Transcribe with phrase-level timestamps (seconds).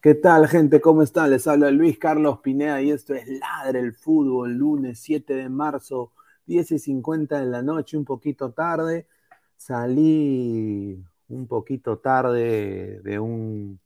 [0.00, 0.80] ¿Qué tal, gente?
[0.80, 1.30] ¿Cómo están?
[1.30, 6.12] Les habla Luis Carlos Pineda y esto es Ladre el Fútbol, lunes 7 de marzo,
[6.46, 9.08] 10 y 50 de la noche, un poquito tarde.
[9.56, 13.80] Salí un poquito tarde de un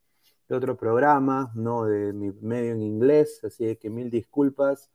[0.48, 4.90] de otro programa, no de mi medio en inglés, así que mil disculpas.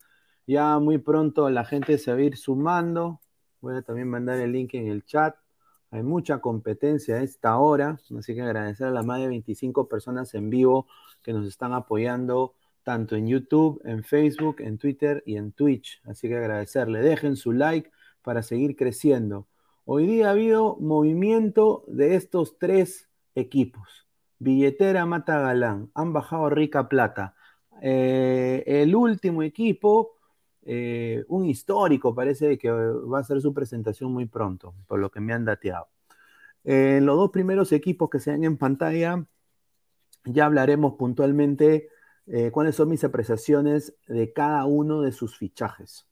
[0.46, 3.22] Ya muy pronto la gente se va a ir sumando.
[3.62, 5.36] Voy a también mandar el link en el chat.
[5.92, 10.34] Hay mucha competencia a esta hora, así que agradecer a las más de 25 personas
[10.34, 10.88] en vivo
[11.24, 12.54] que nos están apoyando
[12.84, 16.02] tanto en YouTube, en Facebook, en Twitter y en Twitch.
[16.06, 17.02] Así que agradecerle.
[17.02, 19.48] Dejen su like para seguir creciendo.
[19.86, 24.08] Hoy día ha habido movimiento de estos tres equipos.
[24.40, 27.36] Billetera Mata Galán, han bajado rica plata.
[27.82, 30.17] Eh, el último equipo,
[30.68, 35.22] eh, un histórico, parece que va a hacer su presentación muy pronto, por lo que
[35.22, 35.88] me han dateado.
[36.64, 39.26] Eh, los dos primeros equipos que se ven en pantalla
[40.26, 41.90] ya hablaremos puntualmente
[42.28, 46.06] eh, cuáles son mis apreciaciones de cada uno de sus fichajes.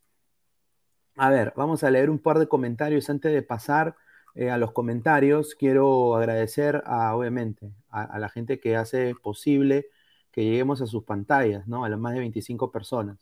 [1.18, 3.96] A ver, vamos a leer un par de comentarios antes de pasar
[4.34, 5.56] eh, a los comentarios.
[5.56, 9.88] Quiero agradecer a, obviamente, a, la gente que hace posible
[10.32, 11.86] que lleguemos a sus pantallas, ¿no?
[11.86, 13.18] A las más de 25 personas.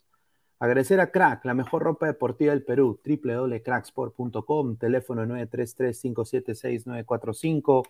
[0.63, 7.85] Agradecer a Crack, la mejor ropa deportiva del Perú, www.cracksport.com, teléfono 933-576-945,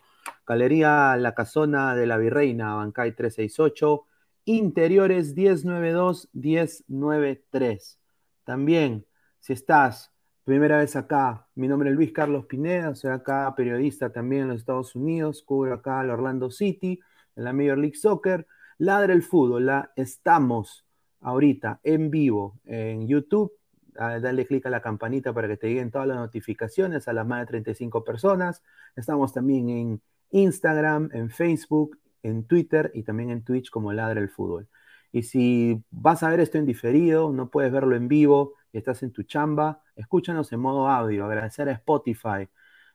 [0.47, 4.05] Galería La Casona de la Virreina, Bancay 368,
[4.45, 7.99] Interiores 1092-1093.
[8.43, 9.05] También,
[9.39, 10.11] si estás
[10.43, 14.61] primera vez acá, mi nombre es Luis Carlos Pineda, soy acá periodista también en los
[14.61, 16.99] Estados Unidos, cubro acá al Orlando City,
[17.35, 18.47] en la Major League Soccer,
[18.79, 20.87] ladra el fútbol, la estamos
[21.23, 23.51] ahorita en vivo en YouTube,
[23.93, 27.41] dale clic a la campanita para que te lleguen todas las notificaciones a las más
[27.41, 28.63] de 35 personas.
[28.95, 34.29] Estamos también en Instagram, en Facebook, en Twitter y también en Twitch como Ladra el
[34.29, 34.67] Fútbol.
[35.11, 39.03] Y si vas a ver esto en diferido, no puedes verlo en vivo y estás
[39.03, 41.25] en tu chamba, escúchanos en modo audio.
[41.25, 42.49] Agradecer a Spotify,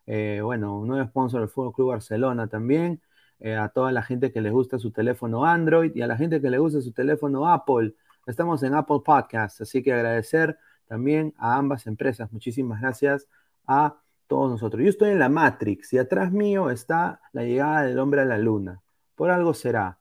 [0.07, 3.01] eh, bueno, un nuevo sponsor del Fútbol Club Barcelona también,
[3.39, 6.41] eh, a toda la gente que les gusta su teléfono Android y a la gente
[6.41, 7.95] que le gusta su teléfono Apple.
[8.29, 12.31] Estamos en Apple Podcast, así que agradecer también a ambas empresas.
[12.31, 13.27] Muchísimas gracias
[13.67, 13.97] a
[14.27, 14.83] todos nosotros.
[14.83, 18.37] Yo estoy en la Matrix y atrás mío está la llegada del hombre a la
[18.37, 18.83] luna.
[19.15, 19.99] Por algo será.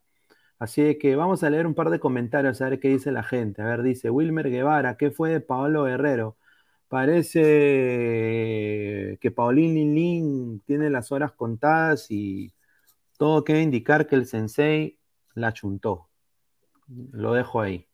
[0.60, 3.62] Así que vamos a leer un par de comentarios a ver qué dice la gente.
[3.62, 6.36] A ver, dice Wilmer Guevara, ¿qué fue de Paolo Guerrero?
[6.90, 7.40] Parece
[9.22, 12.52] que Paulín Lin tiene las horas contadas y
[13.18, 14.98] todo quiere indicar que el sensei
[15.34, 16.10] la chuntó.
[17.14, 17.88] Lo dejo ahí.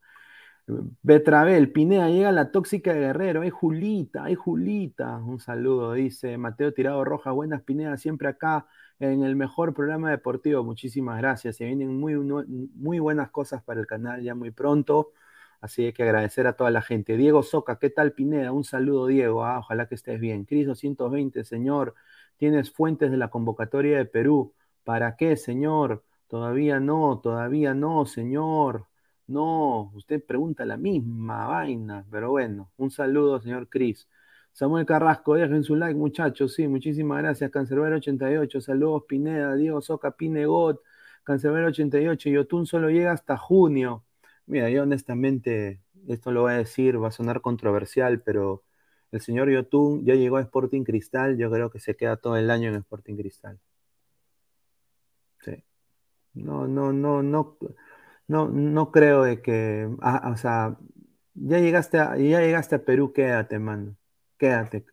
[0.65, 3.41] Betravel, Pineda, llega la tóxica de Guerrero.
[3.41, 5.17] Ay, Julita, ay, Julita.
[5.17, 7.31] Un saludo, dice Mateo Tirado Roja.
[7.31, 8.65] Buenas, Pineda, siempre acá
[8.99, 10.63] en el mejor programa deportivo.
[10.63, 11.57] Muchísimas gracias.
[11.57, 15.11] Se vienen muy, muy buenas cosas para el canal ya muy pronto.
[15.59, 17.17] Así que agradecer a toda la gente.
[17.17, 18.51] Diego Soca, ¿qué tal, Pineda?
[18.51, 19.45] Un saludo, Diego.
[19.45, 20.45] Ah, ojalá que estés bien.
[20.45, 21.95] Cris 220, señor.
[22.37, 24.53] Tienes fuentes de la convocatoria de Perú.
[24.83, 26.03] ¿Para qué, señor?
[26.27, 28.87] Todavía no, todavía no, señor.
[29.27, 34.07] No, usted pregunta la misma vaina, pero bueno, un saludo, señor Cris.
[34.53, 36.53] Samuel Carrasco, dejen su like, muchachos.
[36.53, 37.51] Sí, muchísimas gracias.
[37.51, 40.81] Cancerbero88, saludos, Pineda, Diego Soca, Pinegot,
[41.25, 42.31] Cancerbero88.
[42.31, 44.03] Yotun solo llega hasta junio.
[44.45, 48.63] Mira, yo honestamente, esto lo voy a decir, va a sonar controversial, pero
[49.11, 51.37] el señor Yotun ya llegó a Sporting Cristal.
[51.37, 53.59] Yo creo que se queda todo el año en Sporting Cristal.
[55.43, 55.63] Sí.
[56.33, 57.57] No, no, no, no.
[58.27, 60.77] No, no creo de que, ah, o sea,
[61.35, 63.95] ya llegaste, a, ya llegaste a Perú, quédate, mano,
[64.37, 64.85] quédate,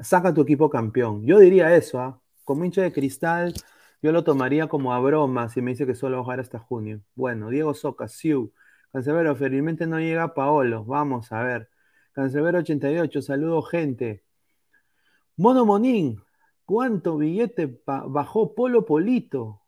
[0.00, 1.24] saca tu equipo campeón.
[1.26, 2.20] Yo diría eso, ¿ah?
[2.44, 3.54] Como hincha de cristal,
[4.02, 6.58] yo lo tomaría como a broma si me dice que solo va a jugar hasta
[6.58, 7.00] junio.
[7.14, 8.52] Bueno, Diego Soca, Siu,
[8.92, 11.70] Cancelero, felizmente no llega Paolo, vamos a ver.
[12.12, 14.24] Cancelero 88, saludo gente.
[15.36, 16.22] Mono Monín,
[16.64, 19.63] ¿cuánto billete bajó Polo Polito?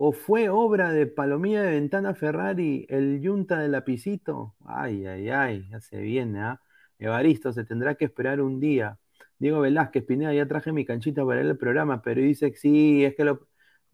[0.00, 4.54] ¿O fue obra de Palomilla de Ventana Ferrari, el yunta del lapicito?
[4.64, 6.62] Ay, ay, ay, ya se viene, ¿ah?
[7.00, 8.98] Evaristo, se tendrá que esperar un día.
[9.38, 13.14] Diego Velázquez, Pineda, ya traje mi canchita para el programa, pero dice que sí, es
[13.16, 13.48] que lo,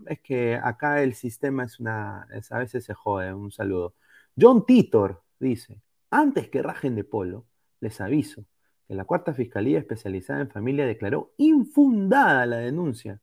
[0.06, 3.94] es que acá el sistema es una, a veces se jode, un saludo.
[4.38, 5.80] John Titor dice,
[6.10, 7.46] antes que rajen de polo,
[7.80, 8.44] les aviso
[8.88, 13.20] que la cuarta fiscalía especializada en familia declaró infundada la denuncia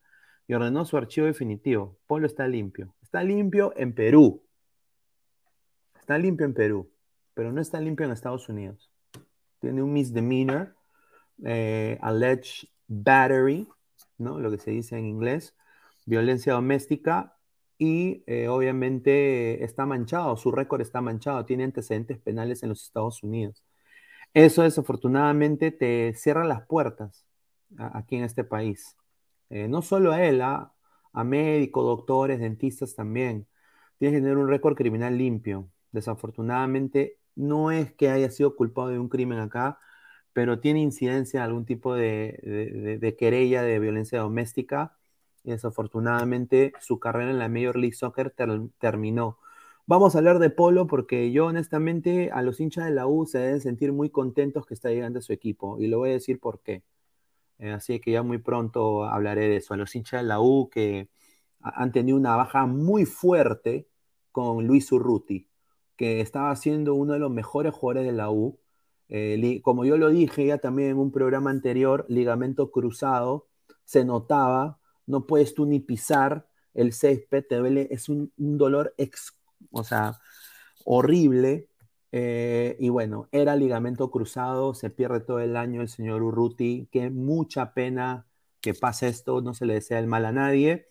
[0.51, 1.97] y ordenó su archivo definitivo.
[2.07, 2.93] Polo está limpio.
[3.01, 4.43] Está limpio en Perú.
[5.97, 6.91] Está limpio en Perú,
[7.33, 8.91] pero no está limpio en Estados Unidos.
[9.59, 10.75] Tiene un misdemeanor,
[11.45, 13.65] eh, alleged battery,
[14.17, 14.39] ¿no?
[14.39, 15.55] Lo que se dice en inglés,
[16.05, 17.37] violencia doméstica
[17.77, 23.23] y eh, obviamente está manchado, su récord está manchado, tiene antecedentes penales en los Estados
[23.23, 23.63] Unidos.
[24.33, 27.25] Eso desafortunadamente te cierra las puertas
[27.77, 28.97] aquí en este país.
[29.51, 30.73] Eh, no solo a él, a,
[31.25, 33.47] médicos, doctores, dentistas también.
[33.99, 35.69] Tienes que tener un récord criminal limpio.
[35.91, 39.77] Desafortunadamente, no es que haya sido culpado de un crimen acá,
[40.33, 44.97] pero tiene incidencia de algún tipo de, querella de violencia doméstica.
[45.43, 48.33] Y desafortunadamente, su carrera en la Major League Soccer
[48.79, 49.39] terminó.
[49.87, 53.39] Vamos a hablar de Polo porque yo honestamente a los hinchas de la U se
[53.39, 56.39] deben sentir muy contentos que está llegando a su equipo y lo voy a decir
[56.39, 56.83] por qué.
[57.61, 59.73] Eh, así que ya muy pronto hablaré de eso.
[59.73, 61.09] A los hinchas de la U que
[61.61, 63.87] han tenido una baja muy fuerte
[64.31, 65.47] con Luis Urruti,
[65.95, 68.59] que estaba siendo uno de los mejores jugadores de la U.
[69.09, 73.47] Eh, como yo lo dije ya también en un programa anterior, ligamento cruzado,
[73.85, 78.95] se notaba, no puedes tú ni pisar el césped, te duele, es un, dolor
[79.71, 80.17] o sea,
[80.85, 81.67] horrible.
[82.11, 87.09] Eh, y bueno, era ligamento cruzado, se pierde todo el año el señor Urruti, que
[87.09, 88.25] mucha pena
[88.59, 90.87] que pase esto, no se le desea el mal a nadie,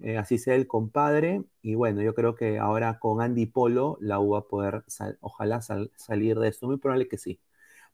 [0.00, 4.18] eh, así sea el compadre, y bueno, yo creo que ahora con Andy Polo la
[4.18, 4.84] U va a poder,
[5.20, 7.38] ojalá salir de esto, muy probable que sí.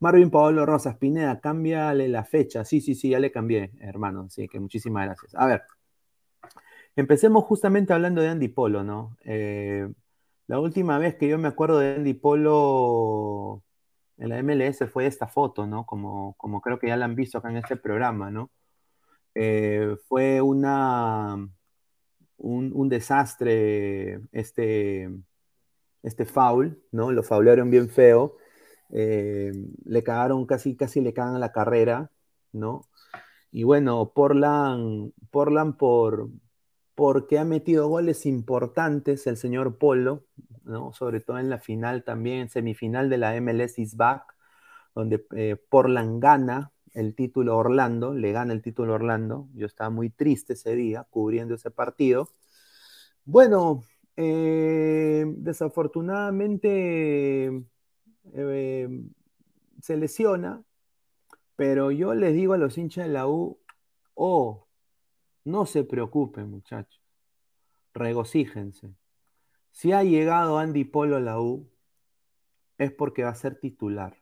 [0.00, 4.48] Marvin Paolo Rosas Pineda, cámbiale la fecha, sí, sí, sí, ya le cambié, hermano, así
[4.48, 5.34] que muchísimas gracias.
[5.34, 5.62] A ver,
[6.94, 9.16] empecemos justamente hablando de Andy Polo, ¿no?
[9.24, 9.88] Eh,
[10.48, 13.62] la última vez que yo me acuerdo de Andy Polo
[14.18, 15.86] en la MLS fue esta foto, ¿no?
[15.86, 18.50] Como, como creo que ya la han visto acá en este programa, ¿no?
[19.34, 21.36] Eh, fue una,
[22.38, 25.10] un, desastre este,
[26.02, 27.12] este foul, ¿no?
[27.12, 28.36] Lo faulearon bien feo.
[28.90, 29.52] eh,
[29.84, 32.10] le cagaron, casi, casi le cagan la carrera,
[32.52, 32.88] ¿no?
[33.52, 36.30] Y bueno, Portland, Portland por,
[36.98, 40.24] porque ha metido goles importantes el señor Polo,
[40.64, 40.92] ¿no?
[40.92, 44.34] Sobre todo en la final también, semifinal de la MLS is back,
[44.96, 49.48] donde eh, Portland gana el título Orlando, le gana el título Orlando.
[49.54, 52.30] Yo estaba muy triste ese día cubriendo ese partido.
[53.24, 53.84] Bueno,
[54.16, 57.62] eh, desafortunadamente
[58.34, 58.88] eh,
[59.80, 60.64] se lesiona,
[61.54, 63.60] pero yo les digo a los hinchas de la U,
[64.14, 64.67] oh,
[65.44, 67.02] no se preocupen muchachos,
[67.94, 68.94] regocíjense.
[69.70, 71.70] Si ha llegado Andy Polo a la U,
[72.78, 74.16] es porque va a ser titular.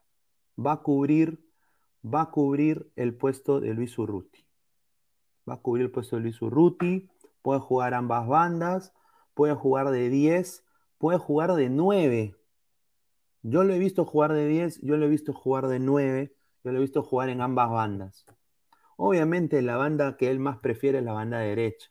[0.58, 1.44] Va a cubrir,
[2.02, 4.46] va a cubrir el puesto de Luis Urruti.
[5.48, 7.08] Va a cubrir el puesto de Luis Urruti,
[7.42, 8.92] puede jugar ambas bandas,
[9.34, 10.64] puede jugar de 10,
[10.98, 12.34] puede jugar de 9.
[13.42, 16.72] Yo lo he visto jugar de 10, yo lo he visto jugar de 9, yo
[16.72, 18.26] lo he visto jugar en ambas bandas.
[18.96, 21.90] Obviamente la banda que él más prefiere es la banda derecha.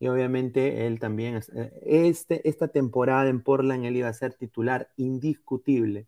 [0.00, 4.90] Y obviamente él también, eh, este, esta temporada en Portland él iba a ser titular
[4.96, 6.06] indiscutible.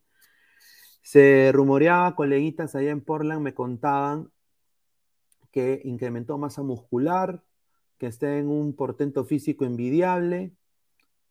[1.02, 4.30] Se rumoreaba, coleguitas allá en Portland me contaban
[5.50, 7.42] que incrementó masa muscular,
[7.98, 10.52] que esté en un portento físico envidiable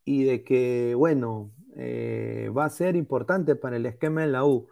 [0.05, 4.67] y de que, bueno, eh, va a ser importante para el esquema de la U.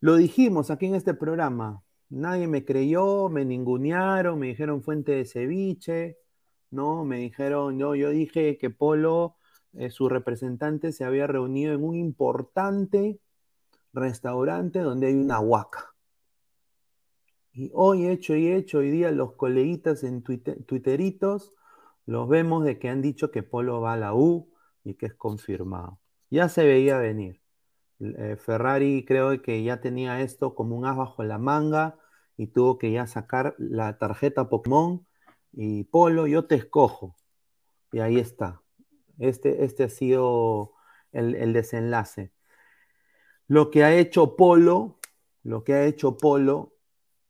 [0.00, 5.24] Lo dijimos aquí en este programa, nadie me creyó, me ningunearon, me dijeron fuente de
[5.24, 6.18] ceviche,
[6.70, 7.04] ¿no?
[7.04, 9.36] Me dijeron, no, yo dije que Polo,
[9.74, 13.20] eh, su representante, se había reunido en un importante
[13.92, 15.94] restaurante donde hay una huaca.
[17.52, 21.52] Y hoy hecho y hecho, hoy día los coleguitas en Twitter, Twitteritos
[22.06, 24.52] los vemos de que han dicho que Polo va a la U
[24.84, 26.00] y que es confirmado.
[26.30, 27.40] Ya se veía venir.
[28.00, 31.99] Eh, Ferrari creo que ya tenía esto como un as bajo la manga
[32.40, 35.06] y tuvo que ya sacar la tarjeta Pokémon
[35.52, 37.14] y Polo, yo te escojo.
[37.92, 38.62] Y ahí está.
[39.18, 40.72] Este, este ha sido
[41.12, 42.32] el, el desenlace.
[43.46, 44.98] Lo que ha hecho Polo,
[45.42, 46.72] lo que ha hecho Polo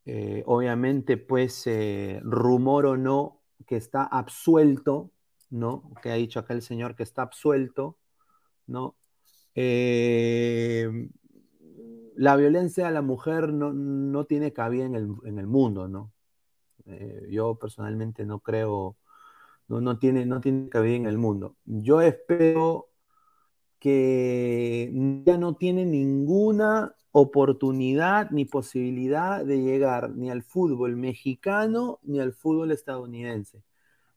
[0.07, 5.11] eh, obviamente, pues, eh, rumor o no, que está absuelto,
[5.51, 5.93] ¿no?
[6.03, 7.99] Que ha dicho acá el señor que está absuelto,
[8.67, 8.97] ¿no?
[9.57, 11.09] Eh,
[12.17, 16.13] la violencia a la mujer no, tiene cabida en el, mundo, ¿no?
[17.29, 18.97] yo personalmente no creo,
[19.69, 21.57] no, no, tiene, no tiene cabida en el mundo.
[21.65, 22.89] Yo espero
[23.79, 24.91] que
[25.25, 32.33] ya no tiene ninguna oportunidad ni posibilidad de llegar ni al fútbol mexicano ni al
[32.33, 33.63] fútbol estadounidense.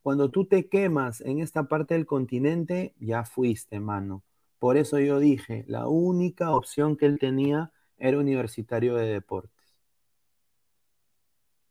[0.03, 4.21] Cuando tú te quemas en esta parte del continente, ya fuiste, mano.
[4.59, 7.71] Por eso yo dije, la única opción que él tenía
[8.03, 9.73] era universitario de deportes.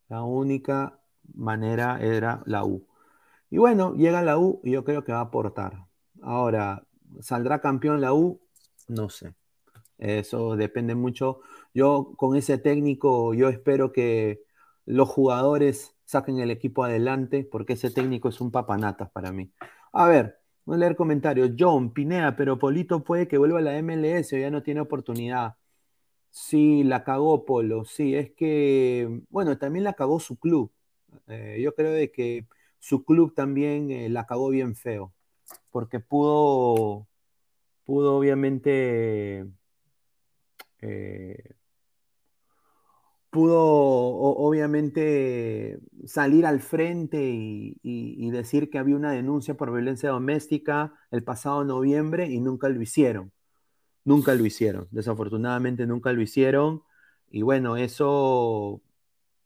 [0.09, 0.99] La única
[1.35, 2.87] manera era la U.
[3.51, 5.85] Y bueno, llega la U y yo creo que va a aportar.
[6.23, 6.87] Ahora,
[7.21, 8.41] ¿saldrá campeón la U?
[8.89, 9.35] No sé.
[9.99, 11.41] Eso depende mucho.
[11.75, 14.43] Yo con ese técnico, yo espero que
[14.87, 19.53] los jugadores saquen el equipo adelante, porque ese técnico es un papanatas para mí.
[19.93, 21.51] A ver, voy a leer comentarios.
[21.59, 25.57] John, Pinea, pero Polito puede que vuelva a la MLS o ya no tiene oportunidad.
[26.33, 27.85] Sí, la cagó Polo.
[27.85, 30.73] Sí, es que, bueno, también la cagó su club.
[31.29, 32.47] Eh, yo creo de que
[32.79, 35.15] su club también eh, la cagó bien feo,
[35.71, 37.09] porque pudo,
[37.85, 39.47] pudo obviamente
[40.81, 41.55] eh,
[43.31, 51.25] pudo obviamente salir al frente y, decir que había una denuncia por violencia doméstica el
[51.25, 53.33] pasado noviembre y nunca lo hicieron.
[54.04, 54.88] Nunca lo hicieron.
[54.90, 56.82] Desafortunadamente nunca lo hicieron.
[57.30, 58.82] Y bueno, eso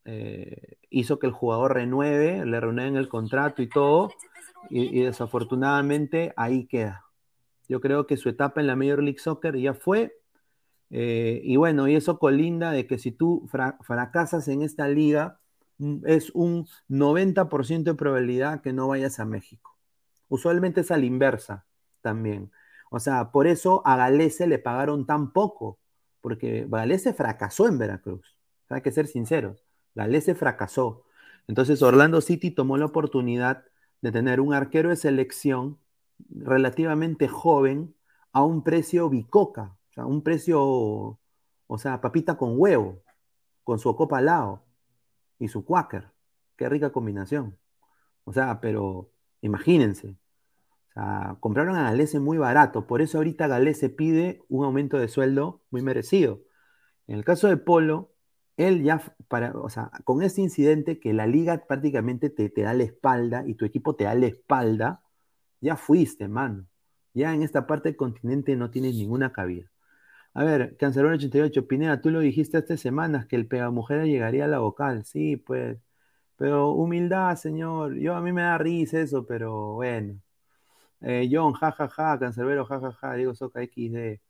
[0.05, 4.11] eh, hizo que el jugador renueve, le renueven el contrato y todo.
[4.71, 7.05] Y, desafortunadamente ahí queda.
[7.69, 10.17] Yo creo que su etapa en la Major League Soccer ya fue
[10.91, 13.49] eh, y bueno, y eso colinda de que si tú
[13.83, 15.41] fracasas en esta liga,
[15.79, 19.77] mm, es un 90% de probabilidad que no vayas a México.
[20.29, 21.67] Usualmente es a la inversa
[22.03, 22.51] también.
[22.91, 25.79] O sea, por eso a Galese le pagaron tan poco,
[26.21, 28.37] porque Galese fracasó en Veracruz.
[28.69, 29.65] Hay que ser sinceros.
[29.95, 31.05] Galese fracasó.
[31.49, 33.65] Entonces Orlando City tomó la oportunidad
[34.03, 35.79] de tener un arquero de selección
[36.31, 37.95] relativamente joven
[38.33, 40.61] a un precio bicoca, sea, un precio,
[41.67, 43.03] o sea, papita con huevo,
[43.65, 44.65] con su copa al lado
[45.39, 46.13] y su quaker.
[46.57, 47.59] Qué rica combinación.
[48.25, 49.11] O sea, pero
[49.43, 50.17] imagínense.
[51.41, 52.87] Compraron a Galese muy barato.
[52.87, 56.43] Por eso ahorita Galese pide un aumento de sueldo muy merecido.
[57.07, 58.13] En el caso de Polo,
[58.57, 62.75] él ya, para, o sea, con este incidente que la liga prácticamente te, te da
[62.75, 65.03] la espalda y tu equipo te da la espalda,
[65.61, 66.67] ya fuiste, mano.
[67.15, 69.71] Ya en esta parte del continente no tienes ninguna cabida.
[70.35, 74.49] A ver, Cancelón 88, Pineda, tú lo dijiste hace semanas que el pegamujer llegaría a
[74.49, 75.05] la vocal.
[75.05, 75.79] Sí, pues.
[76.37, 77.97] Pero humildad, señor.
[77.97, 80.21] Yo a mí me da risa eso, pero bueno.
[81.01, 84.21] Eh, John, jajaja, ja, ja, Cancerbero, jajaja, Diego Soca XD.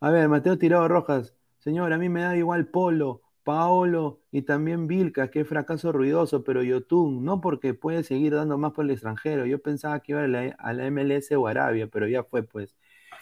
[0.00, 4.86] A ver, Mateo Tirado Rojas, señor, a mí me da igual Polo, Paolo y también
[4.86, 9.46] Vilca, que fracaso ruidoso, pero Yotun, no porque puede seguir dando más por el extranjero.
[9.46, 12.74] Yo pensaba que iba a la, a la MLS o Arabia, pero ya fue, pues.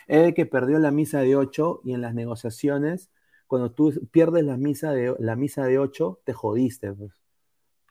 [0.06, 3.10] Es el que perdió la misa de 8 y en las negociaciones,
[3.46, 6.92] cuando tú pierdes la misa de, la misa de 8, te jodiste.
[6.92, 7.12] Pues.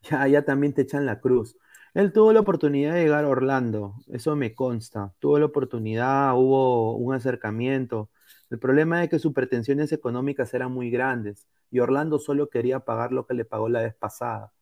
[0.09, 1.57] Ya, ya también te echan la cruz.
[1.93, 5.13] Él tuvo la oportunidad de llegar a Orlando, eso me consta.
[5.19, 8.09] Tuvo la oportunidad, hubo un acercamiento.
[8.49, 13.11] El problema es que sus pretensiones económicas eran muy grandes y Orlando solo quería pagar
[13.11, 14.53] lo que le pagó la vez pasada,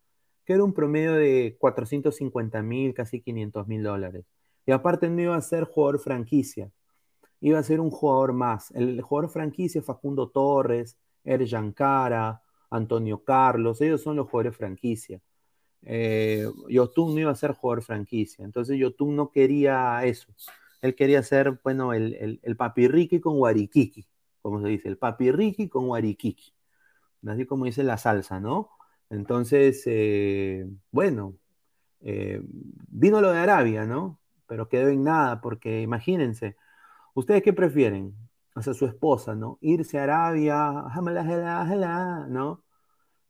[0.46, 4.26] que era un promedio de 450 mil, casi 500 mil dólares.
[4.66, 6.72] Y aparte no iba a ser jugador franquicia,
[7.42, 8.72] iba a ser un jugador más.
[8.72, 15.22] El jugador franquicia, Facundo Torres, Erjan Cara, Antonio Carlos, ellos son los jugadores franquicia.
[15.84, 20.34] Eh, Yotun no iba a ser jugador franquicia, entonces Yotun no quería eso.
[20.82, 24.08] Él quería ser, bueno, el, el, el papirriqui con guariquiqui,
[24.42, 26.54] como se dice, el papirriqui con guariquiqui,
[27.28, 28.70] así como dice la salsa, ¿no?
[29.10, 31.36] Entonces, eh, bueno,
[32.02, 32.42] eh,
[32.90, 34.20] vino lo de Arabia, ¿no?
[34.48, 36.58] Pero quedó en nada, porque imagínense,
[37.16, 38.16] ¿Ustedes qué prefieren?
[38.56, 39.58] O sea, su esposa, ¿no?
[39.62, 40.86] Irse a Arabia,
[42.30, 42.64] ¿no?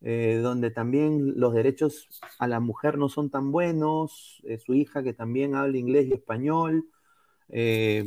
[0.01, 2.07] Eh, donde también los derechos
[2.39, 6.13] a la mujer no son tan buenos, eh, su hija que también habla inglés y
[6.13, 6.85] español.
[7.49, 8.05] Eh,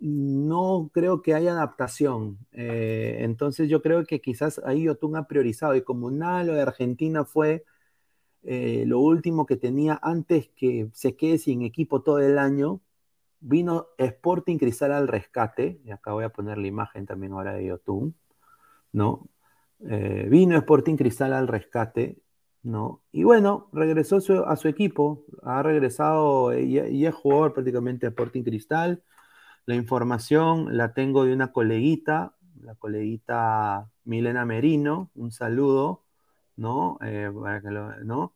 [0.00, 2.38] no creo que haya adaptación.
[2.52, 7.24] entonces yo creo que quizás ahí Yotun ha priorizado y como nada lo de Argentina
[7.24, 7.64] fue
[8.42, 12.80] lo último que tenía antes que se quede sin equipo todo el año,
[13.40, 17.66] Vino Sporting Cristal al rescate, y acá voy a poner la imagen también ahora de
[17.66, 18.14] YouTube,
[18.92, 19.28] ¿no?
[19.80, 22.18] Eh, vino Sporting Cristal al rescate,
[22.62, 23.02] ¿no?
[23.12, 29.02] Y bueno, regresó a su equipo, ha regresado y, es jugador prácticamente de Sporting Cristal.
[29.66, 36.04] La información la tengo de una coleguita, la coleguita Milena Merino, un saludo,
[36.56, 36.98] ¿no?
[37.02, 37.30] Eh,
[38.04, 38.32] ¿no?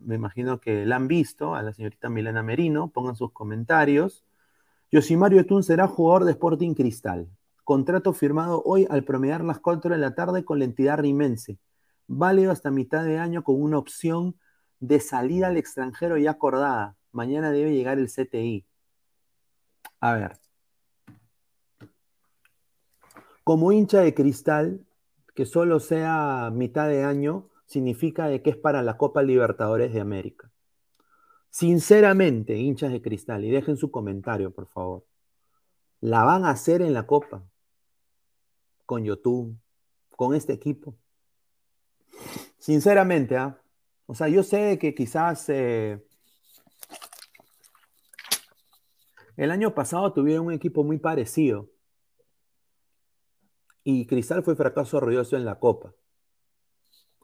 [0.00, 4.24] me imagino que la han visto, a la señorita Milena Merino, pongan sus comentarios.
[4.90, 7.28] Yosimario Etun será jugador de Sporting Cristal.
[7.66, 11.58] Contrato firmado hoy al promediar las 4 de la tarde con la entidad rimense.
[12.06, 14.38] Válido hasta mitad de año con una opción
[14.78, 16.94] de salida al extranjero ya acordada.
[17.10, 18.64] Mañana debe llegar el CTI.
[19.98, 20.38] A ver.
[23.42, 24.86] Como hincha de cristal,
[25.34, 30.00] que solo sea mitad de año, significa de que es para la Copa Libertadores de
[30.00, 30.52] América.
[31.50, 35.04] Sinceramente, hinchas de cristal, y dejen su comentario, por favor.
[36.00, 37.42] La van a hacer en la Copa.
[38.86, 39.56] Con YouTube,
[40.10, 40.96] con este equipo.
[42.58, 43.60] Sinceramente, ¿ah?
[44.06, 46.00] O sea, yo sé que quizás eh,
[49.36, 51.68] el año pasado tuvieron un equipo muy parecido.
[53.82, 55.92] Y Cristal fue fracaso ruidoso en la Copa.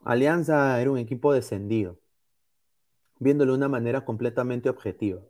[0.03, 1.99] Alianza era un equipo descendido,
[3.19, 5.21] viéndolo de una manera completamente objetiva.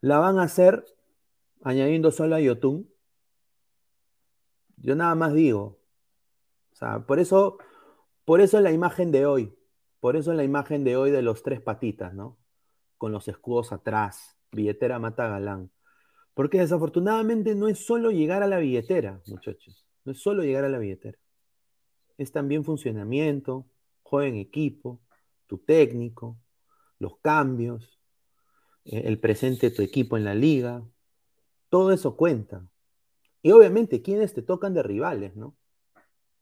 [0.00, 0.84] La van a hacer
[1.62, 2.90] añadiendo solo a Yotun.
[4.76, 5.78] Yo nada más digo.
[6.72, 7.58] O sea, por eso,
[8.24, 9.54] por eso la imagen de hoy.
[10.00, 12.38] Por eso la imagen de hoy de los tres patitas, ¿no?
[12.98, 14.36] Con los escudos atrás.
[14.52, 15.70] Billetera mata galán.
[16.34, 19.86] Porque desafortunadamente no es solo llegar a la billetera, muchachos.
[20.04, 21.18] No es solo llegar a la billetera
[22.18, 23.66] es también funcionamiento,
[24.02, 25.00] juego en equipo,
[25.46, 26.38] tu técnico,
[26.98, 28.00] los cambios,
[28.84, 30.82] eh, el presente de tu equipo en la liga.
[31.68, 32.66] Todo eso cuenta.
[33.44, 35.54] Y obviamente, ¿quiénes te tocan de rivales, no?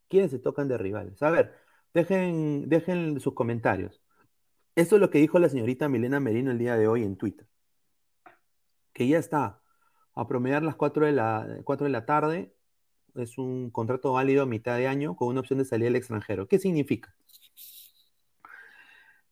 [0.08, 1.20] ¿Quiénes te tocan de rivales?
[1.20, 1.56] A ver,
[1.92, 4.00] dejen, dejen sus comentarios.
[4.76, 7.48] Esto es lo que dijo la señorita Milena Merino el día de hoy en Twitter.
[8.92, 9.60] Que ya está
[10.14, 12.54] a promediar las 4 de la, 4 de la tarde
[13.16, 16.46] es un contrato válido a mitad de año con una opción de salida al extranjero.
[16.46, 17.16] ¿Qué significa?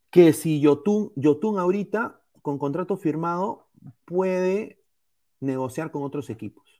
[0.09, 3.69] Que si Yotun, Yotun ahorita, con contrato firmado,
[4.03, 4.83] puede
[5.39, 6.70] negociar con otros equipos.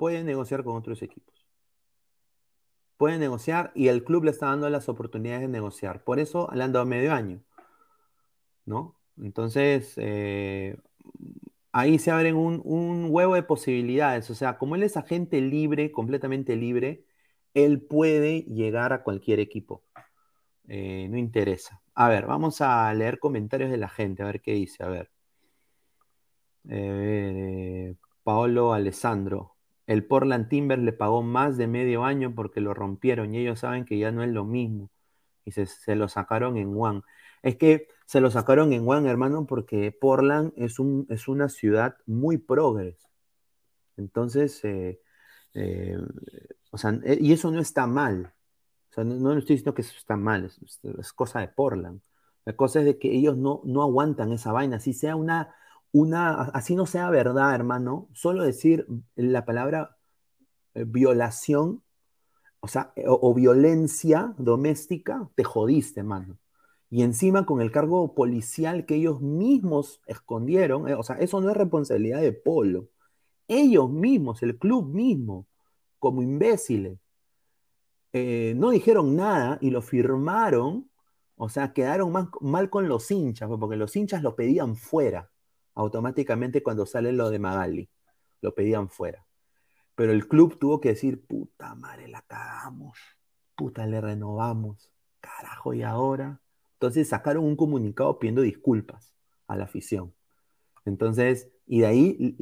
[0.00, 1.46] Puede negociar con otros equipos.
[2.96, 6.04] Puede negociar y el club le está dando las oportunidades de negociar.
[6.04, 7.44] Por eso le han medio año.
[8.64, 8.96] ¿No?
[9.18, 10.78] Entonces, eh,
[11.72, 14.30] ahí se abren un, huevo de posibilidades.
[14.30, 17.04] O sea, como él es agente libre, completamente libre,
[17.52, 19.84] él puede llegar a cualquier equipo.
[20.68, 21.82] Eh, no interesa.
[21.94, 24.82] A ver, vamos a leer comentarios de la gente, a ver qué dice.
[24.82, 25.10] A ver.
[26.70, 29.59] Eh, Paolo Alessandro.
[29.90, 33.84] El Portland Timber le pagó más de medio año porque lo rompieron y ellos saben
[33.84, 34.88] que ya no es lo mismo.
[35.44, 37.02] Y se, lo sacaron en One.
[37.42, 41.96] Es que se lo sacaron en One, hermano, porque Portland es, un, es una ciudad
[42.06, 43.08] muy progres.
[43.96, 45.00] Entonces, eh,
[45.54, 45.98] eh,
[46.70, 48.32] o sea, eh, y eso no está mal.
[48.90, 52.00] O sea, no, no estoy diciendo que eso está mal, es, cosa de Portland.
[52.44, 54.78] La cosa es de que ellos no, no aguantan esa vaina.
[54.78, 55.52] Si sea una
[55.92, 59.96] una, así no sea verdad, hermano, solo decir la palabra
[60.74, 61.82] eh, violación,
[62.60, 66.38] o sea, eh, o, violencia doméstica, te jodiste, hermano.
[66.90, 71.50] Y encima con el cargo policial que ellos mismos escondieron, eh, o sea, eso no
[71.50, 72.88] es responsabilidad de Polo.
[73.48, 75.46] Ellos mismos, el club mismo,
[75.98, 76.98] como imbéciles,
[78.12, 80.90] no dijeron nada y lo firmaron,
[81.36, 85.29] o sea, quedaron mal con los hinchas, pues, porque los hinchas lo pedían fuera
[85.80, 87.90] automáticamente cuando sale lo de Magali.
[88.40, 89.26] Lo pedían fuera.
[89.94, 92.98] Pero el club tuvo que decir, puta madre, la cagamos.
[93.56, 94.90] Puta, le renovamos.
[95.20, 96.40] Carajo, ¿y ahora?
[96.74, 99.14] Entonces sacaron un comunicado pidiendo disculpas
[99.46, 100.14] a la afición.
[100.86, 102.36] Entonces, y de ahí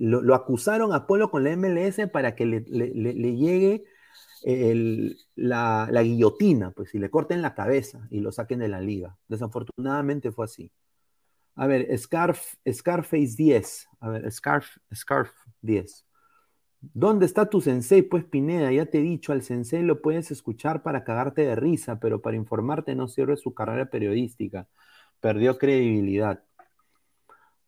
[0.00, 2.62] lo, acusaron a Polo con la MLS para que le,
[3.36, 3.84] llegue
[5.36, 9.16] la, la, guillotina, pues, y le corten la cabeza y lo saquen de la liga.
[9.28, 10.72] Desafortunadamente fue así.
[11.54, 13.88] A ver, Scarf, Scarface 10.
[14.00, 16.06] A ver, Scarf, Scarf 10.
[16.80, 18.02] ¿Dónde está tu sensei?
[18.02, 22.00] Pues Pineda, ya te he dicho, al sensei lo puedes escuchar para cagarte de risa,
[22.00, 24.68] pero para informarte no sirve su carrera periodística.
[25.20, 26.42] Perdió credibilidad.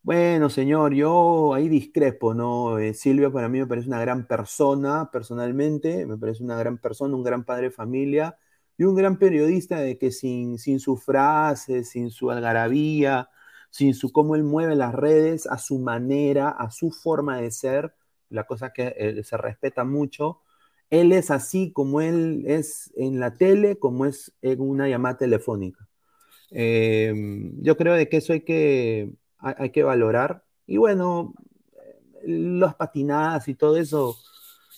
[0.03, 2.77] Bueno, señor, yo ahí discrepo, ¿no?
[2.77, 7.15] Eh, Silvio para mí me parece una gran persona, personalmente, me parece una gran persona,
[7.15, 8.37] un gran padre de familia
[8.77, 13.29] y un gran periodista de que sin, sin su frase, sin su algarabía,
[13.75, 17.93] sin su cómo él mueve las redes, a su manera, a su forma de ser,
[18.29, 20.39] la cosa que eh, se respeta mucho.
[20.89, 25.89] Él es así como él es en la tele, como es en una llamada telefónica.
[26.51, 30.45] Em, yo creo de que eso hay que, hay, que valorar.
[30.67, 31.33] Y bueno,
[32.23, 34.15] las patinadas y todo eso,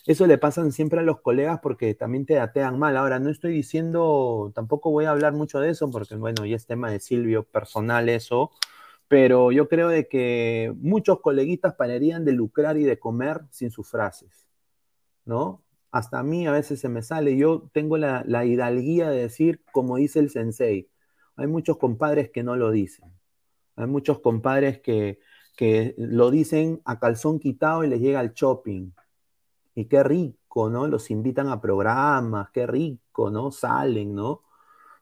[0.07, 2.97] eso le pasan siempre a los colegas porque también te datean mal.
[2.97, 6.65] Ahora, no estoy diciendo, tampoco voy a hablar mucho de eso porque, bueno, ya es
[6.65, 8.53] tema de Silvio personal eso,
[9.07, 13.89] pero yo creo de que muchos coleguitas pararían de lucrar y de comer sin sus
[13.89, 14.47] frases,
[15.25, 15.63] ¿no?
[15.91, 19.97] Hasta a mí a veces se me sale, yo tengo la, hidalguía de decir, como
[19.97, 20.89] dice el sensei,
[21.37, 23.11] hay muchos compadres que no lo dicen,
[23.75, 25.19] hay muchos compadres que,
[25.55, 28.91] que lo dicen a calzón quitado y les llega al shopping,
[29.77, 30.87] y qué rico, ¿no?
[30.87, 33.51] Los invitan a programas, qué rico, ¿no?
[33.51, 34.41] Salen, ¿no?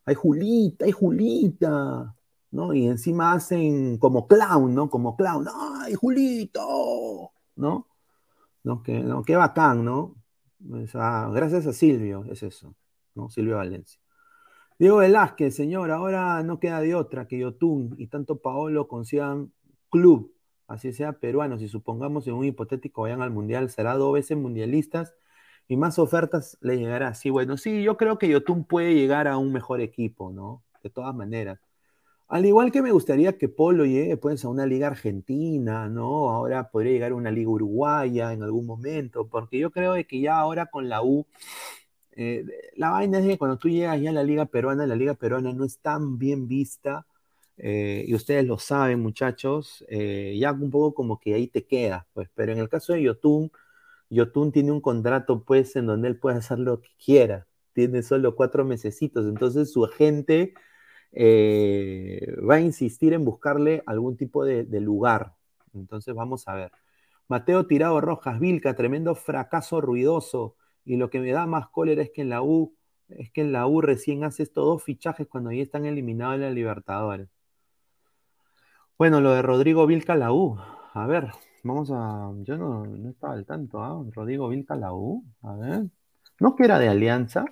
[0.05, 2.13] Ay, Julita, ay, Julita,
[2.55, 2.73] ¿no?
[2.73, 4.89] Y encima hacen como clown, ¿no?
[4.89, 5.45] Como clown,
[5.81, 7.31] ¡ay, Julito!
[7.55, 7.87] ¿No?
[8.63, 8.81] ¿No?
[8.81, 10.15] Que, no, qué bacán, ¿no?
[10.59, 12.73] gracias a Silvio, es eso,
[13.13, 13.29] ¿no?
[13.29, 13.99] Silvio Valencia.
[14.79, 19.51] Diego Velázquez, señor, ahora no queda de otra que Yotun y tanto Paolo consigan
[19.89, 20.33] club,
[20.67, 25.13] así sea peruanos, y supongamos en un hipotético vayan al mundial, será dos veces mundialistas
[25.67, 27.13] y más ofertas le llegará.
[27.15, 30.63] Sí, bueno, sí, yo creo que Yotun puede llegar a un mejor equipo, ¿no?
[30.83, 31.59] De todas maneras.
[32.27, 36.29] Al igual que me gustaría que Polo llegue a una liga argentina, ¿no?
[36.29, 40.39] Ahora podría llegar a una liga uruguaya en algún momento, porque yo creo que ya
[40.39, 41.27] ahora con la U,
[42.13, 45.13] eh, la vaina es que cuando tú llegas ya a la liga peruana, la liga
[45.13, 47.05] peruana no es tan bien vista,
[47.57, 52.05] eh, y ustedes lo saben, muchachos, eh, ya un poco como que ahí te quedas,
[52.13, 53.51] pues, pero en el caso de Yotun,
[54.09, 58.35] Yotun tiene un contrato, pues, en donde él puede hacer lo que quiera, tiene solo
[58.35, 60.53] cuatro mesecitos, entonces su agente
[61.15, 65.33] eh, va a insistir en buscarle algún tipo de, lugar.
[65.73, 66.71] Entonces vamos a ver.
[67.27, 70.55] Mateo Tirado Rojas, Vilca, tremendo fracaso ruidoso.
[70.83, 72.75] Y lo que me da más cólera es que en la U,
[73.09, 76.41] es que en la U recién hace estos dos fichajes cuando ya están eliminados en
[76.41, 77.29] la Libertadores.
[78.97, 80.57] Bueno, lo de Rodrigo Vilca, la U.
[80.93, 81.31] A ver,
[81.63, 82.31] vamos a.
[82.43, 84.03] Yo no, no estaba al tanto, ¿ah?
[84.11, 85.23] Rodrigo Vilca, la U.
[85.43, 85.85] A ver.
[86.39, 87.45] ¿No que era de Alianza?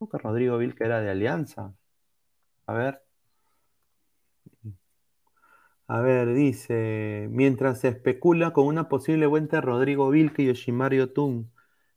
[0.00, 1.74] ¿No que Rodrigo Vilca era de Alianza?
[2.70, 3.02] A ver.
[5.88, 11.08] A ver, dice, mientras se especula con una posible vuelta de Rodrigo Vilke y Yoshimaru
[11.08, 11.50] Tun,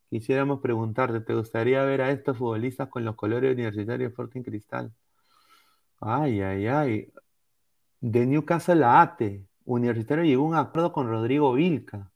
[0.09, 4.93] quisiéramos preguntarte, ¿te gustaría ver a estos futbolistas con los colores universitarios Sporting Cristal?
[6.01, 7.13] Ay, ay, ay.
[8.01, 9.47] De Newcastle a ATE.
[9.65, 12.11] Universitario llegó a un acuerdo con Rodrigo Vilca.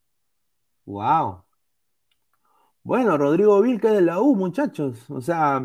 [0.86, 1.44] Wow.
[2.84, 5.10] Bueno, Rodrigo Vilca es de la U, muchachos.
[5.10, 5.62] O sea,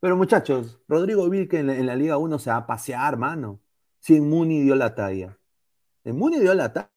[0.00, 3.60] pero muchachos, Rodrigo Vilca en la, Liga 1 se va a pasear, mano.
[4.00, 5.38] Si en Muni dio la talla.
[6.04, 6.90] En Muni dio la talla.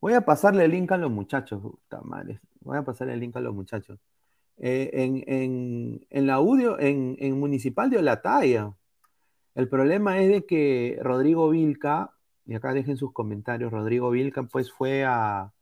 [0.00, 1.62] Voy a pasarle el link a los muchachos.
[2.60, 3.98] Voy a pasarle el link a los muchachos.
[4.58, 4.90] Eh,
[6.10, 8.74] en, la audio, en, en Municipal dio la talla.
[9.54, 12.12] El problema es de que Rodrigo Vilca,
[12.46, 15.52] y acá dejen sus comentarios, Rodrigo Vilca pues fue a,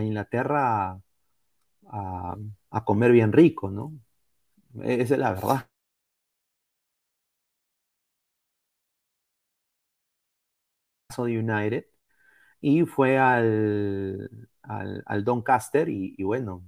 [0.00, 1.00] Inglaterra
[1.86, 2.36] a,
[2.70, 3.92] a, comer bien rico, ¿no?
[4.82, 5.68] E, esa es la verdad.
[11.16, 11.86] de United
[12.60, 14.30] y fue al,
[14.62, 16.62] al, Doncaster y, y, bueno,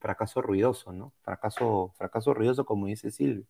[0.00, 1.12] fracaso ruidoso, ¿no?
[1.22, 3.44] Fracaso, fracaso ruidoso como dice Silvio.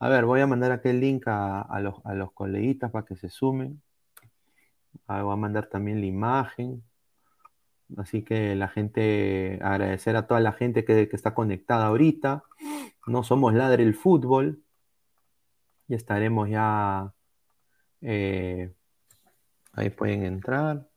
[0.00, 3.30] A ver, voy a mandar aquel link a, los, a los coleguitas para que se
[3.30, 3.82] sumen.
[5.08, 6.84] Ah, voy a mandar también la imagen.
[7.96, 12.44] Así que la gente, agradecer a toda la gente que, está conectada ahorita.
[13.06, 14.62] No somos ladre el fútbol.
[15.88, 17.14] Y estaremos ya.
[18.02, 18.72] Eh,
[19.72, 20.88] ahí pueden entrar.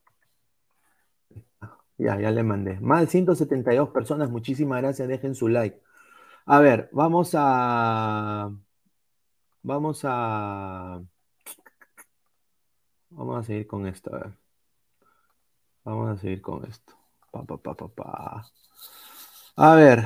[1.98, 2.80] Ya, ya le mandé.
[2.80, 4.30] Más de 172 personas.
[4.30, 5.08] Muchísimas gracias.
[5.08, 5.82] Dejen su like.
[6.46, 8.52] A ver, vamos a.
[9.64, 11.02] Vamos a.
[13.10, 14.14] Vamos a seguir con esto.
[14.16, 14.41] A ver.
[15.84, 16.94] Vamos a seguir con esto.
[17.32, 18.52] Pa, pa, pa, pa,
[19.56, 20.06] A ver,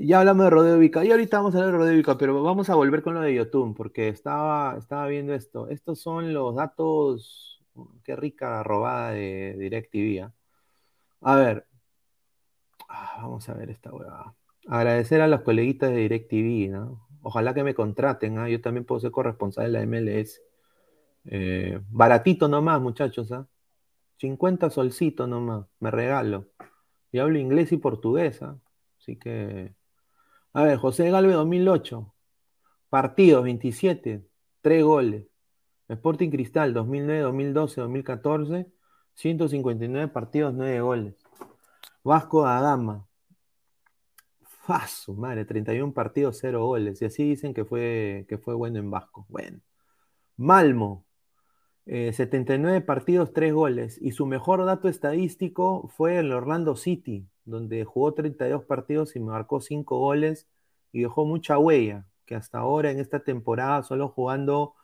[0.00, 1.04] ya hablamos de Rodeo Vica.
[1.04, 3.34] Y ahorita vamos a hablar de Rodeo Vica, pero vamos a volver con lo de
[3.34, 5.68] YouTube, porque estaba, estaba viendo esto.
[5.68, 7.60] Estos son los datos.
[8.04, 10.24] Qué rica robada de DirecTV.
[10.24, 10.32] ¿ah?
[11.22, 11.66] A ver.
[12.88, 14.34] Ah, vamos a ver esta huevada.
[14.68, 17.08] Agradecer a los coleguitas de DirecTV, ¿no?
[17.22, 18.48] Ojalá que me contraten, ¿ah?
[18.48, 20.40] yo también puedo ser corresponsal de la MLS.
[21.24, 23.48] Eh, baratito nomás, muchachos, ¿ah?
[24.18, 26.46] 50 solcitos nomás, me regalo.
[27.12, 28.58] Y hablo inglés y portugués, ¿ah?
[28.98, 29.74] así que...
[30.52, 32.14] A ver, José Galve 2008,
[32.88, 34.26] partidos 27,
[34.62, 35.26] 3 goles.
[35.88, 38.72] Sporting Cristal 2009, 2012, 2014,
[39.14, 41.14] 159 partidos, 9 goles.
[42.02, 43.06] Vasco da Gama,
[44.66, 47.00] Faso, madre, 31 partidos, 0 goles.
[47.00, 49.26] Y así dicen que fue, que fue bueno en Vasco.
[49.28, 49.60] Bueno.
[50.36, 51.05] Malmo,
[51.86, 53.98] 79 eh, partidos, 3 goles.
[54.00, 59.60] Y su mejor dato estadístico fue el Orlando City, donde jugó 32 partidos y marcó
[59.60, 60.48] 5 goles
[60.92, 64.74] y dejó mucha huella, que hasta ahora en esta temporada, solo jugando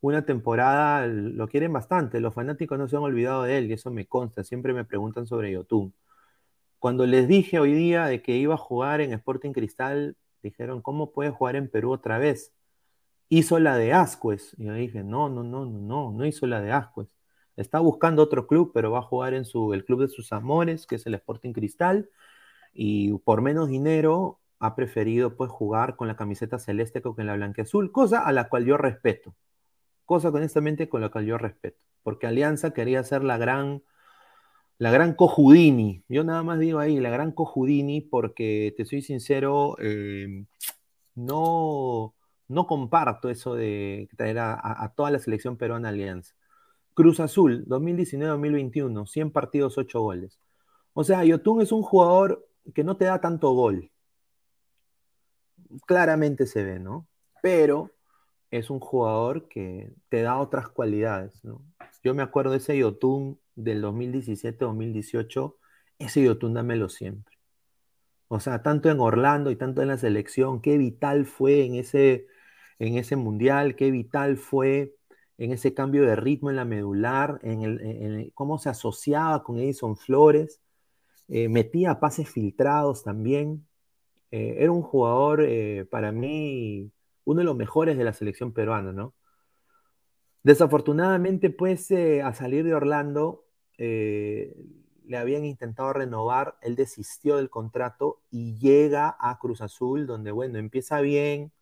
[0.00, 2.20] una temporada, lo quieren bastante.
[2.20, 4.44] Los fanáticos no se han olvidado de él y eso me consta.
[4.44, 5.94] Siempre me preguntan sobre Yotun.
[6.78, 11.12] Cuando les dije hoy día de que iba a jugar en Sporting Cristal, dijeron, ¿cómo
[11.12, 12.52] puede jugar en Perú otra vez?
[13.30, 14.54] Hizo la de Ascuez.
[14.58, 17.08] Y yo dije, no, no, no, no, no, no hizo la de Ascuez.
[17.56, 20.86] Está buscando otro club, pero va a jugar en su, el club de sus amores,
[20.86, 22.10] que es el Sporting Cristal.
[22.74, 27.34] Y por menos dinero ha preferido pues jugar con la camiseta celeste que con la
[27.36, 29.34] blanqueazul, cosa a la cual yo respeto.
[30.04, 31.78] Cosa honestamente con la cual yo respeto.
[32.02, 33.82] Porque Alianza quería ser la gran
[34.80, 36.04] la gran Cojudini.
[36.08, 40.46] Yo nada más digo ahí, la gran Cojudini, porque te soy sincero, em,
[41.14, 42.14] no,
[42.50, 46.34] no comparto eso de traer a, toda la selección peruana alianza.
[46.94, 50.40] Cruz Azul, 2019-2021, 100 partidos, 8 goles.
[50.92, 53.92] O sea, Yotun es un jugador que no te da tanto gol.
[55.86, 57.06] Claramente se ve, ¿no?
[57.40, 57.92] Pero
[58.50, 61.62] es un jugador que te da otras cualidades, ¿no?
[62.02, 65.54] Yo me acuerdo de ese Yotun del 2017-2018,
[66.00, 67.38] ese Yotun dámelo siempre.
[68.26, 72.26] O sea, tanto en Orlando y tanto en la selección, qué vital fue en ese,
[72.80, 74.96] en ese mundial, qué vital fue
[75.38, 79.96] en ese cambio de ritmo en la medular, en, el, cómo se asociaba con Edison
[79.96, 80.60] Flores,
[81.28, 83.66] eh, metía pases filtrados también.
[84.30, 86.90] Eh, era un jugador, eh, para mí,
[87.24, 89.14] uno de los mejores de la selección peruana, ¿no?
[90.42, 93.44] Desafortunadamente, pues, a salir de Orlando,
[93.78, 100.58] le habían intentado renovar, él desistió del contrato y llega a Cruz Azul, donde, bueno,
[100.58, 101.52] empieza bien,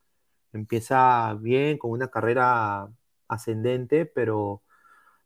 [0.59, 2.89] empieza bien, con una carrera
[3.29, 4.63] ascendente, pero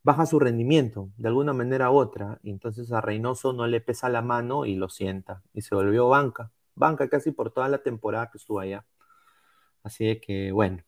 [0.03, 2.41] baja su rendimiento de alguna manera u otra.
[2.45, 5.43] Entonces a Reynoso no le pesa la mano y lo sienta.
[5.55, 6.51] Y se volvió banca.
[6.75, 8.85] Banca casi por toda la temporada que estuvo allá.
[9.83, 10.83] Así que, bueno.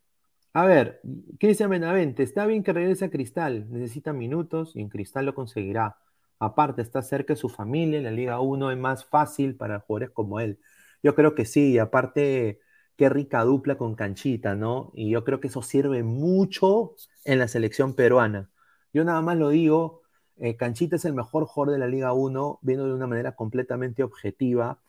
[0.54, 1.00] A ver,
[1.40, 5.98] Cristian Benavente, está bien que regrese a Cristal, necesita minutos y en Cristal lo conseguirá.
[6.38, 10.11] Aparte, está cerca de su familia, en la Liga 1 es más fácil para jugadores
[10.11, 10.61] como él.
[11.02, 12.61] Yo creo que sí, y aparte,
[12.96, 14.90] qué rica dupla con Canchita, ¿no?
[14.94, 18.50] Y yo creo que eso sirve mucho en la selección peruana.
[18.92, 20.02] Yo nada más lo digo,
[20.37, 24.02] eh, Canchita es el mejor jugador de la Liga 1, viendo de una manera completamente
[24.02, 24.80] objetiva.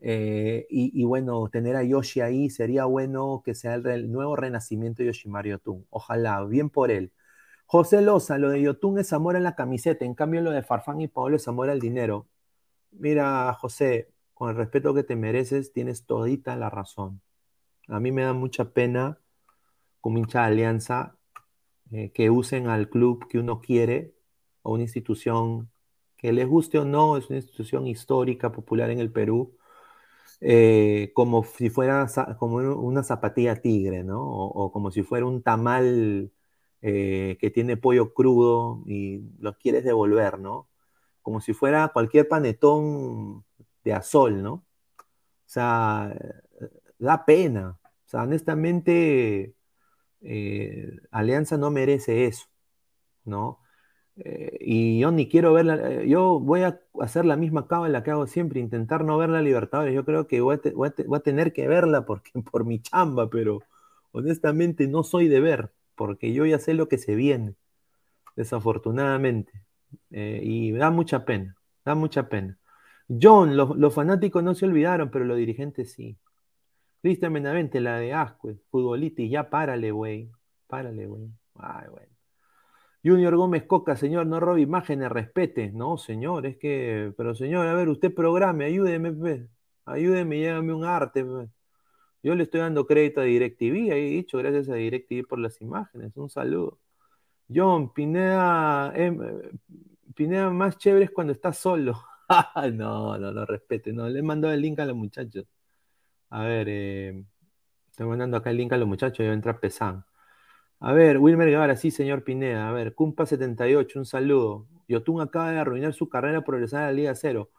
[0.00, 5.06] Eh, y, bueno, tener a Yoshi ahí sería bueno que sea el, nuevo renacimiento de
[5.08, 5.86] Yoshimar Yotun.
[5.90, 7.12] Ojalá, bien por él.
[7.66, 11.00] José Loza, lo de Yotun es amor en la camiseta, en cambio lo de Farfán
[11.00, 12.28] y Paolo es amor al dinero.
[12.92, 17.22] Mira, José, con el respeto que te mereces, tienes todita la razón.
[17.88, 19.18] A mí me da mucha pena,
[20.00, 21.16] como hincha de alianza,
[21.92, 24.14] eh, que usen al club que uno quiere
[24.62, 25.70] o una institución
[26.16, 29.56] que les guste o no, es una institución histórica, popular en el Perú,
[30.40, 32.06] eh, como si fuera
[32.38, 34.22] como una zapatilla tigre, ¿no?
[34.22, 36.32] O, como si fuera un tamal
[36.82, 40.68] eh, que tiene pollo crudo y lo quieres devolver, ¿no?
[41.22, 43.44] Como si fuera cualquier panetón
[43.84, 44.54] de azol, ¿no?
[44.54, 44.64] O
[45.46, 46.14] sea,
[47.04, 47.78] da pena.
[48.06, 49.54] O sea, honestamente,
[50.22, 52.46] eh, Alianza no merece eso,
[53.24, 53.60] ¿no?
[54.16, 58.10] Eh, y yo ni quiero verla, eh, yo voy a hacer la misma la que
[58.12, 59.94] hago siempre, intentar no ver la Libertadores.
[59.94, 63.60] Yo creo que voy a, tener que verla porque, por mi chamba, pero
[64.12, 67.54] honestamente no soy de ver, porque yo ya sé lo que se viene,
[68.36, 69.52] desafortunadamente.
[70.10, 72.58] y da mucha pena, da mucha pena.
[73.08, 76.16] John, los, fanáticos no se olvidaron, pero los dirigentes sí.
[77.04, 80.30] Cristian Benavente, la de Ascue, futbolista, y ya párale, güey.
[80.66, 81.28] Párale, güey.
[81.54, 82.06] Ay, güey.
[83.04, 85.70] Junior Gómez Coca, señor, no robe imágenes, respete.
[85.70, 89.46] No, señor, es que, pero señor, a ver, usted programe, ayúdeme,
[89.84, 91.26] ayúdeme, llévame un arte.
[92.22, 96.16] Yo le estoy dando crédito a DirecTV, ahí dicho, gracias a DirecTV por las imágenes.
[96.16, 96.80] Un saludo.
[97.54, 99.14] John, Pineda, eh,
[100.14, 102.02] Pineda más chévere es cuando está solo.
[102.72, 103.92] no, no, no, respete.
[103.92, 105.44] No, le he mandado el link a los muchachos.
[106.30, 107.24] A ver, eh,
[107.90, 110.04] estoy mandando acá el link a los muchachos y va a entrar Pesan.
[110.80, 112.68] A ver, Wilmer Guevara, sí, señor Pineda.
[112.68, 114.66] A ver, Cumpa78, un saludo.
[114.88, 117.50] Yotun acaba de arruinar su carrera por regresar a la Liga Cero.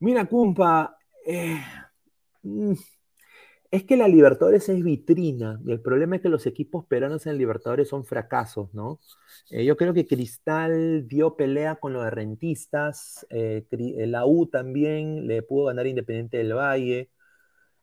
[0.00, 1.60] Mira, Cumpa, eh,
[2.42, 2.74] mm,
[3.70, 7.38] es que la Libertadores es vitrina y el problema es que los equipos peruanos en
[7.38, 9.00] Libertadores son fracasos, ¿no?
[9.50, 15.42] Eh, yo creo que Cristal dio pelea con los de rentistas, la U también le
[15.42, 17.10] pudo ganar Independiente del Valle.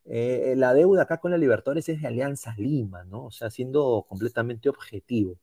[0.05, 3.25] La deuda acá con la Libertadores es de Alianza Lima, ¿no?
[3.25, 5.37] O sea, siendo completamente objetivo.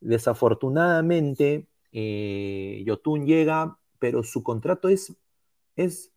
[0.00, 5.16] Desafortunadamente, Yotun llega, pero su contrato es,
[5.76, 6.12] es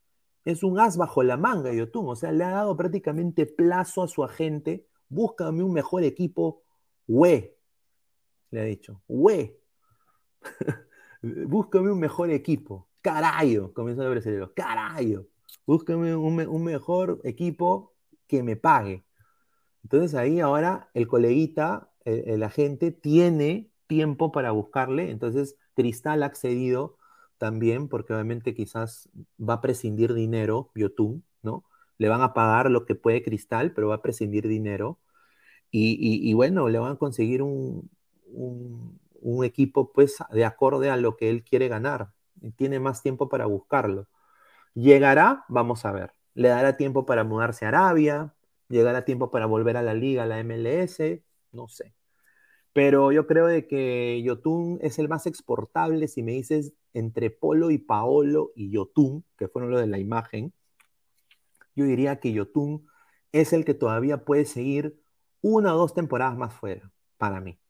[0.45, 2.07] es un as bajo la manga, Yotun.
[2.09, 4.87] O sea, le ha dado prácticamente plazo a su agente.
[5.09, 6.63] Búscame un mejor equipo,
[7.07, 7.57] we.
[8.49, 9.59] Le ha dicho, we.
[11.21, 12.87] Búscame un mejor equipo.
[13.01, 14.51] Carayo, comenzó a brasileño.
[14.53, 15.27] Carayo.
[15.71, 17.93] Búscame un, mejor equipo
[18.27, 19.05] que me pague.
[19.83, 25.11] Entonces ahí ahora el coleguita, el, agente, tiene tiempo para buscarle.
[25.11, 26.97] Entonces Cristal ha accedido
[27.37, 31.63] también, porque obviamente quizás va a prescindir dinero, Yotun, ¿no?
[31.97, 34.99] Le van a pagar lo que puede Cristal, pero va a prescindir dinero.
[35.71, 37.89] Y, bueno, le van a conseguir un,
[39.21, 42.11] un, equipo pues de acorde a lo que él quiere ganar.
[42.57, 44.09] Tiene más tiempo para buscarlo.
[44.73, 45.45] ¿Llegará?
[45.49, 46.13] Vamos a ver.
[46.33, 48.33] ¿Le dará tiempo para mudarse a Arabia?
[48.69, 51.23] ¿Llegará tiempo para volver a la liga, a la MLS?
[51.51, 51.93] No sé.
[52.73, 57.69] Pero yo creo de que Yotun es el más exportable, si me dices, entre Polo
[57.71, 60.53] y Paolo y Yotun, que fueron los de la imagen.
[61.75, 62.87] Yo diría que Yotun
[63.33, 65.01] es el que todavía puede seguir
[65.41, 67.60] una o dos temporadas más fuera, para mí.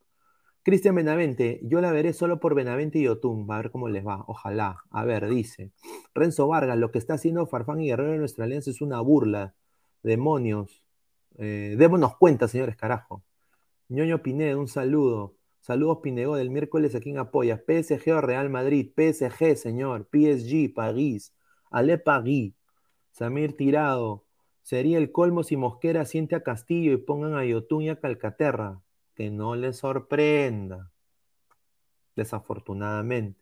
[0.63, 4.05] Cristian Benavente, yo la veré solo por Benavente y Yotun, va a ver cómo les
[4.05, 4.83] va, ojalá.
[4.91, 5.71] A ver, dice.
[6.13, 9.55] Renzo Vargas, lo que está haciendo Farfán y Guerrero en nuestra alianza es una burla.
[10.03, 10.83] Demonios.
[11.37, 13.23] Eh, démonos cuenta, señores, carajo.
[13.89, 15.35] Ñoño Pineda, un saludo.
[15.61, 17.63] Saludos Pinego del miércoles a quien apoya.
[17.65, 18.91] PSG o Real Madrid.
[18.95, 20.07] PSG, señor.
[20.11, 21.33] PSG, París.
[21.71, 22.53] Ale París.
[23.11, 24.25] Samir Tirado.
[24.61, 28.81] Sería el colmo si Mosquera siente a Castillo y pongan a Yotun y a Calcaterra.
[29.15, 30.91] Que no le sorprenda.
[32.15, 33.41] Desafortunadamente.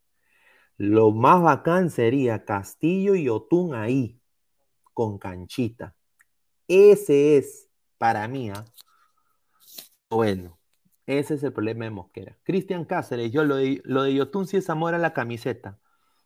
[0.78, 4.22] Lo más bacán sería Castillo y Yotun ahí.
[4.94, 5.96] Con canchita.
[6.68, 8.66] Ese es, para mí, ¿ah?
[10.10, 10.60] Bueno,
[11.06, 12.38] ese es el problema de Mosquera.
[12.44, 15.80] Cristian Cáceres, yo lo de, lo de Yotun sí es amor a la camiseta.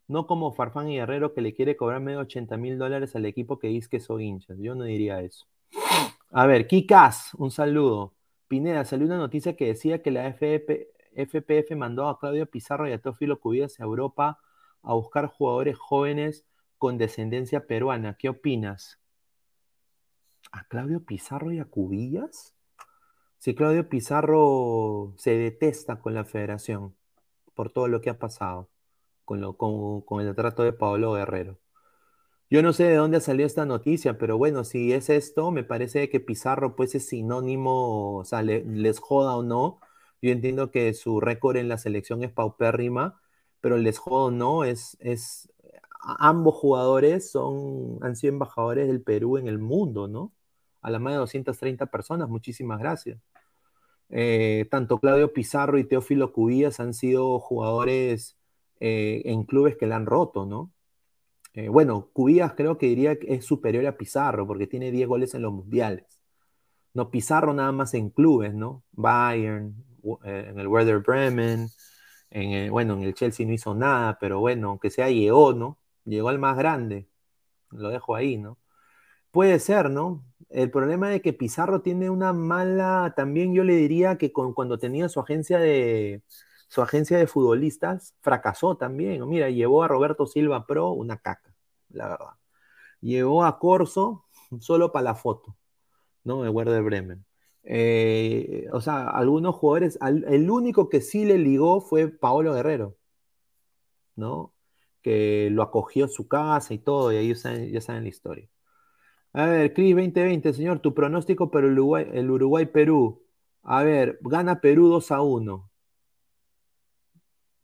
[0.08, 3.60] No como Farfán y Guerrero que le quiere cobrar medio 80 mil dólares al equipo
[3.60, 4.58] que dice que son hinchas.
[4.60, 5.48] Yo no diría eso.
[6.32, 8.14] A ver, Kikas, un saludo.
[8.54, 13.02] Pineda, salió una noticia que decía que la FPF mandó a Claudio Pizarro y a
[13.02, 14.38] Teófilo Cubillas a Europa
[14.84, 16.46] a buscar jugadores jóvenes
[16.78, 18.16] con descendencia peruana.
[18.16, 19.00] ¿Qué opinas?
[20.52, 22.54] ¿A Claudio Pizarro y a Cubillas?
[23.40, 26.96] si Claudio Pizarro se detesta con la federación.
[27.56, 28.70] por todo lo que ha pasado
[29.26, 31.58] con, con, el trato de Pablo Guerrero.
[32.54, 35.64] Yo no sé de dónde ha salido esta noticia, pero bueno, si es esto, me
[35.64, 39.80] parece que Pizarro pues es sinónimo, o sea, les joda o no.
[40.22, 43.20] Yo entiendo que su récord en la selección es paupérrima,
[43.60, 45.52] pero les joda o no, es, es,
[46.00, 50.32] ambos jugadores son, han sido embajadores del Perú en el mundo, ¿no?
[50.82, 53.20] A la más de 230 personas, muchísimas gracias.
[54.10, 58.38] Eh, tanto Claudio Pizarro y Teófilo Cubillas han sido jugadores
[58.80, 60.73] eh, en clubes que la han roto, ¿no?
[61.54, 65.34] Eh, bueno, Cubillas creo que diría que es superior a Pizarro porque tiene 10 goles
[65.36, 66.06] en los mundiales.
[66.94, 68.84] No, Pizarro nada más en clubes, ¿no?
[68.92, 69.76] Bayern,
[70.24, 71.70] en el Werder Bremen,
[72.32, 75.80] en bueno, en el Chelsea no hizo nada, pero bueno, aunque sea llegó, ¿no?
[76.06, 77.08] Llegó al más grande.
[77.72, 78.60] Lo dejo ahí, ¿no?
[79.32, 80.26] Puede ser, ¿no?
[80.50, 85.10] El problema es que Pizarro tiene una mala, también yo le diría que cuando tenía
[85.10, 86.24] su agencia de
[86.74, 89.28] su agencia de futbolistas, fracasó también.
[89.30, 91.54] Mira, llevó a Roberto Silva Pro una caca,
[91.90, 92.34] la verdad.
[93.00, 94.26] Llevó a Corso
[94.60, 95.56] solo para la foto,
[96.24, 96.44] ¿no?
[96.44, 97.26] El Werder Bremen.
[97.64, 102.98] Eh, o sea, algunos jugadores, el único que sí le ligó fue Paolo Guerrero,
[104.16, 104.52] ¿no?
[105.04, 107.36] Que lo acogió en su casa y todo, y ahí
[107.72, 108.50] ya saben la historia.
[109.34, 111.80] A ver, Cris 2020, señor, tu pronóstico para el
[112.32, 113.24] Uruguay-Perú.
[113.64, 115.73] a ver, gana Perú 2 a 1.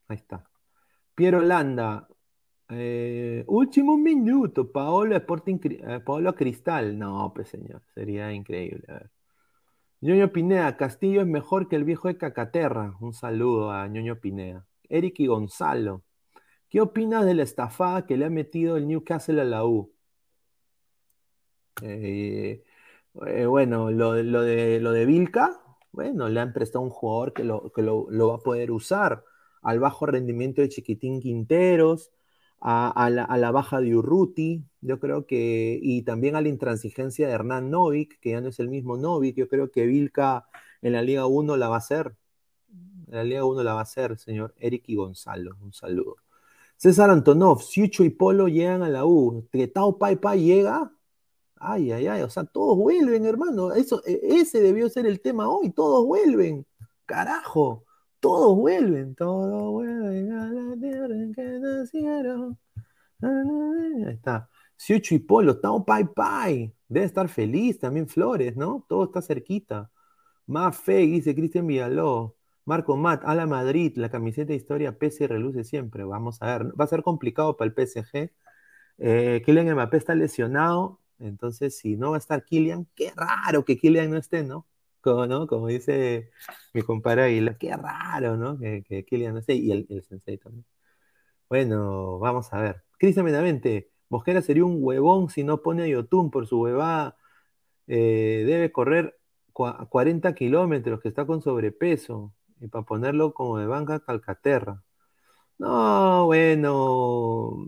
[0.10, 0.44] Ahí está.
[1.16, 2.08] Piero Landa.
[2.70, 4.72] Eh, último minuto.
[4.72, 6.98] Paolo Sporting, eh, Paolo Cristal.
[6.98, 8.84] No, pues señor, sería increíble.
[8.90, 9.12] A ver.
[10.02, 12.96] Ñoño Pinea, Castillo es mejor que el viejo de Cacaterra.
[13.02, 14.66] Un saludo a Ñoño Pinea.
[14.90, 16.04] Eric y Gonzalo.
[16.70, 19.94] ¿Qué opinas de la estafada que le ha metido el Newcastle a la U?
[21.82, 22.64] Eh,
[23.48, 27.82] bueno, lo, de, lo de Vilca, bueno, le han prestado un jugador que, lo, que
[27.82, 29.24] lo, va a poder usar
[29.62, 32.12] al bajo rendimiento de Chiquitín Quinteros,
[32.62, 37.70] a, la, baja de Urruti, yo creo que, y también a la intransigencia de Hernán
[37.70, 40.46] Novik, que ya no es el mismo Novik, yo creo que Vilca
[40.82, 42.16] en la Liga 1 la va a hacer.
[43.08, 45.56] En la Liga 1 la va a hacer, señor Eric y Gonzalo.
[45.62, 46.18] Un saludo.
[46.76, 49.48] César Antonov, Siucho y Polo llegan a la U.
[49.52, 50.92] Que Tao Pai Pai llega,
[51.62, 53.74] Ay, ay, ay, o sea, todos vuelven, hermano.
[53.74, 56.66] Eso, e, ese debió ser el tema hoy, todos vuelven.
[57.06, 57.86] Carajo,
[58.20, 62.58] todos vuelven, todos vuelven a la tierra en que nacieron.
[63.22, 64.50] Ahí está.
[64.76, 66.74] Siucho y Polo, Tao Pai Pai.
[66.88, 68.86] Debe estar feliz también Flores, ¿no?
[68.90, 69.92] Todo está cerquita.
[70.48, 72.36] Más fe, dice Cristian Villaló.
[72.66, 76.04] Marco Matt, a la Madrid, la camiseta de historia PC reluce siempre.
[76.04, 78.32] Vamos a ver, va a ser complicado para el PSG.
[79.00, 83.78] Eh, Kylian Mbappé está lesionado, entonces, si no va a estar Killian, qué raro que
[83.78, 84.68] Killian no esté, ¿no?
[85.02, 85.48] Como, ¿no?
[85.48, 86.32] Como dice
[86.74, 88.58] mi compadre Aguilar, qué raro, ¿no?
[88.60, 90.66] Que, que Killian no esté, y el, sensei también.
[91.50, 92.84] Bueno, vamos a ver.
[92.98, 97.18] Cristian Menamente, Mosquera sería un huevón si no pone a Yotun por su huevada.
[97.88, 99.20] Eh, debe correr
[99.54, 104.84] 40 kilómetros, que está con sobrepeso, y para ponerlo como de banca Calcaterra.
[105.58, 107.68] No, bueno,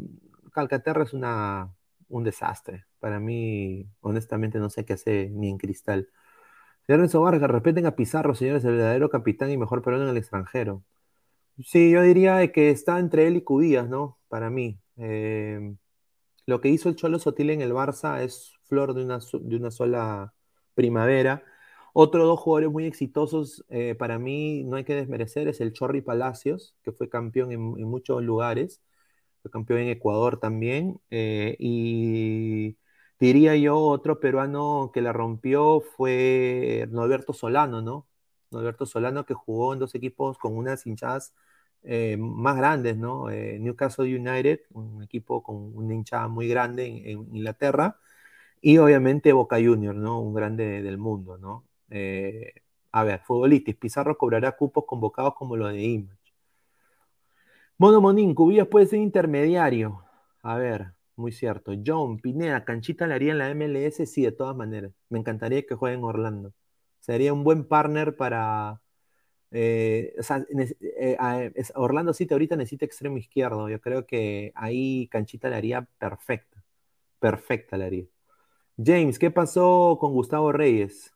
[0.53, 1.73] Calcaterra es una,
[2.09, 2.86] un desastre.
[2.99, 6.09] Para mí, honestamente, no sé qué hace ni en cristal.
[6.86, 10.17] Señor Renzo Vargas, respeten a Pizarro, señores, el verdadero capitán y mejor peruano en el
[10.17, 10.84] extranjero.
[11.65, 14.19] Sí, yo diría que está entre él y Cudías, ¿no?
[14.29, 14.79] Para mí.
[14.97, 15.75] Eh,
[16.45, 19.71] lo que hizo el Cholo Sotil en el Barça es flor de una, de una
[19.71, 20.34] sola
[20.75, 21.43] primavera.
[21.93, 26.01] Otros dos jugadores muy exitosos, eh, para mí no hay que desmerecer, es el Chorri
[26.01, 28.82] Palacios, que fue campeón en, en muchos lugares
[29.41, 30.99] fue campeón en Ecuador también.
[31.09, 32.77] Eh, y
[33.28, 38.07] diría yo, otro peruano que la rompió fue Norberto Solano, ¿no?
[38.51, 41.36] Norberto Solano que jugó en dos equipos con unas hinchadas
[41.84, 43.30] eh, más grandes, ¿no?
[43.30, 47.99] Eh, Newcastle United, un equipo con una hinchada muy grande en, Inglaterra,
[48.61, 50.22] y obviamente Boca Juniors, ¿no?
[50.22, 51.65] Un grande del mundo, ¿no?
[52.93, 56.17] a ver, futbolistas, Pizarro cobrará cupos convocados como lo de Ima.
[57.78, 60.03] Mono Monín, Cubillas puede ser intermediario.
[60.43, 61.74] A ver, muy cierto.
[61.86, 64.91] John, Pineda, Canchita la haría en la MLS, sí, de todas maneras.
[65.09, 66.53] Me encantaría que juegue en Orlando.
[66.99, 68.82] Sería un buen partner para.
[69.51, 70.45] Eh, o sea,
[70.99, 71.18] eh,
[71.76, 73.70] Orlando City ahorita necesita extremo izquierdo.
[73.70, 76.64] Yo creo que ahí Canchita la haría perfecta.
[77.20, 78.05] Perfecta la haría.
[78.84, 81.14] James, ¿qué pasó con Gustavo Reyes?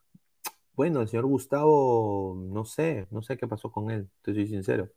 [0.76, 4.90] Bueno, el señor Gustavo, no sé, no sé qué pasó con él, te soy sincero.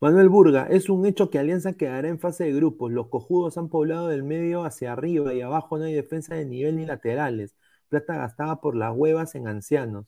[0.00, 2.92] Manuel Burga, es un hecho que Alianza quedará en fase de grupos.
[2.92, 6.76] Los cojudos han poblado del medio hacia arriba y abajo no hay defensa de nivel
[6.76, 7.56] ni laterales.
[7.88, 10.06] Plata gastada por las huevas en ancianos.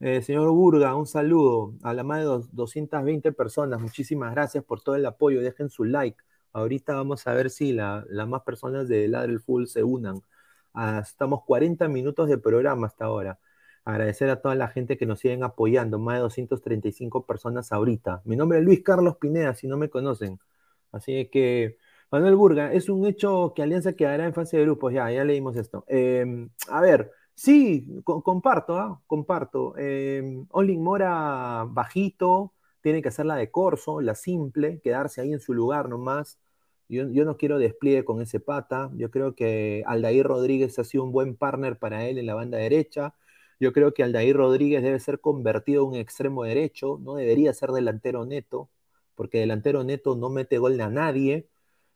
[0.00, 3.80] Eh, señor Burga, un saludo a la más de 220 personas.
[3.80, 5.40] Muchísimas gracias por todo el apoyo.
[5.40, 6.22] Dejen su like.
[6.52, 10.22] Ahorita vamos a ver si las más personas de Ladre Full se unan.
[10.74, 13.38] Ah, estamos 40 minutos de programa hasta ahora.
[13.84, 15.98] Agradecer a toda la gente que nos siguen apoyando.
[15.98, 18.22] Más de 235 personas ahorita.
[18.24, 20.38] Mi nombre es Luis Carlos Pineda, si no me conocen.
[20.92, 21.78] Así que,
[22.10, 24.92] Manuel Burga, es un hecho que Alianza quedará en fase de grupos.
[24.92, 25.84] Ya, ya leímos esto.
[25.88, 27.10] Em, a ver.
[27.34, 29.02] Sí, comparto, ¿ah?
[29.06, 29.74] comparto.
[29.78, 32.52] Eh, Olin Mora bajito,
[32.82, 36.38] tiene que hacer la de Corso, la simple, quedarse ahí en su lugar nomás.
[36.88, 38.90] Yo, yo, no quiero despliegue con ese pata.
[38.96, 42.58] Yo creo que Aldair Rodríguez ha sido un buen partner para él en la banda
[42.58, 43.14] derecha.
[43.62, 47.70] Yo creo que Aldair Rodríguez debe ser convertido en un extremo derecho, no debería ser
[47.70, 48.68] delantero neto,
[49.14, 51.46] porque delantero neto no mete gol a nadie.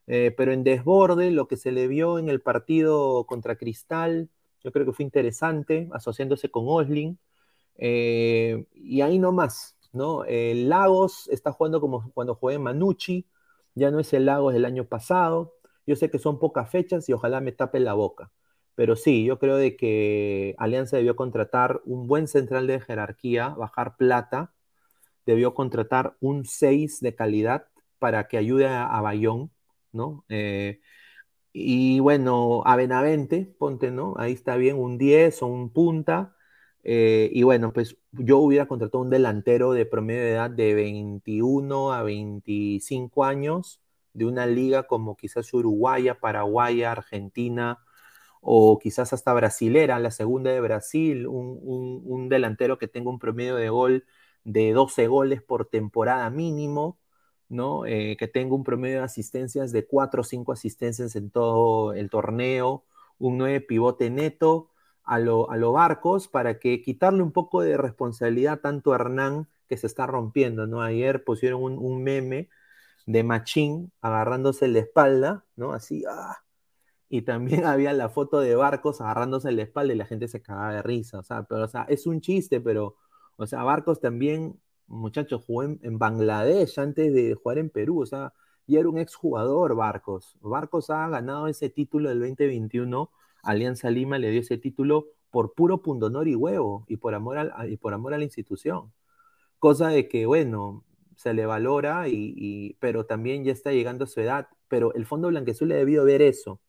[0.06, 4.30] Eh, pero en desborde, lo que se le vio en el partido contra Cristal,
[4.62, 7.18] yo creo que fue interesante, asociándose con Osling.
[7.78, 10.22] Eh, y ahí no más, ¿no?
[10.24, 13.26] Lagos está jugando como cuando jugué Manucci,
[13.74, 15.54] ya no es el Lagos del año pasado.
[15.84, 18.30] Yo sé que son pocas fechas y ojalá me tape la boca.
[18.76, 23.96] Pero sí, yo creo de que Alianza debió contratar un buen central de jerarquía, bajar
[23.96, 24.52] plata,
[25.26, 27.68] debió contratar un 6 de calidad
[27.98, 29.50] para que ayude a, Bayón,
[29.92, 30.24] ¿no?
[30.28, 30.80] Eh,
[31.52, 34.14] y bueno, a Benavente, ponte, ¿no?
[34.18, 36.36] Ahí está bien, un 10 o un punta.
[36.84, 41.92] Eh, y bueno, pues yo hubiera contratado un delantero de promedio de edad de 21
[41.94, 43.80] a 25 años,
[44.12, 47.78] de una liga como quizás Uruguaya, Paraguaya, Argentina,
[48.48, 51.60] o quizás hasta brasilera, la segunda de Brasil, un,
[52.04, 54.04] un delantero que tenga un promedio de gol
[54.44, 56.98] de 12 goles por temporada mínimo,
[57.48, 57.86] ¿no?
[57.86, 62.10] Eh, que tenga un promedio de asistencias de 4 o 5 asistencias en todo el
[62.10, 62.84] torneo,
[63.18, 64.70] un 9 pivote neto
[65.04, 69.76] a lo, a Barcos para que quitarle un poco de responsabilidad tanto a Hernán que
[69.76, 70.82] se está rompiendo, ¿no?
[70.82, 72.48] Ayer pusieron un, meme
[73.06, 75.72] de Machín agarrándose la espalda, ¿no?
[75.72, 76.45] Así, ¡ah!
[77.08, 80.74] Y también había la foto de Barcos agarrándose la espalda y la gente se cagaba
[80.74, 82.96] de risa, o sea, pero, o sea, es un chiste, pero,
[83.36, 88.32] o sea, Barcos también muchachos, jugó en, Bangladesh antes de jugar en Perú, o sea,
[88.66, 90.36] y era un exjugador Barcos.
[90.40, 93.10] Barcos ha ganado ese título del 2021,
[93.42, 97.66] Alianza Lima le dio ese título por puro pundonor y huevo, y por amor a,
[97.68, 98.92] y por amor a la institución.
[99.58, 100.84] Cosa de que, bueno,
[101.16, 105.28] se le valora, y, pero también ya está llegando a su edad, pero el Fondo
[105.28, 106.60] Blanquezul le debió ver eso.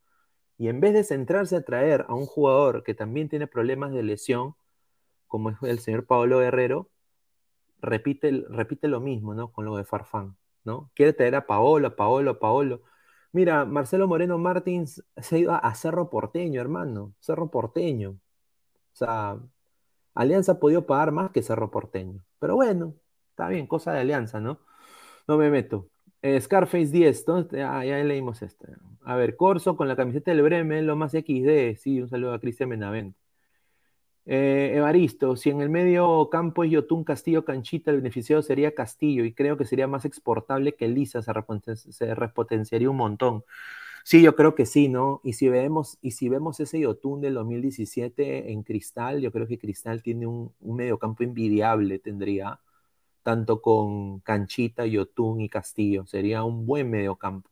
[0.58, 4.04] Y en vez de centrarse a traer a un jugador que también tiene problemas de
[4.04, 4.56] lesión,
[5.28, 6.90] como es el señor Pablo Guerrero,
[7.82, 9.52] repite, repite lo mismo, ¿no?
[9.52, 10.92] Con lo de Farfán, ¿no?
[10.96, 12.82] Quiere traer a Paolo, Paolo, Paolo.
[13.32, 17.14] Mira, Marcelo Moreno Martins se ido a, Cerro Porteño, hermano.
[17.20, 18.12] Cerro Porteño.
[18.94, 19.40] O sea,
[20.16, 22.24] Alianza ha podido pagar más que Cerro Porteño.
[22.40, 22.96] Pero bueno,
[23.32, 24.60] está bien, cosa de Alianza, ¿no?
[25.28, 25.90] No me meto.
[26.22, 27.26] Eh, Scarface 10,
[27.64, 28.68] ah, ya leímos esto.
[29.04, 31.78] A ver, Corso con la camiseta del Bremen, lo más XD.
[31.78, 33.18] Sí, un saludo a Cristian Menavente.
[34.30, 39.24] Eh, Evaristo, si en el medio campo es Yotun Castillo Canchita, el beneficiado sería Castillo
[39.24, 43.46] y creo que sería más exportable que Lisa, se, repotenciaría un montón.
[44.04, 45.22] Sí, yo creo que sí, ¿no?
[45.24, 49.60] Y si vemos, y si vemos ese Yotun del 2017 en Cristal, yo creo que
[49.60, 52.60] Cristal tiene un, un mediocampo envidiable, tendría,
[53.28, 57.50] tanto con Canchita, Yotun y Castillo, sería un buen mediocampo.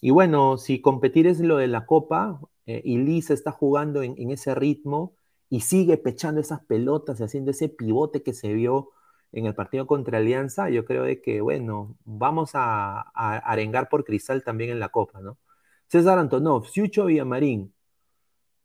[0.00, 4.14] Y bueno, si competir es lo de la Copa eh, y Lisa está jugando en,
[4.16, 5.14] en ese ritmo,
[5.50, 8.92] y sigue pechando esas pelotas y haciendo ese pivote que se vio
[9.30, 14.42] en el partido contra Alianza, yo creo de que, bueno, vamos a, arengar por Cristal
[14.42, 15.38] también en la Copa, ¿no?
[15.86, 17.74] César Antonov, Siucho Villamarín.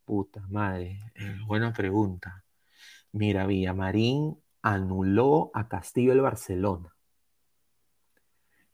[0.06, 2.46] Puta madre, eh, buena pregunta.
[3.12, 6.96] Mira, Villamarín anuló a Castillo el Barcelona.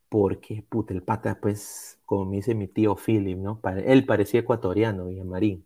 [0.09, 3.59] Porque, puta, el pata, pues, como me dice mi tío Philip, ¿no?
[3.85, 5.65] Él parecía ecuatoriano, Villamarín.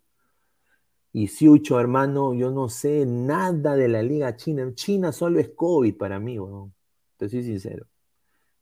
[1.12, 4.72] Y Siucho, hermano, yo no sé nada de la Liga China.
[4.74, 6.72] China solo es COVID para mí, weón.
[7.16, 7.86] Te soy sincero.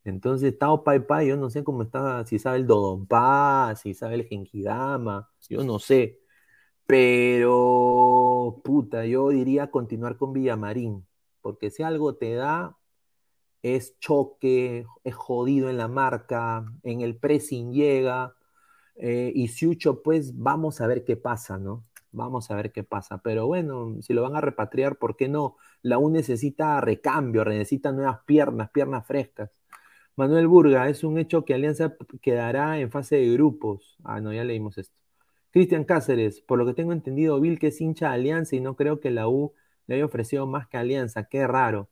[0.03, 4.15] Entonces, Tao Pai Pai, yo no sé cómo está, si sabe el Dodonpa, si sabe
[4.15, 6.19] el Genkidama, yo no sé.
[6.85, 11.05] Pero, puta, yo diría continuar con Villamarín,
[11.41, 12.77] porque si algo te da,
[13.63, 18.35] es choque, es jodido en la marca, en el pressing llega,
[18.95, 21.85] eh, y Siucho, pues vamos a ver qué pasa, ¿no?
[22.11, 23.21] Vamos a ver qué pasa.
[23.23, 25.55] Pero bueno, si lo van a repatriar, ¿por qué no?
[25.81, 29.51] La U necesita recambio, necesita nuevas piernas, piernas frescas.
[30.15, 33.97] Manuel Burga, es un hecho que Alianza quedará en fase de grupos.
[34.03, 34.97] Ah, no, ya leímos esto.
[35.51, 38.75] Cristian Cáceres, por lo que tengo entendido, Bill que es hincha de Alianza y no
[38.75, 39.53] creo que la U
[39.89, 41.89] le haya ofrecido más que Alianza, qué raro.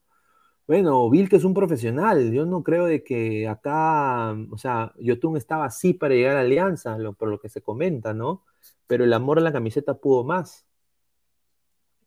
[0.68, 5.66] Bueno, que es un profesional, yo no creo de que acá, o sea, Yotun estaba
[5.66, 8.44] así para llegar a Alianza, por lo que se comenta, ¿no?
[8.88, 10.68] Pero el amor a la camiseta pudo más.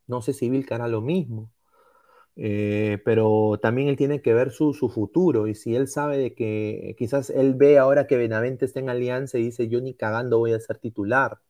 [0.07, 1.51] No sé si Vilca hará lo mismo.
[2.37, 6.95] Eh, pero también él tiene que ver su, futuro y si él sabe de que
[6.99, 10.53] quizás él ve ahora que Benavente está en alianza y dice yo ni cagando voy
[10.53, 11.41] a ser titular.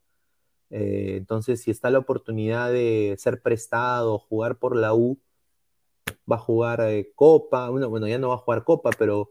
[0.71, 5.19] Eh, entonces si está la oportunidad de ser prestado, jugar por la U,
[6.31, 9.31] va a jugar eh, Copa, bueno, bueno, ya no va a jugar Copa, pero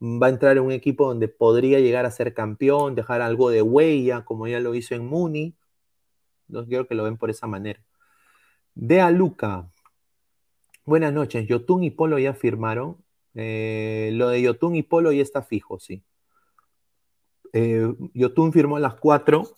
[0.00, 3.62] va a entrar en un equipo donde podría llegar a ser campeón, dejar algo de
[3.62, 5.56] huella, como ya lo hizo en Muni.
[6.48, 7.82] No quiero que lo ven por esa manera.
[8.74, 9.70] De a Luca.
[10.84, 11.46] Buenas noches.
[11.48, 12.98] Yotun y Polo ya firmaron.
[13.34, 16.04] Eh, lo de Yotun y Polo ya está fijo, sí.
[18.14, 19.56] Yotun firmó las 4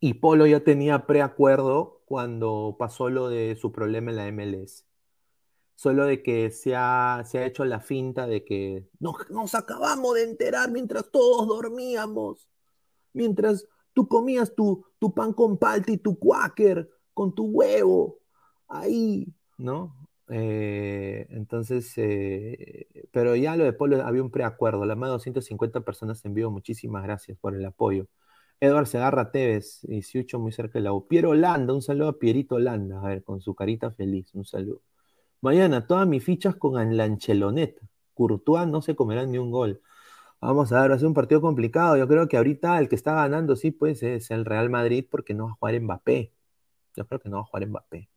[0.00, 4.84] y Polo ya tenía preacuerdo cuando pasó lo de su problema en la MLS.
[5.74, 10.14] Solo de que se ha, se ha hecho la finta de que nos, nos acabamos
[10.14, 12.48] de enterar mientras todos dormíamos.
[13.12, 18.18] Mientras tú comías tu, tu pan con palta y tu quaker con tu huevo.
[18.68, 19.26] Ahí,
[19.56, 19.94] ¿no?
[20.30, 24.84] Eh, entonces, eh, pero ya lo de Polo había un preacuerdo.
[24.84, 28.06] La más de 250 personas en vivo, muchísimas gracias por el apoyo.
[28.60, 30.90] Edward Segarra Tevez, 18 muy cerca de la.
[31.08, 34.82] Piero Holanda, un saludo a Pierito Holanda, a ver, con su carita feliz, un saludo.
[35.40, 37.16] Mañana, todas mis fichas con la.
[38.14, 39.80] Courtois no se comerá ni un gol.
[40.40, 41.96] Vamos a ver, va a ser un partido complicado.
[41.96, 45.34] Yo creo que ahorita el que está ganando, sí, pues es el Real Madrid porque
[45.34, 46.32] no va a jugar Mbappé.
[46.96, 48.08] Yo creo que no va a jugar Mbappé.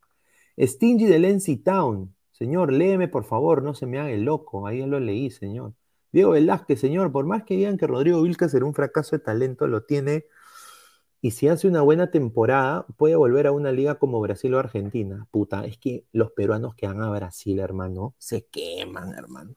[0.58, 2.14] Stingy de Lency Town.
[2.32, 4.66] Señor, léeme por favor, no se me haga el loco.
[4.66, 5.74] Ahí ya lo leí, señor.
[6.12, 9.66] Diego Velázquez, señor, por más que digan que Rodrigo Vilca será un fracaso de talento,
[9.66, 10.26] lo tiene.
[11.24, 15.28] Y si hace una buena temporada, puede volver a una liga como Brasil o Argentina.
[15.30, 19.54] Puta, es que los peruanos que van a Brasil, hermano, se queman, hermano.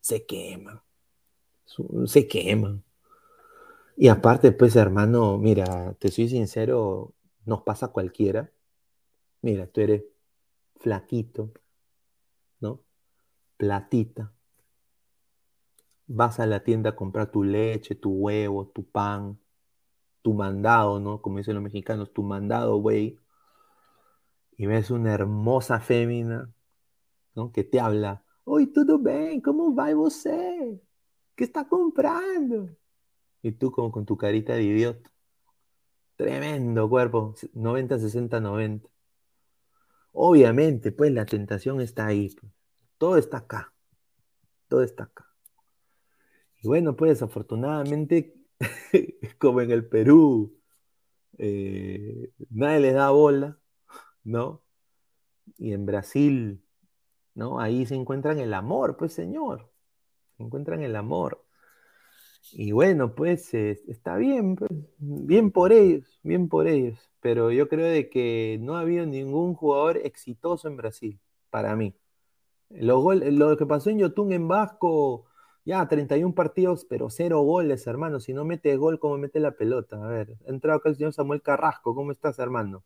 [0.00, 0.82] Se queman.
[2.06, 2.82] Se queman.
[3.96, 7.14] Y aparte, pues, hermano, mira, te soy sincero,
[7.44, 8.50] nos pasa a cualquiera.
[9.42, 10.02] Mira, tú eres
[10.80, 11.52] flaquito,
[12.58, 12.82] ¿no?
[13.56, 14.32] Platita.
[16.08, 19.38] Vas a la tienda a comprar tu leche, tu huevo, tu pan,
[20.22, 21.20] tu mandado, ¿no?
[21.22, 23.18] Como dicen los mexicanos, tu mandado, güey.
[24.56, 26.52] Y ves una hermosa fémina,
[27.34, 27.52] ¿no?
[27.52, 28.24] Que te habla.
[28.44, 29.40] Oi, tudo bem?
[29.40, 30.80] Como vai você?
[31.34, 32.68] ¿Qué está comprando?
[33.42, 35.10] Y tú como con tu carita de idiota.
[36.16, 38.88] Tremendo cuerpo, 90, 60, 90.
[40.12, 42.28] Obviamente, pues la tentación está ahí.
[42.38, 42.52] Pues.
[42.98, 43.72] Todo está acá.
[44.68, 45.26] Todo está acá.
[46.62, 48.34] Y bueno, pues afortunadamente,
[49.38, 50.58] como en el Perú,
[51.38, 53.58] eh, nadie les da bola,
[54.24, 54.62] ¿no?
[55.58, 56.62] Y en Brasil,
[57.34, 57.60] ¿no?
[57.60, 59.70] Ahí se encuentran el amor, pues señor.
[60.36, 61.44] Se encuentran el amor.
[62.52, 66.98] Y bueno, pues eh, está bien, pues, bien por ellos, bien por ellos.
[67.20, 71.94] Pero yo creo de que no ha habido ningún jugador exitoso en Brasil, para mí.
[72.70, 75.26] Lo, lo que pasó en Yotun en Vasco,
[75.70, 78.18] ya 31 partidos, pero cero goles, hermano.
[78.18, 80.02] Si no mete gol, ¿cómo mete la pelota?
[80.02, 81.94] A ver, ha entrado acá el señor Samuel Carrasco.
[81.94, 82.82] ¿Cómo estás, hermano?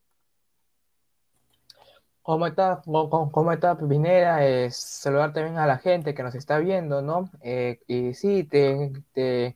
[2.21, 4.47] ¿Cómo estás, cómo, está Pineda?
[4.47, 7.31] Eh, saludar también a la gente que nos está viendo, ¿no?
[7.43, 9.55] Eh, y sí, te, he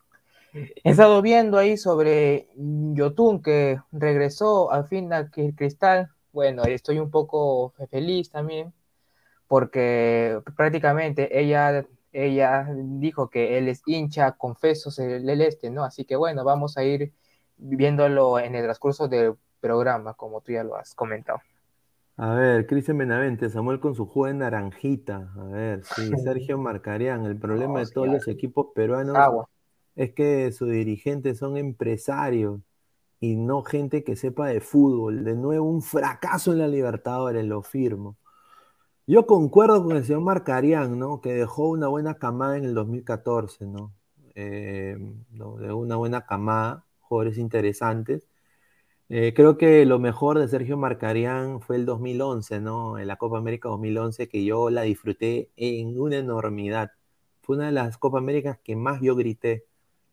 [0.84, 6.08] estado viendo ahí sobre Yotun que regresó al fin al Cristal.
[6.32, 8.72] Bueno, estoy un poco feliz también
[9.48, 15.84] porque prácticamente ella, ella dijo que él es hincha, confeso del este, ¿no?
[15.84, 17.12] Así que bueno, vamos a ir
[17.56, 21.40] viéndolo en el transcurso del programa, como tú ya lo has comentado.
[22.16, 25.32] A ver, Cristian Benavente, Samuel con su de naranjita.
[25.38, 27.24] A ver, sí, Sergio Marcarían.
[27.26, 29.16] El problema de todos los equipos peruanos
[29.94, 32.60] es que sus dirigentes son empresarios
[33.20, 35.24] y no gente que sepa de fútbol.
[35.24, 38.16] De nuevo, un fracaso en la Libertadores, lo firmo.
[39.08, 41.20] Yo concuerdo con el señor Marcarián, ¿no?
[41.20, 43.92] Que dejó una buena camada en el 2014, ¿no?
[44.36, 44.96] Eh,
[45.32, 48.28] una buena camada, jugadores interesantes
[49.10, 52.98] eh, creo que lo mejor de Sergio Marcarián fue el 2011, ¿no?
[52.98, 56.92] En la Copa América 2011, que yo la disfruté en una enormidad.
[57.40, 59.64] Fue una de las Copa Américas que más yo grité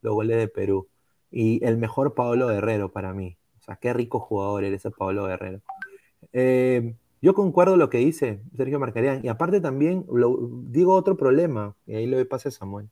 [0.01, 0.87] los goles de Perú.
[1.29, 3.37] Y el mejor Pablo Guerrero para mí.
[3.59, 5.61] O sea, qué rico jugador eres ese Pablo Guerrero.
[6.33, 9.21] Eh, yo concuerdo lo que dice Sergio Marcarián.
[9.23, 10.05] Y aparte también
[10.67, 12.89] digo otro problema, y ahí lo doy pase a Samuel.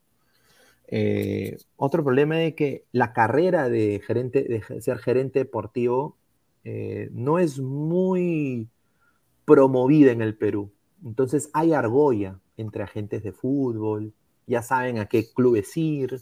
[0.88, 6.18] Eh, otro problema es que la carrera de, gerente, de ser gerente deportivo
[6.64, 8.70] eh, no es muy
[9.46, 10.72] promovida en el Perú.
[11.04, 14.14] Entonces hay argolla entre agentes de fútbol,
[14.48, 16.22] ya saben a qué clubes ir,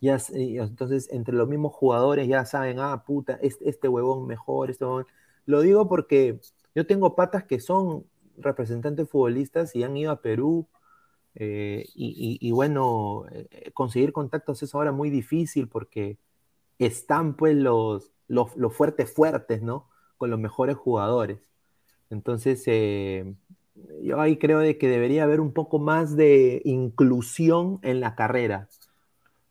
[0.00, 4.84] ya, entonces entre los mismos jugadores ya saben, ah, puta, este, este huevón mejor, este
[4.84, 5.06] huevón.
[5.46, 6.40] Lo digo porque
[6.78, 8.04] yo tengo patas que son
[8.36, 10.68] representantes futbolistas y han ido a Perú.
[11.34, 16.18] Eh, y, bueno, eh, conseguir contactos es ahora muy difícil porque
[16.78, 19.88] están pues los, los, fuertes fuertes, ¿no?
[20.18, 21.40] Con los mejores jugadores.
[22.10, 23.34] Entonces, eh,
[24.00, 28.68] yo ahí creo de que debería haber un poco más de inclusión en la carrera.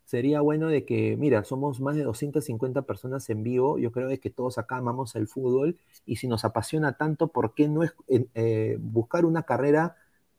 [0.08, 4.22] Sería bueno de que, mira, somos más de 250 personas en vivo, yo creo de
[4.22, 7.93] que todos acá amamos el fútbol y si nos apasiona tanto, ¿por qué no es
[8.08, 9.97] eh, buscar una carrera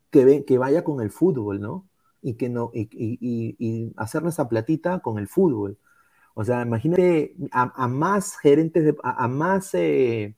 [0.09, 1.85] que, que vaya con el fútbol, ¿no?
[2.23, 5.77] Y, que no, y, y, hacer nuestra platita con el fútbol.
[6.33, 10.33] O sea, imagínate a, más gerentes, de, a, más eh,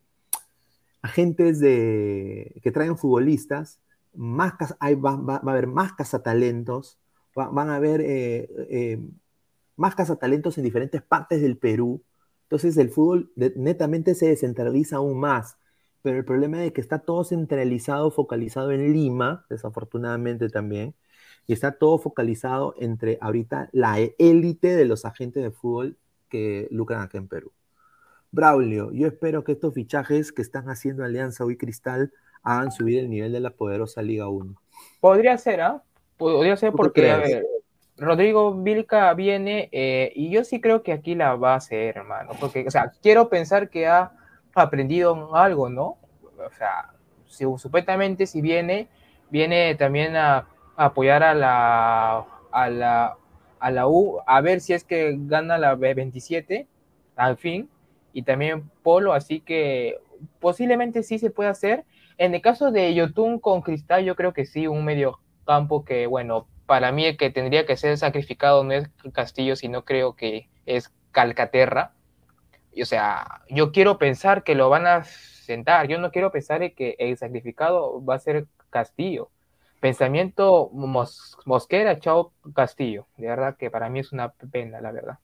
[1.02, 3.80] agentes de, que traen futbolistas,
[4.14, 6.98] más, hay, va, va, a haber más cazatalentos,
[7.36, 9.00] van a haber eh, eh,
[9.76, 12.04] más cazatalentos en diferentes partes del Perú.
[12.44, 15.58] Entonces el fútbol netamente se descentraliza aún más.
[16.02, 20.96] Pero el problema es que está todo centralizado, focalizado en Lima, desafortunadamente también,
[21.48, 25.98] y está todo focalizado entre ahorita la élite de los agentes de fútbol
[26.30, 27.52] que lucran aquí en Perú.
[28.32, 32.14] Braulio, yo espero que estos fichajes que están haciendo Alianza Hoy Cristal
[32.44, 34.56] hagan subir el nivel de la poderosa Liga 1.
[35.00, 35.84] Podría ser, ¿ah?
[36.22, 37.42] Podría ser porque,
[37.98, 42.34] Rodrigo Vilca viene eh, y yo sí creo que aquí la va a hacer, hermano.
[42.40, 44.12] Porque, o sea, quiero pensar que ha
[44.54, 45.98] aprendido algo, ¿no?
[46.24, 46.92] O sea,
[47.26, 48.88] si, supuestamente si viene,
[49.32, 53.18] viene también a, apoyar a la, a la,
[53.60, 56.68] a la U, a ver si es que gana la B27
[57.16, 57.68] al fin,
[58.14, 59.98] y también Polo, así que
[60.40, 61.84] posiblemente sí se puede hacer.
[62.20, 65.20] En el caso de Yotun con Cristal, yo creo que sí, un medio
[65.52, 69.84] campo que, bueno, para mí el que tendría que ser sacrificado no es Castillo, sino
[69.84, 71.94] creo que es Calcaterra.
[72.82, 76.96] o sea, yo quiero pensar que lo van a sentar, yo no quiero pensar que
[77.00, 79.30] el sacrificado va a ser Castillo.
[79.82, 80.70] Pensamiento
[81.46, 83.08] Mosquera, chao Castillo.
[83.18, 85.20] De verdad que para mí es una pena, la verdad.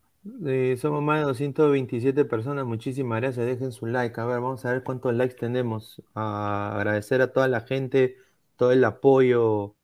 [0.81, 4.19] somos más de 227 personas, muchísimas gracias, dejen su like.
[4.19, 6.01] A ver, vamos a ver cuántos likes tenemos.
[6.13, 8.17] agradecer a toda la gente,
[8.57, 9.76] todo el apoyo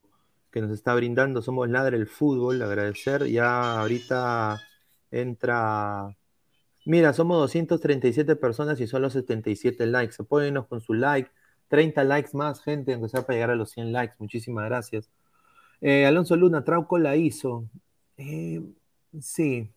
[0.53, 1.41] que nos está brindando.
[1.41, 3.25] Somos Ladre el Fútbol, agradecer.
[3.25, 4.61] Ya ahorita
[5.09, 6.15] entra.
[6.85, 10.15] Mira, somos 237 personas y solo 77 likes.
[10.19, 11.31] Apóyennos con su like.
[11.69, 14.15] 30 likes más, gente, aunque sea para llegar a los 100 likes.
[14.19, 15.09] Muchísimas gracias.
[15.81, 17.65] Eh, Alonso Luna, Trauco la hizo.
[18.17, 18.61] Eh,
[19.19, 19.71] sí,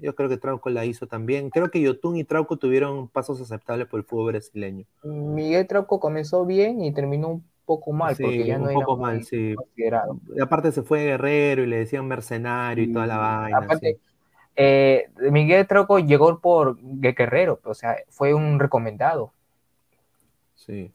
[0.00, 1.50] yo creo que Trauco la hizo también.
[1.50, 4.86] Creo que Yotun y Trauco tuvieron pasos aceptables por el fútbol brasileño.
[5.04, 9.22] Miguel Trauco comenzó bien y terminó un poco mal, porque ya no un poco mal,
[9.22, 9.54] sí.
[9.76, 13.58] Y aparte se fue Guerrero y le decían mercenario y toda la vaina.
[13.58, 14.00] Aparte,
[14.56, 19.32] eh, Miguel Troco llegó por Guerrero, o sea, fue un recomendado.
[20.56, 20.90] Sí.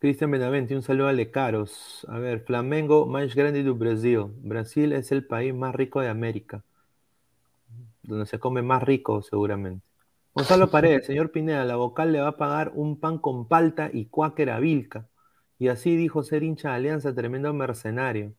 [0.00, 2.06] Cristian Benavente, un saludo a Lecaros.
[2.10, 4.26] A ver, Flamengo más grande do Brasil.
[4.42, 6.62] Brasil es el país más rico de América.
[8.02, 9.82] Donde se come más rico, seguramente.
[10.34, 14.06] Gonzalo Paredes, señor Pineda, la vocal le va a pagar un pan con palta y
[14.06, 15.06] cuáquer a Vilca.
[15.62, 18.32] Y así dijo ser hincha de Alianza, tremendo mercenario.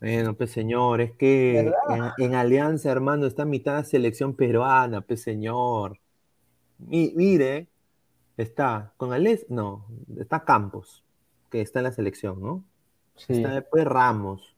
[0.00, 1.70] Bueno, pues señor, es que
[2.16, 5.98] en, Alianza, hermano, está mitad selección peruana, pues señor.
[6.78, 7.68] mire,
[8.38, 9.84] está con Alex, no,
[10.18, 11.04] está Campos,
[11.50, 12.64] que está en la selección, ¿no?
[13.28, 14.56] Está después Ramos,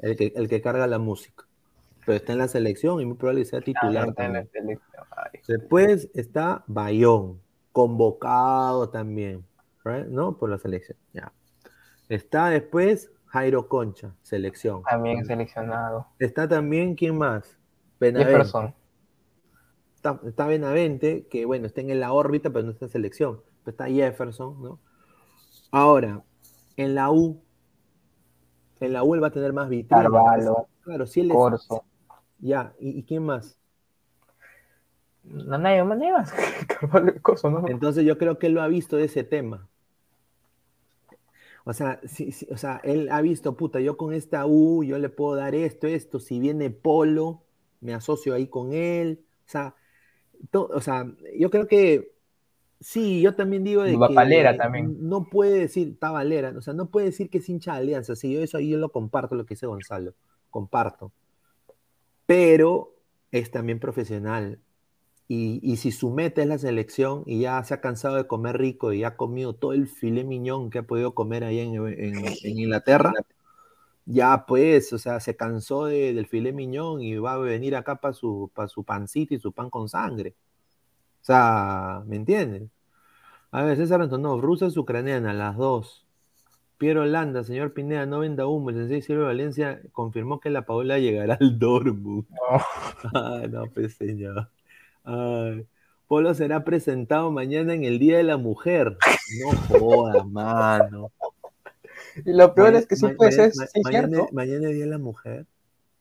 [0.00, 1.46] el que, el que carga la música.
[2.04, 4.14] Pero está en la selección y muy probable que sea titular.
[5.48, 7.40] Después está Bayón,
[7.72, 9.48] convocado también.
[9.84, 10.36] ¿No?
[10.36, 10.98] Por la selección.
[11.12, 11.32] Ya.
[12.08, 14.82] Está después Jairo Concha, selección.
[14.82, 16.08] También seleccionado.
[16.18, 17.58] Está también, ¿quién más?
[18.00, 18.74] Benavente.
[19.94, 23.42] Está, está, Benavente, que bueno, está en la órbita, pero no está en selección.
[23.66, 24.80] está Jefferson, ¿no?
[25.70, 26.24] Ahora,
[26.76, 27.40] en la U,
[28.80, 30.08] en la U él va a tener más vitrina.
[30.82, 31.68] Claro, si él es,
[32.38, 33.58] Ya, ¿y, quién más?
[35.22, 36.34] No, nadie más.
[37.68, 39.68] Entonces yo creo que él lo ha visto de ese tema.
[41.70, 42.00] O sea,
[42.50, 45.86] o sea, él ha visto, puta, yo con esta U, yo le puedo dar esto,
[45.86, 47.44] esto, si viene Polo,
[47.80, 49.20] me asocio ahí con él.
[49.46, 49.76] O sea,
[50.52, 51.06] o sea
[51.38, 52.10] yo creo que
[52.80, 55.08] sí, yo también digo de que también.
[55.08, 58.16] no puede decir, está Valera, o sea, no puede decir que es hincha de Alianza,
[58.16, 60.14] sí, yo eso ahí yo lo comparto, lo que dice Gonzalo,
[60.50, 61.12] comparto.
[62.26, 62.96] Pero
[63.30, 64.58] es también profesional
[65.32, 68.92] y, si su meta es la selección y ya se ha cansado de comer rico
[68.92, 71.74] y ha comido todo el filé miñón que ha podido comer ahí en,
[72.44, 73.12] Inglaterra,
[74.06, 78.12] ya pues, o sea, se cansó del filé miñón y va a venir acá para
[78.12, 80.34] su, para su pancito y su pan con sangre.
[81.22, 82.68] O sea, ¿me entiendes?
[83.52, 86.06] A ver, César Antonov, rusa es ucraniana, las dos.
[86.76, 88.70] Piero Landa, señor Pineda, no venda humo.
[88.70, 92.26] El sensei Silvio Valencia confirmó que la Paola llegará al Dortmund.
[93.12, 93.46] No.
[93.48, 94.50] no, pues señor.
[96.06, 98.96] Polo será presentado mañana en el Día de la Mujer.
[99.40, 101.12] No joda, mano.
[102.24, 103.52] Y lo peor es que sí puede ser,
[103.84, 105.46] mañana, mañana es Día de la Mujer.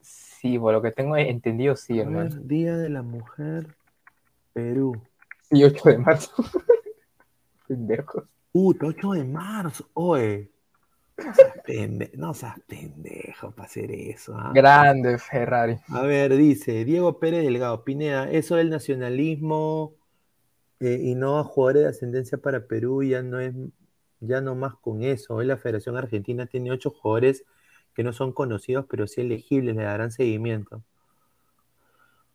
[0.02, 2.36] Sí, por lo que tengo entendido, sí, hermano.
[2.42, 3.68] Día de la Mujer,
[4.54, 5.00] Perú.
[5.52, 6.32] Y 8 de marzo.
[7.68, 8.24] Pendejos.
[8.54, 10.50] Uh, 8 de marzo, oye.
[12.16, 14.36] No seas, pendejo para hacer eso.
[14.36, 14.52] ¿ah?
[14.54, 15.78] Grande Ferrari.
[15.90, 19.94] A ver, dice Diego Pérez Delgado, Pineda, eso del nacionalismo
[20.80, 23.54] eh, y no a jugadores de ascendencia para Perú ya no es,
[24.20, 25.36] ya no más con eso.
[25.36, 27.46] Hoy la Federación Argentina tiene ocho jugadores
[27.94, 30.84] que no son conocidos, pero sí elegibles, le darán seguimiento.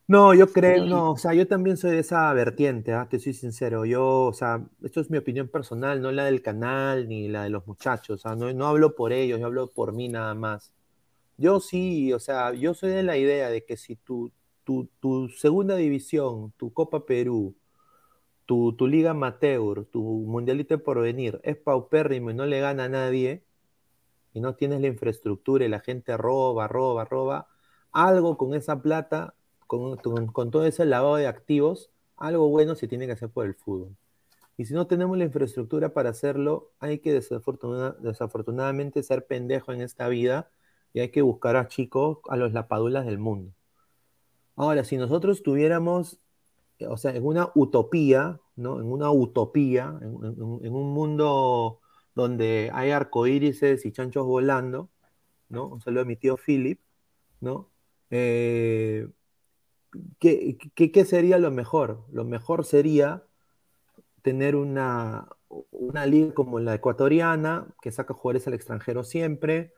[0.07, 3.09] No, yo creo, no, o sea, yo también soy de esa vertiente, ¿ah?
[3.09, 3.87] te soy sincero.
[3.87, 7.51] Yo, o sea, esto es mi opinión personal, no la del canal ni la de
[7.51, 8.21] los muchachos.
[8.21, 10.73] O sea, no, no hablo por ellos, yo hablo por mí nada más.
[11.39, 14.31] Yo sí, o sea, yo soy de la idea de que si tu,
[14.65, 17.57] tu, tu segunda división, tu Copa Perú,
[18.47, 22.89] tu, tu Liga Amateur, tu Mundialito por venir es paupérrimo y no le gana a
[22.89, 23.45] nadie,
[24.35, 27.49] y no tienes la infraestructura y la gente roba, roba, roba,
[27.93, 29.35] algo con esa plata
[29.67, 33.97] con, todo ese lavado de activos, algo bueno se tiene que hacer por el fútbol.
[34.57, 40.09] Y si no tenemos la infraestructura para hacerlo, hay que desafortunadamente ser pendejo en esta
[40.09, 40.51] vida
[40.93, 43.53] y hay que buscar a chicos, a los lapadulas del mundo.
[44.57, 46.21] Ahora, si nosotros tuviéramos,
[46.89, 48.81] o sea, en una utopía, ¿no?
[48.81, 51.81] En una utopía, en, un mundo
[52.15, 54.91] donde hay arcoírises y chanchos volando,
[55.49, 55.67] ¿no?
[55.69, 56.81] Un saludo a mi tío Philip,
[57.41, 57.71] ¿no?
[58.11, 59.09] Eh,
[60.19, 62.05] ¿qué, qué, sería lo mejor?
[62.13, 63.25] Lo mejor sería
[64.23, 65.29] tener una,
[65.71, 69.73] una liga como la ecuatoriana, que saca jugadores al extranjero siempre,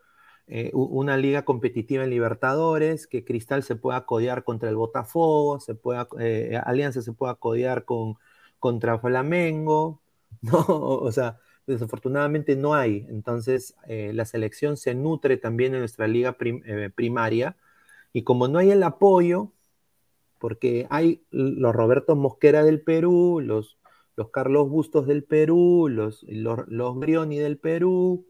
[0.48, 5.74] eh, una liga competitiva en Libertadores, que Cristal se pueda codear contra el Botafogo, se
[5.74, 8.16] pueda, eh, Alianza se pueda codear con,
[8.60, 10.00] contra Flamengo,
[10.42, 10.64] ¿no?
[10.68, 13.06] O sea, desafortunadamente no hay.
[13.08, 16.36] Entonces, eh, la selección se nutre también en nuestra liga
[16.94, 17.56] primaria,
[18.12, 19.52] y como no hay el apoyo,
[20.38, 23.78] porque hay los Roberto Mosquera del Perú, los,
[24.16, 28.26] los Carlos Bustos del Perú, los, los, los Grioni del Perú,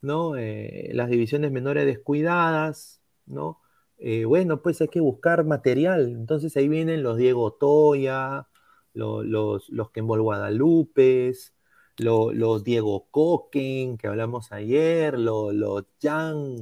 [0.00, 0.36] ¿no?
[0.36, 3.60] Eh, las divisiones menores descuidadas, ¿no?
[3.98, 6.08] Eh, bueno, pues hay que buscar material.
[6.08, 8.48] Entonces ahí vienen los Diego Toya,
[8.94, 11.32] los, los, los Kembol Guadalupe,
[11.98, 16.56] los, Diego Coquen, que hablamos ayer, los, los Jan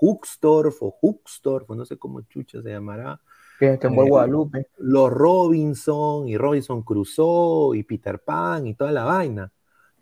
[0.00, 3.20] Huxtorf o Huxtorf, no sé cómo chucha se llamará,
[3.60, 4.68] que, en eh, Guadalupe.
[4.78, 9.52] Los Robinson y Robinson Crusoe y Peter Pan y toda la vaina.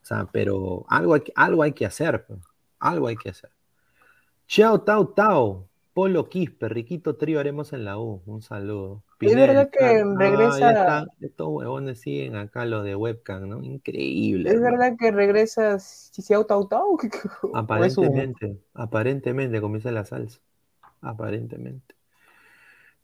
[0.00, 2.24] O sea, pero algo hay, algo hay que hacer.
[2.78, 3.50] Algo hay que hacer.
[4.46, 5.68] Chao, Tao, Tao.
[5.92, 8.22] Polo Quispe, Riquito Trío haremos en la U.
[8.24, 9.02] Un saludo.
[9.18, 11.06] es verdad que regresa.
[11.20, 13.60] estos huevones siguen acá los de webcam, ¿no?
[13.64, 14.50] Increíble.
[14.50, 15.78] Es verdad que regresa
[16.12, 16.96] Chao, Tao, Tao.
[17.54, 20.38] Aparentemente, aparentemente comienza la salsa.
[21.00, 21.97] Aparentemente.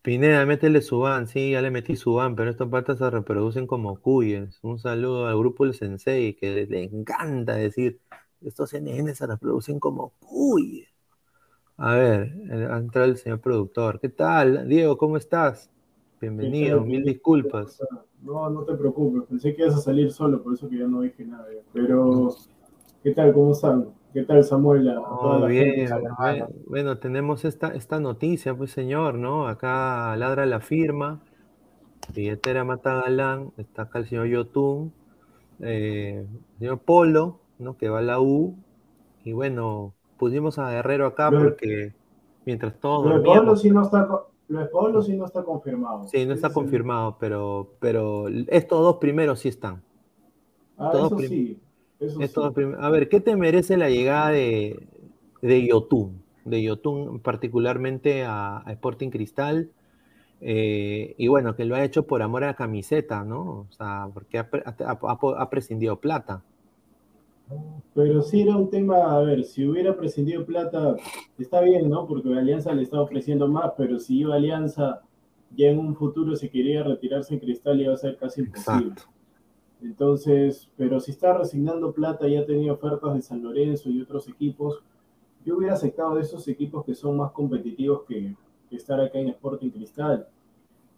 [0.04, 3.66] Pineda, métele su van, sí, ya le metí su van, pero estos patas se reproducen
[3.66, 4.58] como cuyes.
[4.62, 8.00] Un saludo al grupo El Sensei, que le, encanta decir,
[8.42, 10.90] estos CNN se reproducen como cuyes.
[11.78, 12.34] A ver,
[12.70, 13.98] ha entrado el señor productor.
[13.98, 14.68] ¿Qué tal?
[14.68, 15.70] Diego, ¿cómo estás?
[16.20, 17.80] Bienvenido, mil disculpas.
[18.20, 21.00] No, no te preocupes, pensé que ibas a salir solo, por eso que ya no
[21.00, 21.46] dije nada.
[21.72, 22.36] Pero,
[23.02, 23.32] ¿qué tal?
[23.32, 23.88] ¿Cómo están?
[24.14, 24.88] ¿Qué tal, Samuel?
[25.48, 25.90] bien,
[26.68, 29.48] bueno, tenemos esta, esta noticia, pues señor, ¿no?
[29.48, 31.20] Acá ladra la firma,
[32.14, 34.92] billetera Mata Galán, está acá el señor Yotun,
[35.58, 36.28] eh,
[36.60, 37.76] señor Polo, ¿no?
[37.76, 38.54] Que va a la U,
[39.24, 41.92] y bueno, pusimos a Guerrero acá porque
[42.46, 43.06] mientras todos...
[43.06, 44.08] Lo de Polo sí no está...
[44.46, 46.06] Lo de Polo sí no está confirmado.
[46.06, 49.82] Sí, no está confirmado, pero, pero estos dos primeros sí están.
[50.78, 51.58] Ah, eso sí
[52.78, 54.86] a ver, ¿qué te merece la llegada de,
[55.42, 56.22] de Yotun?
[56.44, 59.70] De Yotun particularmente a, Sporting Cristal.
[60.40, 63.40] Eh, y bueno, que lo ha hecho por amor a la camiseta, ¿no?
[63.42, 66.42] O sea, porque ha, prescindido plata.
[67.94, 70.96] Pero sí era un tema, a ver, si hubiera prescindido plata,
[71.38, 72.06] está bien, ¿no?
[72.06, 75.02] Porque Alianza le está ofreciendo más, pero si iba Alianza
[75.56, 78.94] ya en un futuro si quería retirarse en Cristal iba a ser casi imposible.
[79.82, 84.28] Entonces, pero si está resignando plata y ha tenido ofertas de San Lorenzo y otros
[84.28, 84.82] equipos,
[85.44, 88.36] yo hubiera aceptado de esos equipos que son más competitivos que,
[88.70, 90.26] estar acá en Sporting Cristal.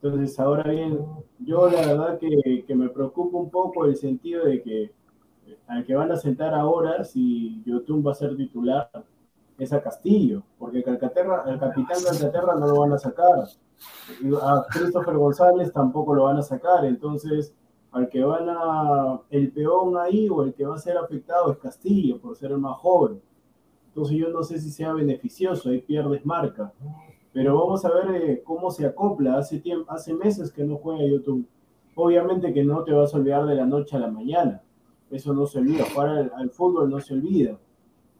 [0.01, 0.99] Entonces, ahora bien,
[1.41, 4.93] yo la verdad que, me preocupa un poco el sentido de que
[5.67, 8.89] al que van a sentar ahora, si Yotun va a ser titular,
[9.59, 13.47] es a Castillo, porque Calcaterra, el capitán Calcaterra no lo van a sacar.
[14.43, 17.55] A Christopher González tampoco lo van a sacar, entonces
[17.97, 21.59] al que van a, el peón ahí o el que va a ser afectado es
[21.59, 23.21] Castillo, por ser el más joven.
[23.89, 26.73] Entonces yo no sé si sea beneficioso, ahí pierdes marca.
[27.33, 29.39] Pero vamos a ver eh, cómo se acopla.
[29.39, 31.47] Hace, tiempo, hace meses que no juega YouTube.
[31.95, 34.63] Obviamente que no te vas a olvidar de la noche a la mañana.
[35.11, 35.85] Eso no se olvida.
[35.93, 37.59] Jugar al fútbol no se olvida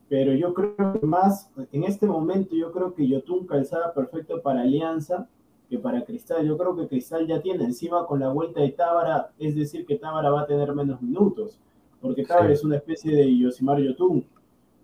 [0.09, 4.63] pero yo creo que más, en este momento, yo creo que Yotun calzada perfecto para
[4.63, 5.29] Alianza
[5.69, 6.47] que para Cristal.
[6.47, 9.97] Yo creo que Cristal ya tiene encima con la vuelta de Tábara, es decir, que
[9.97, 11.59] Tábara va a tener menos minutos,
[12.01, 14.25] porque Tábara es una especie de Yosimar Yotun.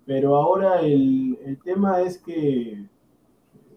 [0.04, 2.84] Pero ahora el, el, tema es que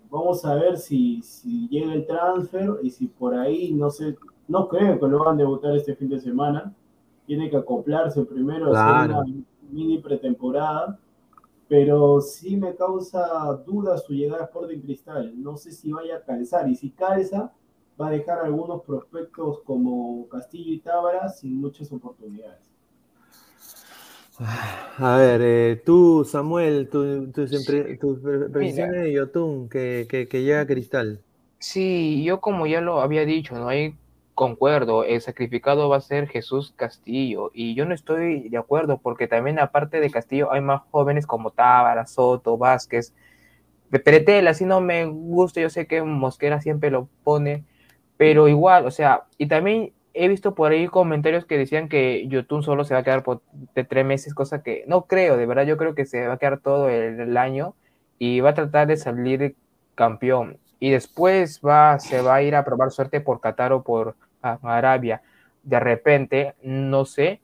[0.10, 4.68] vamos a ver si, si llega el transfer y si por ahí, no sé, no
[4.68, 6.74] creo que lo van a debutar este fin de semana.
[7.28, 9.24] Tiene que acoplarse primero, a hacer una
[9.72, 11.00] mini pretemporada
[11.68, 15.34] pero sí me causa duda su llegada a Sporting Cristal.
[15.42, 17.54] No sé si vaya a calzar y si calza,
[18.00, 22.70] va a dejar algunos prospectos como Castillo y Tábara sin muchas oportunidades.
[24.98, 27.46] A ver, eh, tú, Samuel, tus tu,
[28.00, 31.22] tu, previsiones de Yotun que, que, que, llega a Cristal.
[31.60, 33.96] Sí, yo como ya lo había dicho, no hay
[34.36, 39.28] concuerdo, el sacrificado va a ser Jesús Castillo y yo no estoy de acuerdo porque
[39.28, 43.14] también aparte de Castillo hay más jóvenes como Tábara, Soto, Vázquez,
[43.90, 47.64] Peretela, si no me gusta, yo sé que Mosquera siempre lo pone,
[48.18, 52.64] pero igual, o sea, y también he visto por ahí comentarios que decían que Yotun
[52.64, 53.42] solo se va a quedar por
[53.74, 56.38] de tres meses, cosa que no creo, de verdad yo creo que se va a
[56.38, 57.76] quedar todo el, año
[58.20, 59.56] y va a tratar de salir
[59.96, 64.16] campeón y después va, se va a ir a probar suerte por Qatar o por
[64.62, 65.22] Arabia
[65.66, 67.42] de repente, no sé,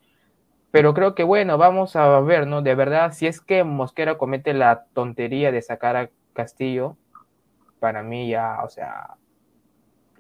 [0.69, 2.61] pero creo que bueno, vamos a ver, ¿no?
[2.61, 6.95] De verdad, si es que Mosquera comete la tontería de sacar a Castillo,
[7.79, 9.15] para mí ya, o sea,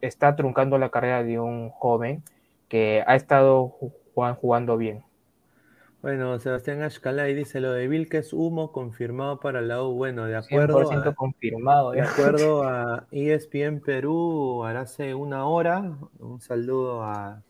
[0.01, 2.23] está truncando la carrera de un joven
[2.67, 3.75] que ha estado
[4.15, 5.03] jugando bien.
[6.01, 9.93] Bueno, Sebastián Ashkalay dice lo de Vilques humo confirmado para la U.
[9.93, 10.91] Bueno, de acuerdo.
[10.91, 11.91] A, confirmado.
[11.91, 17.43] De acuerdo a ESPN Perú, hace una hora, un saludo a,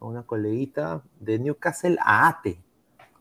[0.00, 2.58] una coleguita de Newcastle a ATE.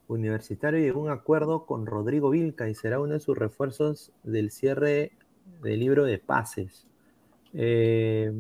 [0.10, 4.52] Universitario llegó a un acuerdo con Rodrigo Vilca y será uno de sus refuerzos del
[4.52, 5.14] cierre
[5.62, 6.86] del libro de pases.
[7.54, 8.34] Eh,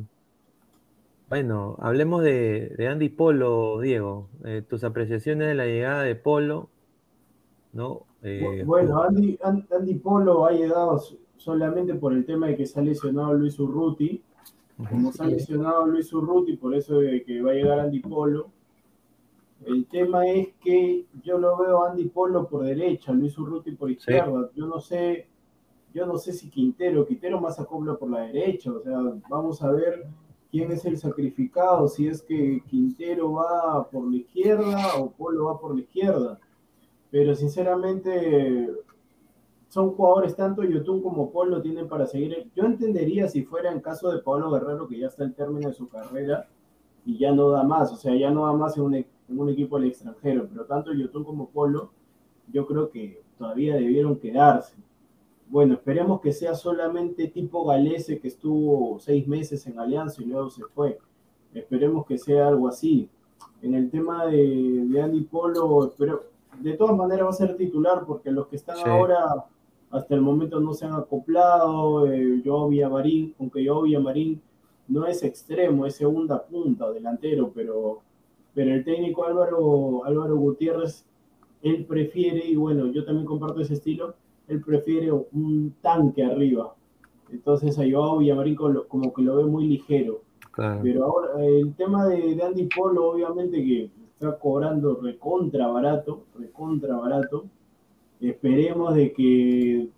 [1.33, 4.29] bueno, hablemos de, Andy Polo, Diego.
[4.45, 6.69] Eh, tus apreciaciones de la llegada de Polo,
[7.71, 8.03] ¿no?
[8.21, 11.01] Eh, bueno, Andy, Andy, Polo ha llegado
[11.37, 14.21] solamente por el tema de que se ha lesionado Luis Urruti.
[14.87, 18.51] Como se ha lesionado Luis Urruti, por eso de que va a llegar Andy Polo.
[19.65, 23.89] El tema es que yo lo veo a Andy Polo por derecha, Luis Urruti por
[23.89, 24.51] izquierda.
[24.53, 25.25] Yo no sé,
[25.95, 28.71] yo no sé si Quintero, Quintero más acopla por la derecha.
[28.71, 30.05] O sea, vamos a ver
[30.53, 35.59] quién es el sacrificado, si es que Quintero va por la izquierda o Polo va
[35.59, 36.39] por la izquierda.
[37.09, 38.69] Pero sinceramente
[39.69, 42.51] son jugadores tanto Yotun como Polo tienen para seguir.
[42.55, 45.73] Yo entendería si fuera en caso de Pablo Guerrero que ya está en término de
[45.73, 46.47] su carrera
[47.03, 49.49] y ya no da más, o sea, ya no da más en un, en un
[49.49, 51.89] equipo del extranjero, pero tanto Yotun como Polo
[52.51, 54.75] yo creo que todavía debieron quedarse
[55.53, 60.49] bueno, esperemos que sea solamente tipo Galese que estuvo seis meses en Alianza y luego
[60.49, 60.97] se fue.
[61.53, 63.07] Esperemos que sea algo así.
[63.61, 66.23] En el tema de, Andy Polo, pero
[66.59, 69.45] de todas maneras va a ser titular porque los que están ahora
[69.91, 72.11] hasta el momento no se han acoplado.
[72.11, 74.41] Eh, Joao Villamarín, aunque Joao Villamarín
[74.87, 78.01] no es extremo, es segunda punta, delantero, pero,
[78.55, 81.05] pero el técnico Álvaro, Álvaro Gutiérrez,
[81.61, 84.15] él prefiere, y bueno, yo también comparto ese estilo,
[84.47, 86.75] él prefiere un tanque arriba.
[87.29, 90.21] Entonces a Joao Villamarín como que lo ve muy ligero.
[90.83, 97.45] Pero ahora el tema de, Andy Polo, obviamente que está cobrando recontra barato, recontra barato.
[98.21, 99.89] Esperemos de que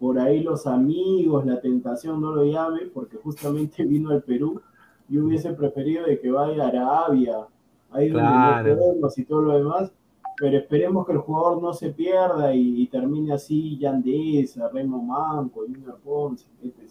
[0.00, 4.60] por ahí los amigos, la tentación no lo llame, porque justamente vino al Perú.
[5.08, 7.46] y hubiese preferido de que vaya a Arabia,
[7.90, 9.92] ahí donde no podemos y todo lo demás,
[10.40, 16.00] pero esperemos que el jugador no se pierda y, termine así Yandesa, Remo Manco, Junior
[16.02, 16.90] Ponce, etc.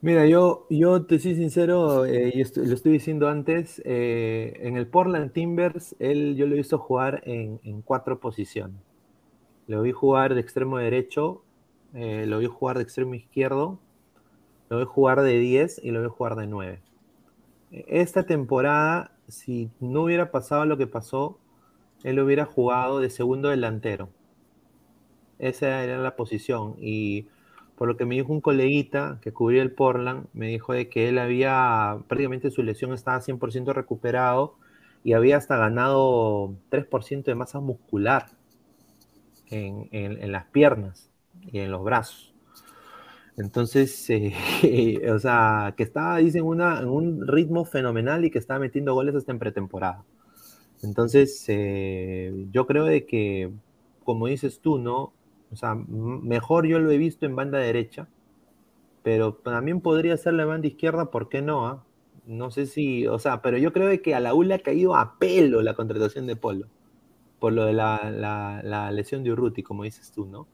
[0.00, 4.86] Mira, yo, yo te soy sincero, eh, y lo estoy diciendo antes, eh, en el
[4.86, 8.80] Portland Timbers, él, yo lo he visto jugar en, cuatro posiciones.
[9.66, 11.42] Lo vi jugar de extremo derecho,
[11.92, 13.80] eh, lo vi jugar de extremo izquierdo,
[14.70, 16.80] lo vi jugar de 10 y lo vi jugar de 9.
[17.70, 21.38] Esta temporada, si no hubiera pasado lo que pasó,
[22.04, 24.10] él hubiera jugado de segundo delantero.
[25.38, 26.74] Esa era la posición.
[26.78, 27.28] Y
[27.76, 31.08] por lo que me dijo un coleguita que cubría el Portland, me dijo de que
[31.08, 34.56] él había, prácticamente su lesión estaba 100% recuperado
[35.04, 38.26] y había hasta ganado 3% de masa muscular
[39.50, 42.34] en, las piernas y en los brazos.
[43.36, 48.94] Entonces, eh, o sea, que estaba, dicen, en un ritmo fenomenal y que estaba metiendo
[48.94, 50.04] goles hasta en pretemporada.
[50.82, 53.50] Entonces, eh, yo creo de que,
[54.04, 55.12] como dices tú, ¿no?
[55.52, 58.08] O sea, mejor yo lo he visto en banda derecha,
[59.02, 61.66] pero también podría ser la banda izquierda, ¿por qué no?
[61.66, 61.84] ah?
[62.26, 64.60] No sé si, o sea, pero yo creo de que a la U le ha
[64.60, 66.68] caído a pelo la contratación de Polo,
[67.40, 70.48] por lo de la, la- la lesión de Urruti, como dices tú, ¿no?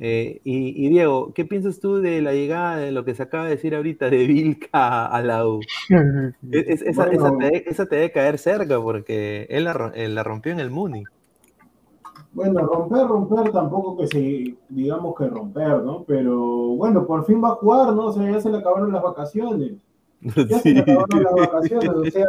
[0.00, 3.44] Eh, y, y Diego, ¿qué piensas tú de la llegada de lo que se acaba
[3.44, 5.60] de decir ahorita de Vilca a la U?
[6.50, 10.22] Es- es- esa, te, esa te debe caer cerca porque él la, ro- él la
[10.24, 11.04] rompió en el Muni.
[12.32, 16.04] Bueno, romper, romper, tampoco que se, digamos que romper, ¿no?
[16.04, 16.36] Pero
[16.76, 18.06] bueno, por fin va a jugar, ¿no?
[18.06, 19.72] O sea, ya se le acabaron las vacaciones.
[20.48, 22.26] Ya se le acabaron las vacaciones, o sea,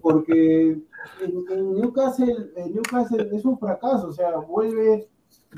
[0.00, 0.78] porque
[1.20, 5.08] en, en Newcastle, en Newcastle es un fracaso, o sea, vuelve,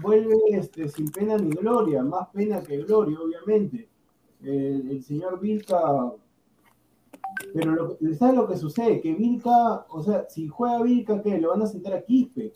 [0.03, 3.89] vuelve este, sin pena ni gloria, más pena que gloria, obviamente.
[4.43, 6.13] El, el señor Vilca,
[7.55, 9.01] pero lo, ¿sabes lo que sucede?
[9.01, 11.39] Que Vilca, o sea, si juega Vilca, ¿qué?
[11.39, 12.53] Lo van a sentar a Quispe.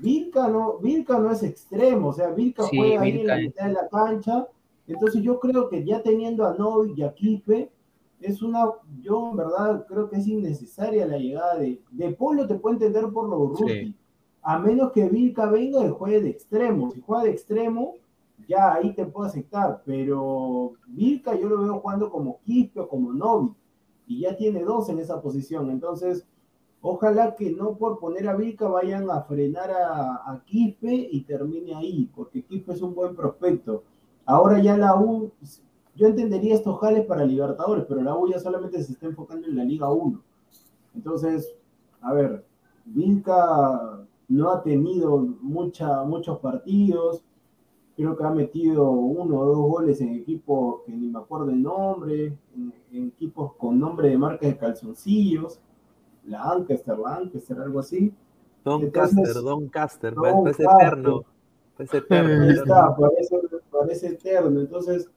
[0.00, 3.40] Vilca no, Vilca no es extremo, o sea, Vilca Sí, juega ahí en Vilca la
[3.40, 4.48] mitad de la cancha.
[4.86, 7.70] Entonces yo creo que ya teniendo a Novik y a Quispe,
[8.20, 8.64] es una,
[9.02, 13.08] yo en verdad creo que es innecesaria la llegada de, de Polo, te puedo entender
[13.12, 13.94] por lo Urruti, Sí.
[14.48, 16.92] A menos que Vilca venga y juegue de extremo.
[16.92, 17.94] Si juega de extremo,
[18.48, 23.12] ya ahí te puedo aceptar, pero Vilca yo lo veo jugando como Quispe o como
[23.12, 23.56] Novik,
[24.06, 26.24] y ya tiene dos en esa posición, entonces
[26.88, 31.74] Ojalá que no por poner a Vilca vayan a frenar a, a Quispe y termine
[31.74, 33.82] ahí, porque Quispe es un buen prospecto.
[34.24, 35.32] Ahora ya la U,
[35.96, 39.56] yo entendería estos jales para Libertadores, pero la U ya solamente se está enfocando en
[39.56, 40.22] la Liga 1.
[40.94, 41.56] Entonces,
[42.02, 42.44] a ver,
[42.84, 47.22] Vilca no ha tenido mucha, muchos partidos,
[47.96, 51.62] creo que ha metido uno o dos goles en equipos que ni me acuerdo el
[51.62, 55.60] nombre, en, en equipos con nombre de marca de calzoncillos
[56.26, 58.12] la Ancaster, la Ancaster, algo así.
[58.64, 60.14] Doncaster, Doncaster, Doncaster.
[60.14, 61.24] parece eterno.
[61.76, 62.42] Parece eterno.
[62.42, 64.60] Ahí está, parece, parece eterno.
[64.60, 65.08] Entonces,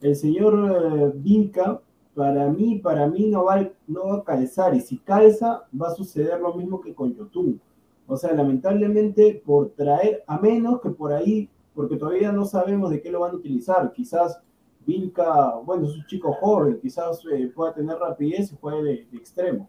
[0.00, 1.80] el señor eh, Vilca,
[2.14, 4.74] para mí, para mí no va, no va a calzar.
[4.74, 7.60] Y si calza, va a suceder lo mismo que con Yotun.
[8.06, 13.02] O sea, lamentablemente, por traer, a menos que por ahí, porque todavía no sabemos de
[13.02, 13.92] qué lo van a utilizar.
[13.92, 14.40] Quizás
[14.86, 19.16] Vilca, bueno, es un chico joven, quizás eh, pueda tener rapidez y juegue de, de
[19.16, 19.68] extremo.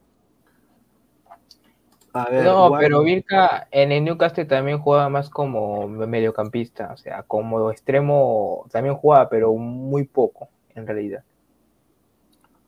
[2.13, 7.23] A ver, No, pero Vilca en el Newcastle también juega más como mediocampista, o sea,
[7.23, 11.23] como extremo también juega, pero muy poco en realidad.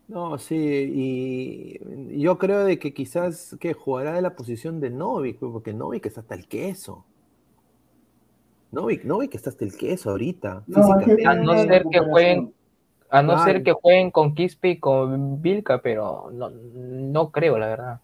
[0.09, 5.37] No, sí, y yo creo de que quizás que jugará de la posición de Novik,
[5.37, 7.05] pues, porque Novik está hasta el queso.
[8.71, 10.63] Novik, Novik está hasta el queso ahorita.
[10.65, 10.81] No.
[11.25, 12.53] A no ser que jueguen,
[13.11, 17.67] a no ser que jueguen con Quispe y con Vilca, pero no, no creo, la
[17.67, 18.01] verdad.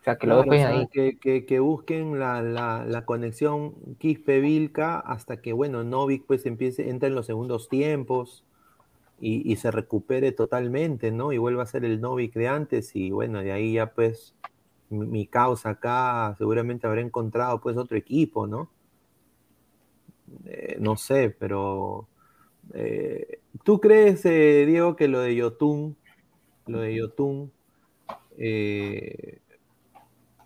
[0.00, 0.86] O sea, que Claro, o sea, ahí.
[0.92, 6.88] que, que- que busquen la, la- la conexión Quispe-Vilca hasta que, bueno, Novik pues empiece,
[6.88, 8.44] entra en los segundos tiempos
[9.20, 11.32] y, y se recupere totalmente, ¿no?
[11.32, 14.34] Y vuelva a ser el Novik de antes y, bueno, de ahí ya pues
[14.90, 18.70] mi, mi causa acá seguramente habrá encontrado pues otro equipo, ¿no?
[20.46, 22.06] Eh, no sé, pero
[22.74, 25.96] eh, ¿tú crees, eh, Diego, que lo de Yotun,
[26.66, 27.50] lo de Yotun,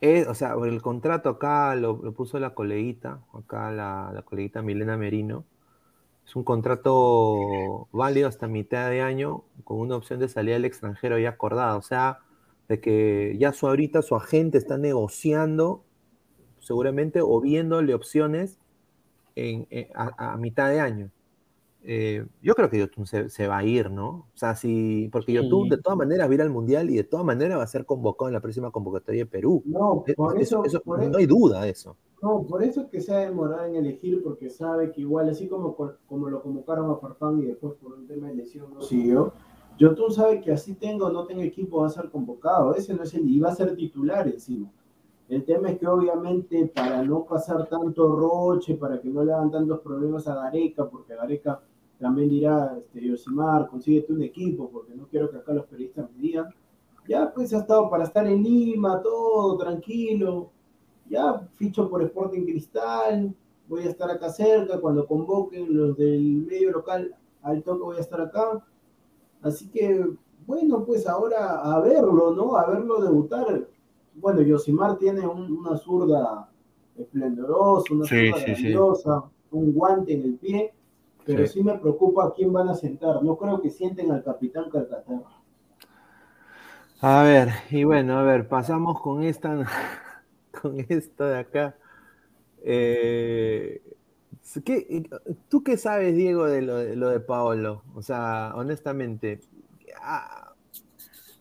[0.00, 4.62] es- o sea, el contrato acá lo, lo puso la coleguita, acá la, la coleguita
[4.62, 5.44] Milena Merino.
[6.32, 11.18] Es un contrato válido hasta mitad de año con una opción de salida al extranjero
[11.18, 11.76] ya acordada.
[11.76, 12.20] O sea,
[12.70, 15.84] de que ya su ahorita su agente está negociando
[16.58, 18.58] seguramente o viéndole opciones
[19.36, 21.10] en- en- a, a mitad de año.
[21.84, 24.08] Eh, yo creo que Yotun se, se va a ir, ¿no?
[24.08, 25.34] O sea, si, porque Sí.
[25.34, 27.66] Yotun de todas maneras va a ir al Mundial y de todas maneras va a
[27.66, 29.62] ser convocado en la próxima convocatoria de Perú.
[29.66, 31.94] No, por eso- eso, eso- por, no hay duda de eso.
[32.22, 35.48] No, por eso es que se ha demorado en elegir, porque sabe que igual, así
[35.48, 35.76] como,
[36.06, 39.32] como lo convocaron a Farfán y después por un tema de lesión no siguió,
[39.76, 42.74] tú sabe que así tengo o no tengo equipo va a ser convocado.
[42.74, 44.70] Ese no es el, y va a ser titular encima.
[45.28, 49.50] El tema es que obviamente para no pasar tanto roche, para que no le hagan
[49.50, 51.60] tantos problemas a Gareca, porque Gareca
[51.98, 56.18] también dirá, este, Yosimar, consíguete un equipo, porque no quiero que acá los periodistas me
[56.18, 56.46] digan.
[57.08, 60.50] Ya pues ha estado para estar en Lima, todo tranquilo.
[61.12, 63.34] Ya ficho por Sporting Cristal,
[63.68, 68.00] voy a estar acá cerca, cuando convoquen los del medio local, al toque voy a
[68.00, 68.64] estar acá.
[69.42, 70.08] Así que,
[70.46, 72.56] bueno, pues ahora a verlo, ¿no?
[72.56, 73.68] A verlo debutar.
[74.14, 76.48] Bueno, Yosimar tiene una zurda
[76.96, 80.72] esplendorosa, una zurda grandiosa, un guante en el pie,
[81.26, 81.62] pero sí.
[81.62, 83.22] me preocupa a quién van a sentar.
[83.22, 85.28] No creo que sienten al capitán Calcaterra.
[87.02, 89.66] A ver, y bueno, a ver, pasamos con esta,
[90.60, 91.76] con esto de acá.
[92.64, 93.82] Eh,
[95.48, 97.82] ¿Tú qué sabes, Diego, de lo, de lo, de Paolo?
[97.94, 99.40] O sea, honestamente,
[100.00, 100.52] ah,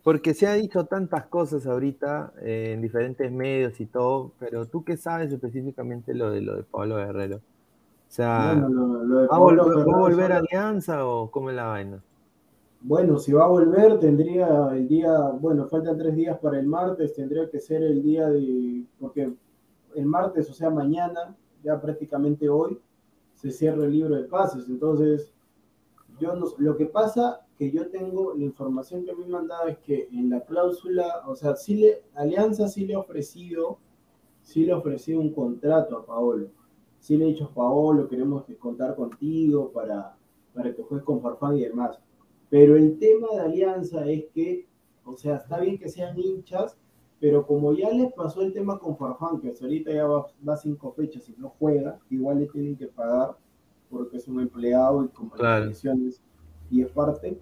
[0.04, 4.84] porque se ha dicho tantas cosas ahorita eh, en diferentes medios y todo, pero ¿tú
[4.84, 7.38] qué sabes específicamente lo de lo de Paolo Guerrero?
[7.38, 12.04] O sea, ¿va, a volver a Alianza o cómo es la vaina?
[12.84, 17.14] Bueno, si va a volver, tendría el día, bueno, faltan tres días para el martes,
[17.14, 19.32] tendría que ser el día de, porque
[19.96, 22.80] el martes, o sea, mañana, ya prácticamente hoy,
[23.36, 24.68] se cierra el libro de pases.
[24.68, 25.32] Entonces,
[26.20, 29.78] yo no, lo que pasa que yo tengo, la información que me han mandado es
[29.78, 33.78] que en la cláusula, o sea, sí le, Alianza sí le ha ofrecido,
[34.42, 36.48] sí le ha ofrecido un contrato a Paolo.
[37.00, 40.16] Sí le he dicho Paolo, queremos contar contigo para,
[40.56, 42.00] para que juegues con Farfán y demás.
[42.52, 44.68] Pero el tema de Alianza es que,
[45.06, 46.78] o sea, está bien que sean hinchas,
[47.20, 50.92] pero como ya les pasó el tema con Farfán, que ahorita ya va, va, cinco
[50.92, 53.38] fechas y no juega, igual le tienen que pagar
[53.90, 56.22] porque es un empleado y con condiciones
[56.70, 57.40] y es parte.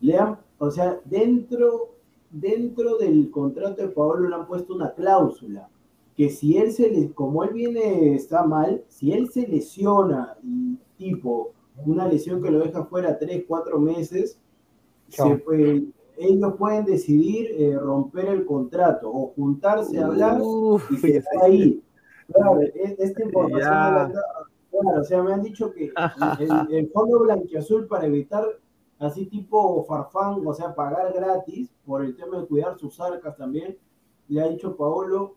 [0.00, 1.94] Le han, o sea, dentro,
[2.30, 5.68] dentro del contrato de Pablo le han puesto una cláusula
[6.16, 10.78] que si él se le, como él viene, está mal, si él se lesiona y
[10.96, 11.52] tipo
[11.84, 14.40] una lesión que lo deja fuera tres, cuatro meses,
[15.08, 15.44] se,
[16.18, 20.40] ellos pueden decidir eh, romper el contrato o juntarse a hablar
[20.90, 21.82] y quedar ahí.
[22.32, 22.60] Claro,
[22.98, 24.12] esta información
[24.72, 25.92] o sea, me han dicho que
[26.40, 28.44] el, el fondo blanquiazul para evitar
[28.98, 33.78] así tipo farfán, o sea, pagar gratis por el tema de cuidar sus arcas también,
[34.28, 35.36] le ha dicho Paolo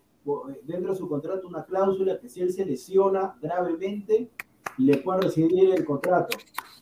[0.64, 4.30] dentro de su contrato una cláusula que si él se lesiona gravemente,
[4.78, 6.38] le puede recibir el contrato.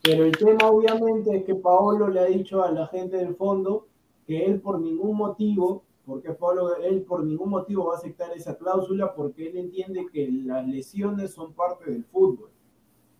[0.08, 3.88] Pero el tema obviamente es que Paolo le ha dicho a la gente del fondo
[4.26, 8.56] que él por ningún motivo, porque Pablo, él por ningún motivo va a aceptar esa
[8.56, 12.48] cláusula porque él entiende que las lesiones son parte del fútbol.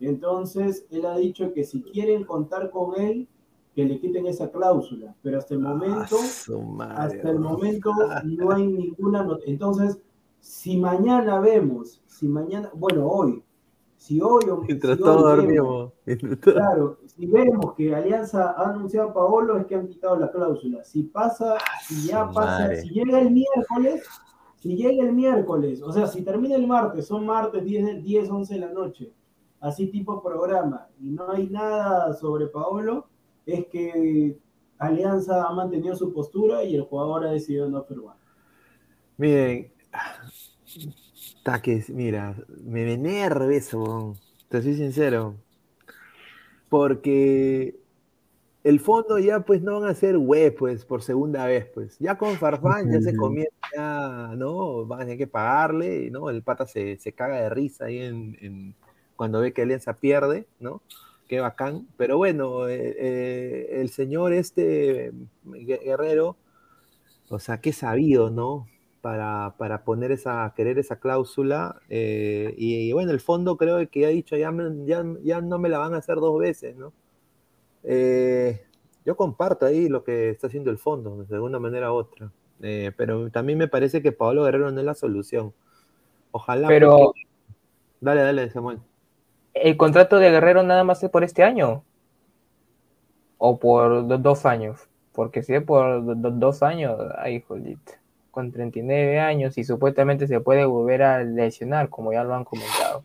[0.00, 3.28] Entonces, él ha dicho que si quieren contar con él,
[3.74, 6.16] que le quiten esa cláusula, pero hasta el ah, momento,
[6.88, 7.92] hasta el momento
[8.24, 9.28] no hay ninguna.
[9.44, 9.98] Entonces,
[10.40, 13.42] si mañana vemos, si mañana, bueno, hoy,
[13.98, 14.44] si hoy,
[16.40, 20.84] claro, si vemos que Alianza ha anunciado a Paolo es que han quitado la cláusula.
[20.84, 24.04] Si pasa, ah, si ya pasa, si llega el miércoles,
[24.60, 28.54] si llega el miércoles, o sea, si termina el martes, son martes 10, 10 11
[28.54, 29.12] de la noche,
[29.60, 33.08] así tipo programa, y no hay nada sobre Paolo,
[33.44, 34.38] es que
[34.78, 38.16] Alianza ha mantenido su postura y el jugador ha decidido no firmar.
[39.16, 39.72] Miren,
[41.42, 44.16] Taques, mira, me enerva eso,
[44.48, 45.36] te soy sincero.
[46.68, 47.78] Porque
[48.64, 51.98] el fondo ya pues no van a ser web pues por segunda vez pues.
[51.98, 54.84] Ya con Farfán ya se comienza, ¿no?
[54.86, 56.28] Van a tener que pagarle, ¿no?
[56.28, 58.74] El pata se, caga de risa ahí en,
[59.16, 60.82] cuando ve que Alianza pierde, ¿no?
[61.28, 61.88] Qué bacán.
[61.96, 65.12] Pero bueno, eh, eh, el señor este
[65.44, 66.36] Guerrero,
[67.30, 68.66] o sea, qué sabido, ¿no?
[69.00, 71.80] Para, para poner esa, querer esa cláusula.
[71.88, 74.52] Eh, y, bueno, el fondo creo que ha dicho, ya,
[74.84, 76.92] ya, ya, no me la van a hacer dos veces, ¿no?
[77.84, 78.62] Eh,
[79.04, 82.30] yo comparto ahí lo que está haciendo el fondo, de alguna manera u otra.
[82.60, 85.54] Eh, pero también me parece que Pablo Guerrero no es la solución.
[86.32, 86.68] Ojalá.
[86.68, 87.14] Pero.
[88.00, 88.80] Dale, dale, Samuel.
[89.54, 91.84] ¿El contrato de Guerrero nada más es por este año?
[93.38, 94.88] ¿O por dos años?
[95.12, 96.02] Porque si es por
[96.38, 97.92] dos años, ay, jolito
[98.38, 103.02] con 39 años y supuestamente se puede volver a lesionar, como ya lo han comentado.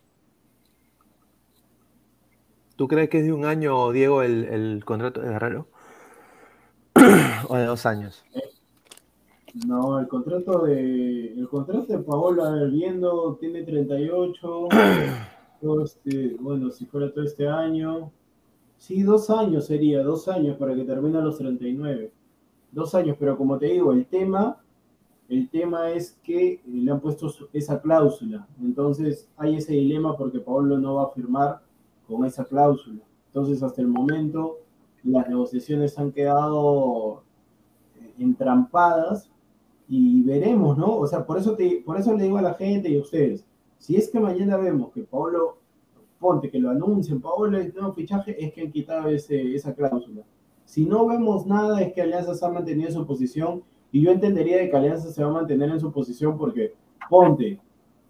[2.76, 5.68] ¿Tú crees que es de un año, Diego, el, contrato de Guerrero?
[7.48, 8.24] ¿O de dos años?
[9.66, 14.68] No, el contrato de el contrato de Paola viendo tiene 38.
[15.84, 18.12] este, bueno, si fuera todo este año,
[18.78, 22.12] Sí, dos años sería, dos años para que termine a los 39.
[22.70, 24.63] Dos años, pero como te digo, el tema,
[25.34, 28.48] el tema es que le han puesto esa cláusula.
[28.62, 31.62] Entonces hay ese dilema porque Paolo no va a firmar
[32.08, 33.02] con esa cláusula.
[33.28, 34.60] Entonces hasta el momento
[35.04, 37.24] las negociaciones han quedado
[38.00, 39.30] eh, entrampadas
[39.88, 40.98] y veremos, ¿no?
[40.98, 43.46] O sea, por eso, te, por eso le digo a la gente y a ustedes,
[43.78, 45.58] si es que mañana vemos que Paolo
[46.20, 50.24] ponte que lo anuncien, Paolo es nuevo fichaje, es que han quitado ese, esa cláusula.
[50.64, 54.12] Si no vemos nada, es que Alianza se ha mantenido en su posición, y yo
[54.12, 56.74] entendería de que Alianza se va a mantener en su posición porque,
[57.10, 57.62] ponte,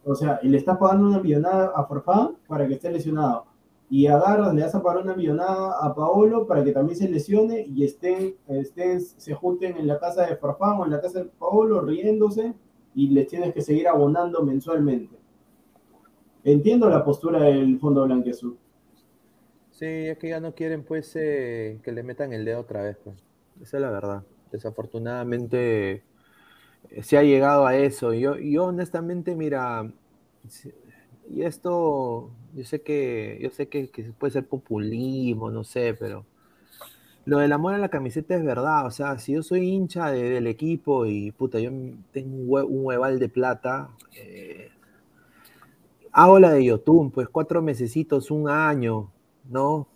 [0.06, 3.46] o sea, le estás pagando una millonada a Farfán para que esté lesionado,
[3.90, 7.66] y agarras, le vas a pagar una millonada a Paolo para que también se lesione
[7.68, 11.26] y estén, estén, se junten en la casa de Farfán o en la casa de
[11.26, 12.54] Paolo riéndose
[12.96, 15.16] y les tienes que seguir abonando mensualmente.
[16.46, 18.58] Entiendo la postura del Fondo Blanqueazul.
[19.70, 22.98] Sí, es que ya no quieren pues eh, que le metan el dedo otra vez.
[23.04, 23.18] Pues.
[23.62, 24.24] Esa es la verdad.
[24.54, 26.04] Desafortunadamente
[26.92, 28.14] eh, se ha llegado a eso.
[28.14, 29.92] Yo, yo honestamente, mira,
[31.28, 33.90] y esto, yo sé que, yo sé que,
[34.20, 36.24] puede ser populismo, no sé, pero
[37.26, 38.86] lo del amor a la camiseta es verdad.
[38.86, 41.72] O sea, si yo soy hincha del equipo y puta, yo
[42.12, 44.70] tengo un, hueval de plata, eh,
[46.12, 49.10] hago la de Yotun, pues cuatro mesecitos, un año,
[49.50, 49.88] ¿no?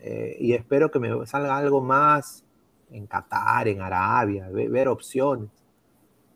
[0.00, 2.43] Eh, y espero que me salga algo más
[2.94, 5.50] en Qatar, en Arabia, ver, opciones.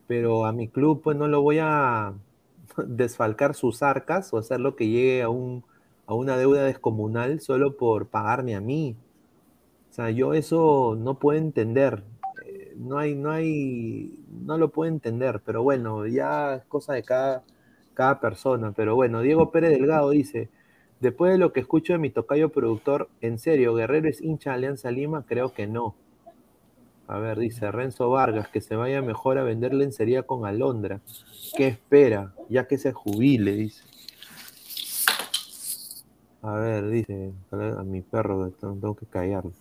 [0.06, 2.14] Pero a mi club, pues no lo voy a
[2.86, 5.64] desfalcar sus arcas o hacer lo que llegue a, un,
[6.06, 8.96] a una deuda descomunal solo por pagarme a mí.
[9.90, 12.04] O sea, yo eso no puedo entender.
[12.46, 17.02] Eh, no hay, no hay, no lo puedo entender, pero bueno, ya es cosa de
[17.02, 17.44] cada
[17.98, 18.72] cada persona.
[18.76, 20.48] Pero bueno, Diego Pérez Delgado dice,
[21.00, 24.56] después de lo que escucho de mi tocayo productor, ¿en serio, Guerrero es hincha de
[24.56, 25.24] Alianza Lima?
[25.26, 25.96] Creo que no.
[27.08, 31.00] A ver, dice Renzo Vargas, que se vaya mejor a vender lencería con Alondra.
[31.56, 32.34] ¿Qué espera?
[32.50, 33.82] Ya que se jubile, dice.
[36.42, 39.52] A ver, dice, a mi perro tengo que callarlo.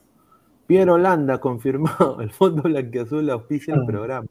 [0.67, 3.85] Pierre Holanda confirmado, el Fondo Blanqueazul auspicia el ah.
[3.87, 4.27] programa.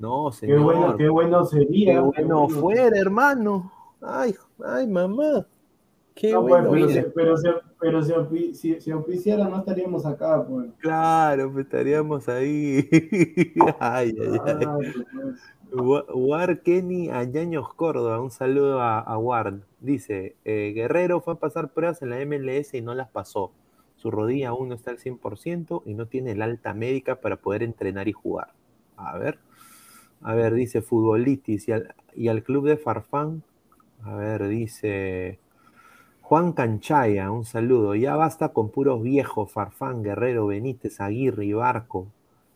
[0.00, 0.58] No, señor.
[0.58, 1.94] Qué bueno, qué bueno sería.
[1.94, 3.70] Qué bueno, fuera, hermano.
[4.02, 5.46] Ay, ay, mamá.
[6.16, 6.70] Qué bueno.
[6.72, 7.36] pero, pero,
[8.54, 10.70] si, si, oficiara no estaríamos acá, pues.
[10.78, 12.88] Claro, pues estaríamos ahí.
[13.80, 14.66] ay, ay, ay.
[15.72, 16.04] Pues.
[16.12, 19.60] War Kenny Añaños Córdoba, un saludo a, a Ward.
[19.80, 23.52] Dice, eh, Guerrero fue a pasar pruebas en la MLS y no las pasó.
[23.96, 27.62] Su rodilla aún no está al 100% y no tiene el alta médica para poder
[27.62, 28.52] entrenar y jugar.
[28.96, 29.38] A ver.
[30.22, 31.68] A ver, dice Futbolitis
[32.16, 33.42] y al, club de Farfán.
[34.02, 35.38] A ver, dice
[36.30, 37.96] Juan Canchaya, un saludo.
[37.96, 42.06] Ya basta con puros viejos, Farfán, Guerrero, Benítez, Aguirre y Barco.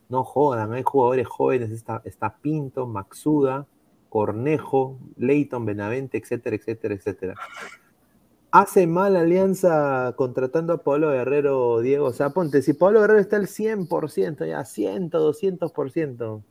[0.08, 3.66] No jodan, hay jugadores jóvenes, está, Pinto, Maxuda,
[4.10, 7.34] Cornejo, Leighton, Benavente, etcétera, etcétera, etcétera.
[8.52, 12.06] Hace mal Alianza contratando a Pablo Guerrero, Diego.
[12.06, 16.42] O sea, ponte, si Pablo Guerrero está al 100%, ya 100, 200%,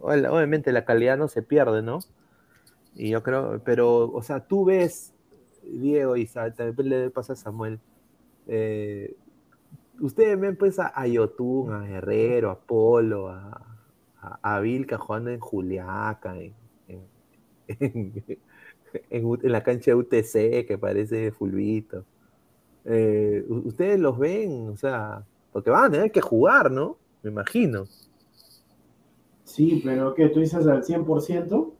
[0.00, 2.00] obviamente la calidad no se pierde, ¿no?
[2.96, 5.11] Y yo creo, pero, o sea, tú ves,
[5.64, 7.78] Diego y también le pasa a Samuel,
[8.46, 9.14] eh,
[10.00, 13.78] ustedes ven pues a, Yotun, a Herrero, a Polo, a,
[14.42, 16.54] a, Vilca jugando en Juliaca, en,
[17.68, 18.12] en,
[19.42, 22.04] la cancha de UTC que parece fulvito.
[22.84, 26.96] Eh, ustedes los ven, o sea, porque van a tener que jugar, ¿no?
[27.22, 27.84] Me imagino.
[29.44, 30.28] Sí, pero ¿qué?
[30.28, 31.72] ¿Tú dices al 100%?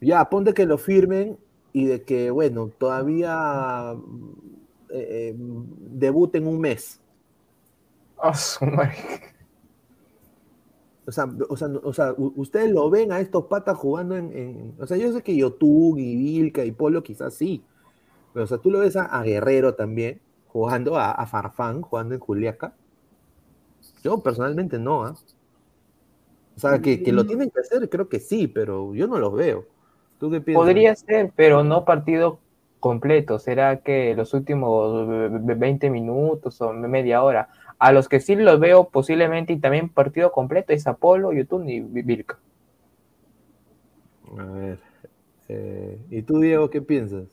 [0.00, 1.38] Ya, ponte que lo firmen
[1.72, 3.96] y de que, bueno, todavía
[4.90, 7.00] eh, eh, debuten un mes.
[8.16, 8.32] Oh,
[11.04, 14.86] o sea, o sea, o sea, ustedes lo ven a estos patas jugando en, O
[14.86, 17.64] sea, yo sé que Yotug y Vilca y Polo quizás sí.
[18.32, 22.74] Pero, o sea, tú lo ves a, Guerrero también, jugando a, Farfán, jugando en Juliaca.
[24.04, 25.14] Yo personalmente no, ¿ah?
[26.56, 29.66] O sea, que, lo tienen que hacer, creo que sí, pero yo no los veo.
[30.22, 30.64] ¿Tú qué piensas?
[30.64, 32.38] Podría ser, pero no partido
[32.78, 33.40] completo.
[33.40, 37.48] Será que los últimos 20 minutos o media hora.
[37.80, 41.80] A los que sí los veo posiblemente y también partido completo es Apolo, YouTube y
[41.80, 42.38] Vilca.
[44.38, 44.78] A ver.
[45.48, 47.26] Eh, ¿Y tú, Diego, qué piensas?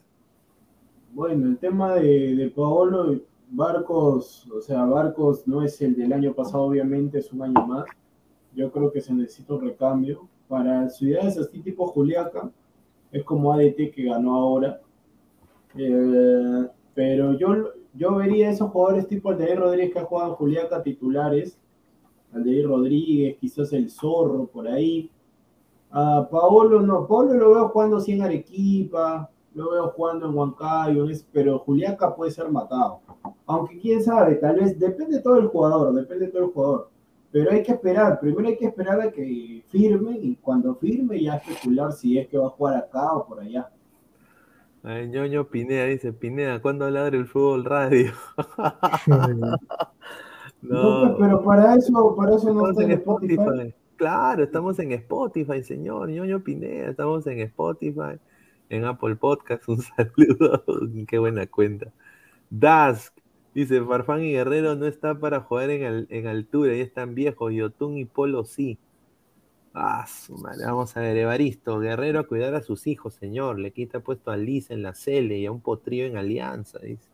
[1.12, 6.34] Bueno, el tema de, de Paolo, Barcos, o sea, Barcos no es el del año
[6.34, 7.86] pasado, obviamente, es un año más
[8.54, 10.28] yo creo que se necesita un recambio.
[10.48, 12.50] Para ciudades así tipo Juliaca,
[13.12, 14.80] es como ADT que ganó ahora.
[15.76, 21.58] Eh, pero yo, yo vería esos jugadores tipo Aldair Rodríguez que ha jugado Juliaca titulares,
[22.32, 25.10] Aldair Rodríguez, quizás el Zorro por ahí.
[25.90, 31.06] A Paolo no, Paolo lo veo jugando así en Arequipa, lo veo jugando en Huancayo,
[31.32, 33.00] pero Juliaca puede ser matado.
[33.46, 36.90] Aunque quién sabe, tal vez depende todo el jugador, depende todo el jugador.
[37.32, 41.36] Pero hay que esperar, primero hay que esperar a que firme y cuando firme ya
[41.36, 43.70] especular si es que va a jugar acá o por allá.
[44.82, 48.12] Ay, ñoño Pineda dice, Pineda, ¿cuándo ladre el fútbol radio?
[49.06, 49.56] no,
[50.62, 53.74] pues, pero para eso, para eso no está en Spotify.
[53.96, 58.18] Claro, estamos en Spotify, señor, ñoño Pineda, estamos en Spotify,
[58.70, 60.64] en Apple Podcast, un saludo,
[61.06, 61.92] qué buena cuenta.
[62.48, 63.19] Dask,
[63.54, 67.98] dice, Farfán y Guerrero no está para jugar en, en altura, ya están viejos, Yotun
[67.98, 68.78] y Polo sí.
[69.72, 70.04] Ah.
[70.64, 73.58] Vamos a ver, Evaristo, Guerrero a cuidar a sus hijos, señor.
[73.58, 77.08] Le quita puesto a Liz en la Cele y a un potrillo en Alianza, dice.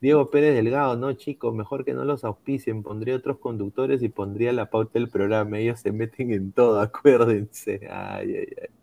[0.00, 2.82] Diego Pérez Delgado, no, chicos, mejor que no los auspicien.
[2.82, 5.60] Pondría otros conductores y pondría la pauta del programa.
[5.60, 7.80] Ellos se meten en todo, acuérdense.
[7.88, 8.81] Ay, ay, ay.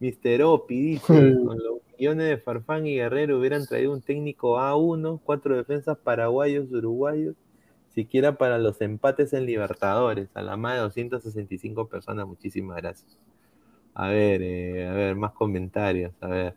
[0.00, 1.06] Mister Opi dice:
[1.46, 6.72] con los millones de Farfán y Guerrero hubieran traído un técnico A1, cuatro defensas paraguayos,
[6.72, 7.36] uruguayos
[7.90, 13.18] siquiera para los empates en Libertadores, a la más de 265 personas, muchísimas gracias.
[13.94, 16.56] A ver, eh, a ver, más comentarios, a ver.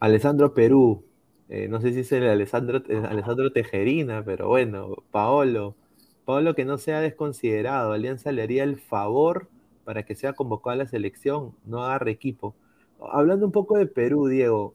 [0.00, 1.04] Alessandro Perú,
[1.48, 5.76] eh, no sé si es el Alessandro, eh, Alessandro Tejerina, pero bueno, Paolo,
[6.24, 9.48] Paolo que no sea desconsiderado, Alianza le haría el favor
[9.88, 12.54] para que sea convocado a la selección, no agarre equipo.
[13.00, 14.74] Hablando un poco de Perú, Diego,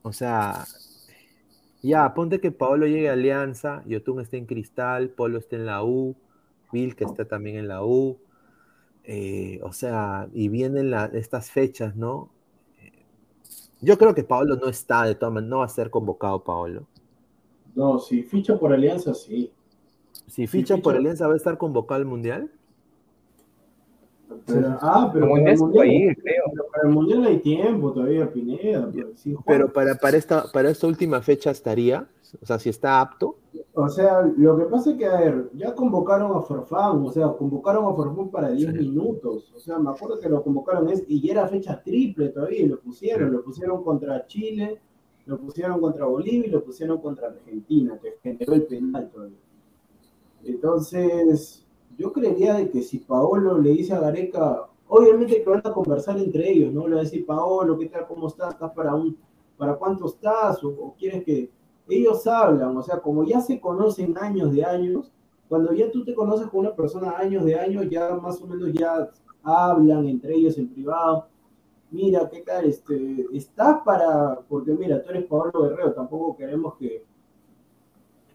[0.00, 0.64] o sea,
[1.82, 5.84] ya, ponte que Paolo llegue a Alianza, Yotun esté en Cristal, Polo esté en la
[5.84, 6.16] U,
[6.72, 8.16] Bill que está también en la U.
[9.04, 12.30] Eh, o sea, y vienen estas fechas, ¿no?
[13.82, 16.86] Yo creo que Paolo no está, de todas maneras, no va a ser convocado Paolo.
[17.74, 19.52] No, si ficha por Alianza, sí.
[20.28, 22.50] Si ficha, por Alianza, ¿va a estar convocado al Mundial?
[24.80, 26.16] Ah, pero para el, mundial,
[26.72, 28.90] para el mundial hay tiempo todavía, Pineda.
[29.46, 32.06] Pero, para, para, esta, para esta última fecha estaría,
[32.40, 33.36] o sea, si está apto.
[33.74, 37.28] O sea, lo que pasa es que, a ver, ya convocaron a Forfán, o sea,
[37.28, 39.52] convocaron a Forfán para 10 minutos.
[39.54, 42.68] O sea, me acuerdo que lo convocaron es, y ya era fecha triple todavía, y
[42.68, 44.80] lo pusieron, lo pusieron contra Chile,
[45.26, 49.38] lo pusieron contra Bolivia y lo pusieron contra Argentina, que generó el penal todavía.
[50.44, 51.64] Entonces,
[52.00, 56.16] yo creería de que si Paolo le dice a Gareca, obviamente que van a conversar
[56.16, 56.88] entre ellos, ¿no?
[56.88, 58.06] Le va a decir, Paolo, ¿qué tal?
[58.06, 58.54] ¿Cómo estás?
[58.54, 59.18] ¿Estás para un,
[59.58, 60.64] para cuánto estás?
[60.64, 61.50] O, quieres que
[61.90, 65.12] ellos hablan, o sea, como ya se conocen años de años,
[65.46, 68.72] cuando ya tú te conoces con una persona años de años, ya más o menos
[68.72, 69.10] ya
[69.42, 71.26] hablan entre ellos en privado.
[71.90, 72.64] Mira, ¿qué tal?
[72.64, 77.04] Este, estás para, porque mira, tú eres Pablo Guerrero, tampoco queremos que,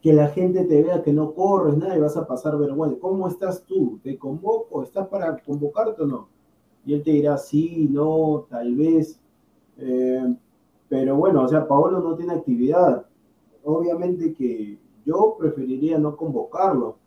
[0.05, 2.99] que la gente te vea que no corres nada y vas a pasar vergüenza.
[2.99, 3.99] ¿Cómo estás tú?
[4.03, 4.83] ¿Te convoco?
[4.83, 6.29] ¿Estás para convocarte o no?
[6.85, 9.19] Y él te dirá, sí, no, tal vez.
[9.79, 10.35] Eh,
[10.87, 13.03] pero bueno, o sea, Paolo no tiene actividad.
[13.63, 14.77] Obviamente que
[15.07, 16.97] yo preferiría no convocarlo,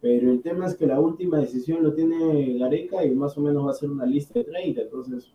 [0.00, 3.64] pero el tema es que la última decisión lo tiene Gareca y más o menos
[3.64, 5.32] va a ser una lista de 30, entonces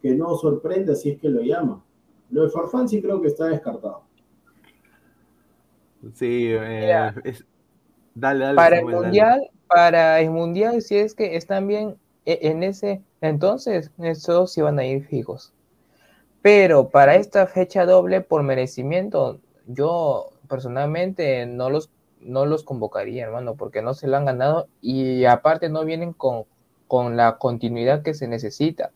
[0.00, 1.84] que no sorprenda si es que lo llama.
[2.30, 4.04] Lo de Farfán sí creo que está descartado.
[6.12, 7.12] Sí, eh,
[8.14, 8.56] dale, dale.
[8.56, 13.90] Para el mundial, para el mundial, si es que están bien e, en ese, entonces
[13.98, 15.52] esos iban a ir fijos.
[16.42, 21.90] Pero para esta fecha doble por merecimiento, yo personalmente no los,
[22.20, 26.44] no los convocaría, hermano, porque no se lo han ganado y aparte no vienen con,
[26.86, 28.90] con la continuidad que se necesita.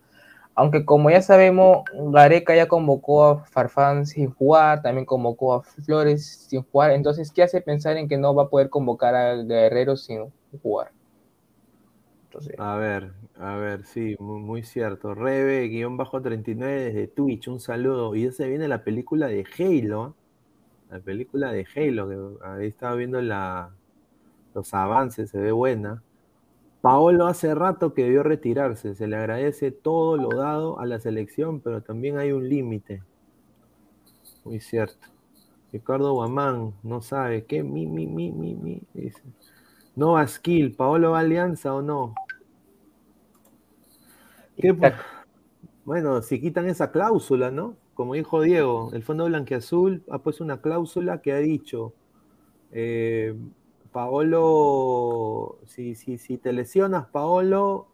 [0.58, 6.46] Aunque como ya sabemos, Gareca ya convocó a Farfán sin jugar, también convocó a Flores
[6.48, 9.96] sin jugar, entonces, ¿qué hace pensar en que no va a poder convocar a Guerrero
[9.96, 10.24] sin
[10.60, 10.90] jugar?
[12.58, 15.14] A ver, a ver, sí, muy, cierto.
[15.14, 18.16] Rebe, guion bajo 39 desde Twitch, un saludo.
[18.16, 20.16] Y ya se viene la película de Halo,
[20.90, 23.70] la película de Halo, que ahí estaba viendo la,
[24.54, 26.02] los avances, se ve buena.
[26.80, 31.60] Paolo hace rato que debió retirarse, se le agradece todo lo dado a la selección,
[31.60, 33.02] pero también hay un límite.
[34.44, 35.08] Muy cierto.
[35.72, 39.22] Ricardo Guamán no sabe qué, mi, mi, mi, mi, mi, dice.
[39.96, 42.14] No a skill, ¿Paolo va a Alianza o no?
[45.84, 47.76] bueno, si quitan esa cláusula, ¿no?
[47.94, 51.92] Como dijo Diego, el Fondo Blanqueazul ha puesto una cláusula que ha dicho,
[52.70, 53.36] eh,
[53.92, 57.88] Paolo, si, si, si te lesionas, Paolo,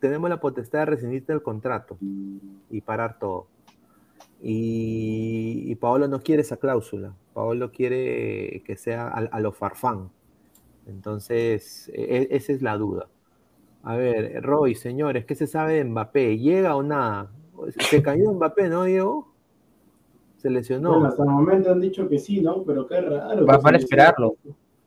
[0.00, 1.96] tenemos la potestad de rescindirte el contrato
[2.70, 3.46] y parar todo.
[4.42, 7.14] Y, y Paolo no quiere esa cláusula.
[7.32, 10.10] Paolo quiere que sea a, a lo farfán.
[10.86, 13.08] Entonces, e- esa es la duda.
[13.82, 16.38] A ver, Roy, señores, ¿qué se sabe de Mbappé?
[16.38, 17.30] ¿Llega o nada?
[17.88, 19.28] Se cayó Mbappé, ¿no, Diego?
[20.38, 20.90] Se lesionó.
[20.92, 22.62] Bueno, hasta el momento han dicho que sí, ¿no?
[22.64, 23.46] Pero qué raro.
[23.46, 24.36] Va- que van a se esperarlo.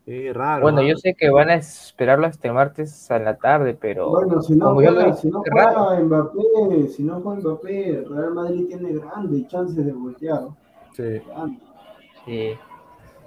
[0.07, 0.61] Sí, raro.
[0.61, 4.41] Bueno, yo sé que van a esperarlo hasta el martes a la tarde, pero Bueno,
[4.41, 8.93] si no juega, dije, si no juega Mbappé, si no juega Mbappé, Real Madrid tiene
[8.93, 10.43] grandes chances de voltear.
[10.93, 11.21] Sí.
[12.25, 12.51] Sí.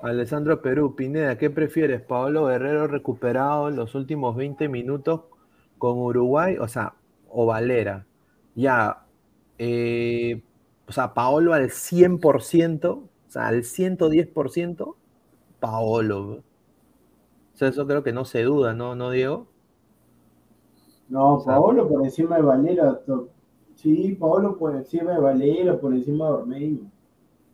[0.01, 2.01] Alessandro Perú, Pineda, ¿qué prefieres?
[2.01, 5.25] ¿Paolo Guerrero recuperado en los últimos 20 minutos
[5.77, 6.57] con Uruguay?
[6.59, 6.95] O sea,
[7.29, 8.07] o Valera.
[8.55, 9.05] Ya,
[9.59, 10.43] eh,
[10.89, 14.97] o sea, Paolo al 100%, o sea, al 110%,
[15.61, 16.43] Paolo.
[17.61, 19.47] Sea, eso creo que no se duda, ¿no, ¿No Diego?
[21.11, 23.03] No, Paolo por encima de Valera.
[23.75, 26.91] Sí, Paolo por encima de Valera, por encima de Ormeño.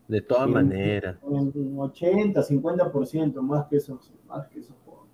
[0.06, 1.16] De todas maneras.
[1.28, 5.12] En 80, 50%, más que esos, más que esos jugadores.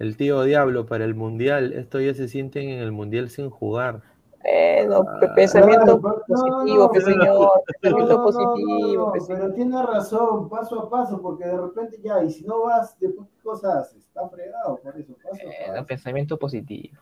[0.00, 4.02] El tío Diablo para el Mundial, estos ya se sienten en el Mundial sin jugar.
[4.42, 9.82] Bueno, Ah, pe- pensamiento claro, positivo, no, señor, No, pensamiento no, positivo, no, pero tiene
[9.82, 13.78] razón, paso a paso, porque de repente ya, y si no vas, después qué cosa
[13.80, 15.86] haces, está fregado, por eso, paso a Bueno, paso.
[15.86, 16.98] pensamiento positivo.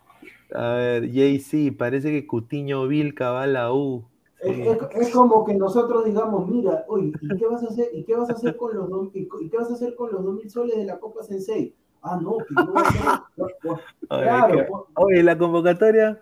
[0.55, 4.05] A ver, JC, parece que Cutiño Vilca va a la U.
[4.40, 4.62] Es, Sí.
[4.62, 4.78] es-
[5.09, 7.89] es como que nosotros digamos, mira, oye, ¿y qué vas a hacer?
[7.93, 10.12] ¿Y qué vas a hacer con los dos, y, y qué vas a hacer con
[10.12, 11.74] los dos mil soles de la Copa Sensei?
[12.02, 13.02] Ah, no, que a hacer.
[14.10, 16.20] Oye, Claro, que- pues, oye, la convocatoria.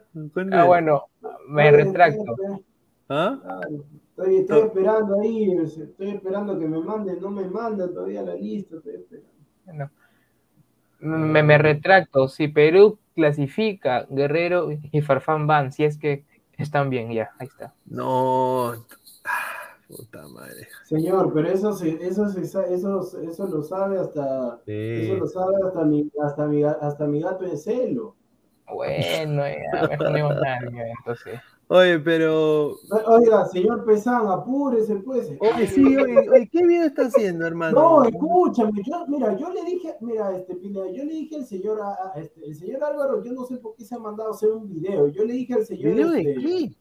[0.52, 1.04] Ah, bueno,
[1.48, 2.22] me oye, retracto.
[2.32, 2.64] estoy-
[3.08, 3.38] ¿Ah?
[3.42, 3.84] claro,
[4.16, 8.76] Estoy, estoy esperando ahí, estoy esperando que me manden, no me mandan todavía la lista,
[8.76, 9.30] estoy esperando.
[9.66, 9.90] Bueno,
[11.00, 12.26] me, me retracto.
[12.26, 16.24] Si Perú clasifica, Guerrero y Farfán van, si es que
[16.56, 17.74] están bien, ya, ahí está.
[17.84, 18.72] No.
[19.88, 20.66] Puta madre.
[20.84, 24.72] Señor, pero eso se, eso eso, eso lo sabe hasta, Sí.
[25.02, 28.14] eso lo sabe hasta mi, hasta mi, hasta mi gato en celo.
[28.72, 31.40] Bueno, ya, mejor no entonces.
[31.68, 32.76] Oye, pero.
[33.06, 35.32] Oiga, señor Pesán, apúrese, pues.
[35.40, 37.80] Oye, sí, oye, oye, ¿qué bien está haciendo, hermano?
[37.80, 41.80] No, escúchame, yo, mira, yo le dije, mira, este Pineda, yo le dije al señor,
[41.80, 44.32] a- a- este, el señor Álvaro, yo no sé por qué se ha mandado a
[44.34, 45.08] hacer un video.
[45.08, 46.72] Yo le dije al señor, ¿Video de este, qué?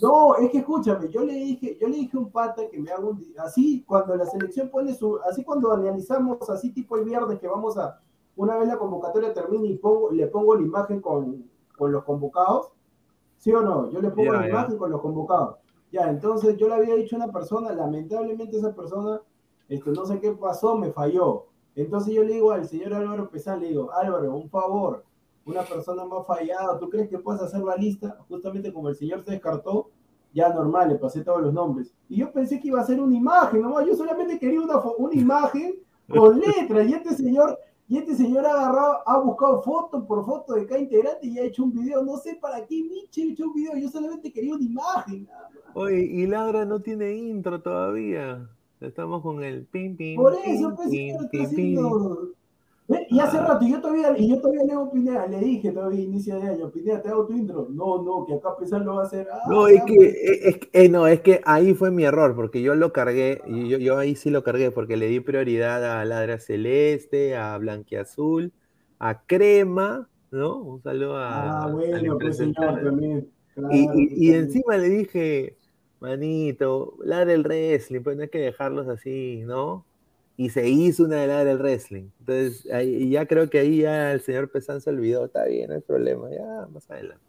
[0.00, 2.90] No, es que escúchame, yo le dije, yo le dije a un pata que me
[2.90, 7.40] haga un así cuando la selección pone su, así cuando analizamos así tipo el viernes
[7.40, 8.00] que vamos a,
[8.36, 12.70] una vez la convocatoria termine y pongo, le pongo la imagen con, con los convocados,
[13.38, 13.90] ¿sí o no?
[13.90, 15.56] Yo le pongo la imagen con los convocados.
[15.90, 19.20] Ya, entonces yo le había dicho a una persona, lamentablemente esa persona,
[19.68, 21.46] este, no sé qué pasó, me falló.
[21.74, 25.04] Entonces yo le digo al señor Álvaro Pesán, le digo, Álvaro, un favor,
[25.48, 28.18] una persona más fallada, ¿tú crees que puedes hacer la lista?
[28.28, 29.90] Justamente como el señor se descartó,
[30.32, 31.92] ya normal, le pasé todos los nombres.
[32.08, 35.14] Y yo pensé que iba a ser una imagen, nomás, yo solamente quería una, una
[35.14, 35.76] imagen
[36.08, 37.58] con letras, y este señor,
[37.88, 41.44] y este señor ha agarrado, ha buscado foto por foto de cada integrante y ha
[41.44, 44.54] hecho un video, no sé para qué Miche ha hecho un video, yo solamente quería
[44.54, 45.58] una imagen, nada más.
[45.74, 48.48] Oye, y Ladra no tiene intro todavía.
[48.80, 50.16] Estamos con el pim pim.
[50.16, 51.76] Por pim, eso, pues, pim, pim, pim.
[52.88, 53.46] Ve, Y hace Ah.
[53.48, 56.70] rato, y yo todavía, y yo todavía leo Pineda, le dije todavía inicio de año,
[56.70, 57.66] Pineda, te hago tu intro.
[57.70, 59.28] No, no, que acá Pesán lo va a hacer.
[59.30, 59.94] Ah, No, es que,
[60.48, 63.68] es, que- eh, no, es que ahí fue mi error, porque yo lo cargué, y
[63.68, 68.52] yo, yo ahí sí lo cargué, porque le di prioridad a Ladra Celeste, a Blanquiazul,
[68.98, 70.56] a Crema, ¿no?
[70.58, 72.82] Un saludo a, Ah, bueno, pues señor, impresentable.
[72.84, 73.30] también.
[73.54, 75.56] Claro, Y, y- y encima le dije,
[76.00, 79.84] manito, ladra el wrestling, pues no hay que dejarlos así, ¿no?
[80.38, 82.10] Y se hizo una de ladra el wrestling.
[82.20, 85.74] Entonces, ahí, ya creo que ahí ya el señor Pesán se olvidó, está bien, no
[85.74, 87.24] hay problema, ya más adelante.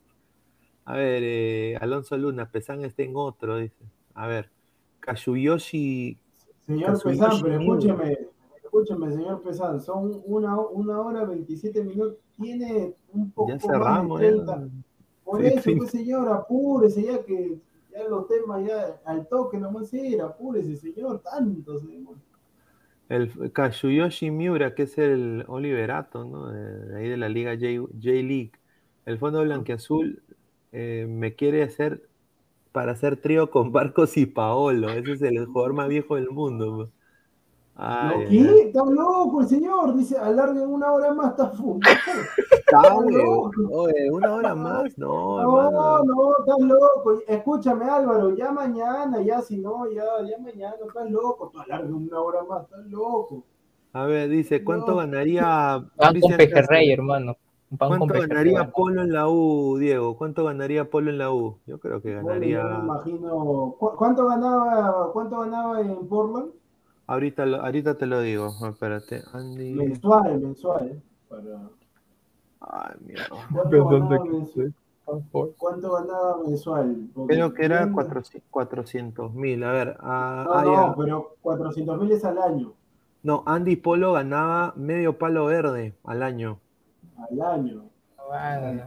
[0.86, 3.84] A ver, eh, Alonso Luna, Pesán está en otro, dice.
[4.14, 4.52] A ver,
[5.00, 6.20] Kayuyoshi,
[6.70, 8.18] Señor Kazuyoshi Pesán, pero escúcheme,
[8.64, 14.38] escúcheme, señor Pesán, son una, una hora 27 minutos, tiene un poco ya más de
[14.38, 14.46] ya.
[14.46, 14.70] 30.
[15.24, 15.76] Por eso, sí.
[15.76, 17.58] pues señor, apúrese ya que
[17.92, 22.16] ya los temas ya al toque nomás era, apúrese, señor, tanto, señor.
[23.10, 26.52] El Kayuyoshi Miura, que es el Oliverato, ¿no?
[26.52, 28.52] De, ahí de la liga J- J-League.
[29.06, 30.24] El Fondo Blanquiazul
[30.72, 32.10] eh, me quiere hacer
[32.72, 34.94] para hacer trío con Barcos y Paolo.
[34.94, 36.92] Ese es el jugador más viejo del mundo.
[37.82, 38.40] Ay, ¿No ay, qué?
[38.50, 38.60] ay.
[38.68, 41.88] Está loco el señor, dice, alarguen una hora más, está fumando.
[42.72, 42.94] Ah,
[43.72, 46.04] oye, una hora más, no, No, hermano.
[46.04, 47.14] no, estás loco.
[47.28, 51.50] Escúchame, Álvaro, ya mañana, ya si no, ya, ya mañana, estás loco.
[51.52, 53.44] Tú alargas una hora más, estás loco.
[53.94, 54.98] A ver, dice, ¿cuánto No.
[54.98, 57.38] ganaría Van con pejerrey, hermano.
[57.76, 60.16] Pan ¿Cuánto ganaría Polo en la U, Diego?
[60.16, 61.58] ¿Cuánto ganaría Polo en la U?
[61.66, 62.62] Yo creo que Bueno, ganaría.
[62.62, 63.76] yo me imagino.
[63.80, 66.52] ¿cu- ¿Cuánto ganaba, cuánto ganaba en Portland?
[67.10, 68.50] Ahorita, lo- ahorita te lo digo.
[68.70, 69.74] Espérate, Andy.
[69.74, 71.02] Mensual, mensual.
[71.28, 71.70] Para...
[72.62, 73.26] Ay, mierda.
[73.52, 74.74] ¿Cuánto, ganaba mensual?
[75.58, 77.10] ¿Cuánto ganaba mensual?
[77.16, 77.96] Porque Creo que era bien-
[78.52, 79.64] 400 mil.
[79.64, 80.96] A ver, ah, No, ah, no, ya.
[80.96, 82.74] pero 400 mil es al año.
[83.24, 86.60] No, Andy Polo ganaba medio palo verde al año.
[87.18, 87.84] Al año.
[88.28, 88.84] Bueno.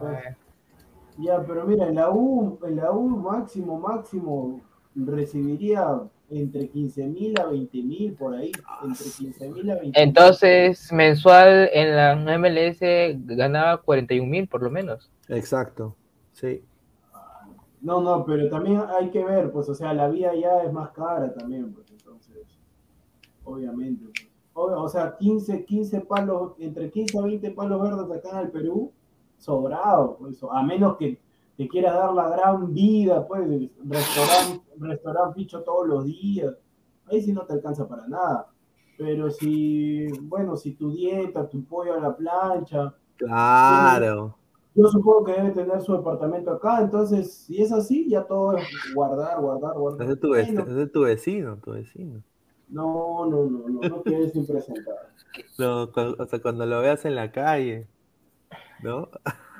[1.19, 4.61] Ya, pero mira, en la U, en la U máximo, máximo,
[4.95, 5.99] recibiría
[6.33, 8.51] entre 15 mil a 20 mil por ahí.
[8.83, 12.79] Entre 15 mil a 20 Entonces, mensual en la MLS
[13.25, 15.11] ganaba 41 mil por lo menos.
[15.29, 15.95] Exacto.
[16.31, 16.63] Sí.
[17.81, 20.91] No, no, pero también hay que ver, pues, o sea, la vía ya es más
[20.91, 22.37] cara también, pues, entonces,
[23.43, 24.05] obviamente.
[24.05, 24.29] pues.
[24.53, 28.51] O, o sea, 15, 15 palos, entre 15 a 20 palos verdes acá en el
[28.51, 28.91] Perú,
[29.37, 31.19] sobrado, pues, a menos que
[31.57, 33.47] te quiera dar la gran vida, pues,
[33.85, 36.53] restaurante, restaurante picho todos los días,
[37.05, 38.47] ahí sí no te alcanza para nada.
[38.97, 44.35] Pero si, bueno, si tu dieta, tu pollo a la plancha, Claro.
[44.75, 48.63] yo supongo que debe tener su departamento acá, entonces, si es así, ya todo es
[48.93, 50.09] guardar, guardar, guardar.
[50.09, 52.21] Es tu, vec- Bueno, ese es tu vecino, tu vecino.
[52.69, 54.95] no, no, no, no, no quieres impresentar.
[55.57, 57.87] No, o sea, cuando lo veas en la calle,
[58.81, 59.09] ¿no?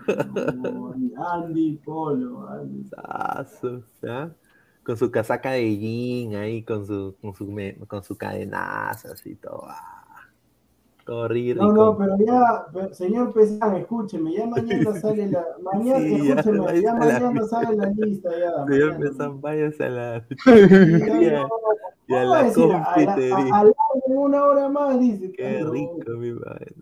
[1.17, 2.83] Andy Polo, Andy.
[2.89, 4.31] Sazo, ¿ya?
[4.83, 7.47] Con su casaca de jean ahí, con su, con su,
[7.87, 9.63] con su cadenazo, así todo.
[9.67, 10.27] ah,
[11.05, 11.63] Todo rico.
[11.63, 16.81] No, no, pero ya, señor Pesán, escúcheme, ya mañana sale la, mañana, Sí, ya, escúcheme,
[16.81, 17.47] ya a la mañana mierda.
[17.47, 18.65] sale la lista, ya.
[18.65, 18.99] Señor mañana.
[18.99, 20.25] Pesán, váyase a la.
[22.05, 23.13] Ya, y a ¿cómo va a la?
[23.15, 23.73] A la- a-
[24.07, 25.31] de una hora más, dice.
[25.31, 26.73] Qué rico, mi madre.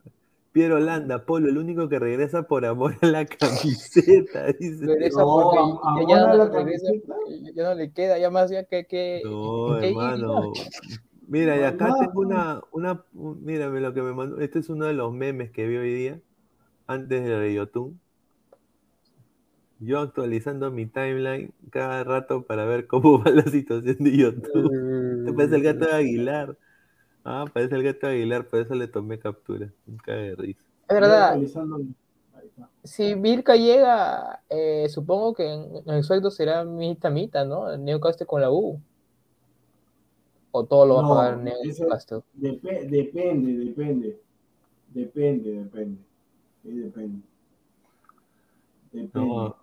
[0.51, 4.85] Piero Landa, Polo, el único que regresa por amor a la camiseta, dice.
[4.85, 5.51] Regresa No,
[6.09, 7.15] ya, no la camiseta.
[7.55, 10.51] ya no le queda, ya más ya que, que No, que ir, hermano.
[11.27, 14.41] Mira, y acá tengo una, una, un- mírame lo que me mandó.
[14.41, 16.19] Este es uno de los memes que vi hoy día,
[16.87, 17.97] antes de Yotun.
[19.79, 25.25] Yo actualizando mi timeline cada rato para ver cómo va la situación de Yotun.
[25.25, 26.57] Te parece el gato de Aguilar.
[27.23, 29.71] Ah, parece el gato de Aguilar, por eso le tomé captura.
[29.87, 30.65] Un cague de risa.
[30.87, 31.37] Es verdad,
[32.83, 37.77] si Vilca llega, eh, supongo que en, en el sueldo será mitad mitad, ¿no?
[37.77, 38.79] Newcastle con la U.
[40.51, 42.21] O todo lo va No, a pagar Newcastle.
[42.35, 44.19] Depe- depende, depende.
[44.93, 45.97] Depende, depende.
[46.63, 47.21] Sí, depende.
[48.91, 49.13] Depende.
[49.13, 49.55] No,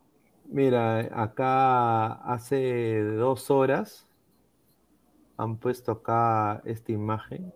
[0.47, 4.08] mira, acá hace dos horas
[5.39, 7.53] han puesto acá esta imagen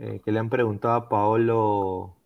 [0.00, 2.16] eh, que le han preguntado a Paolo.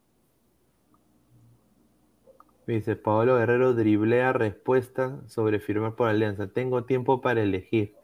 [2.66, 6.48] Dice, Paolo Guerrero driblea respuesta sobre firmar por Alianza.
[6.48, 7.94] Tengo tiempo para elegir.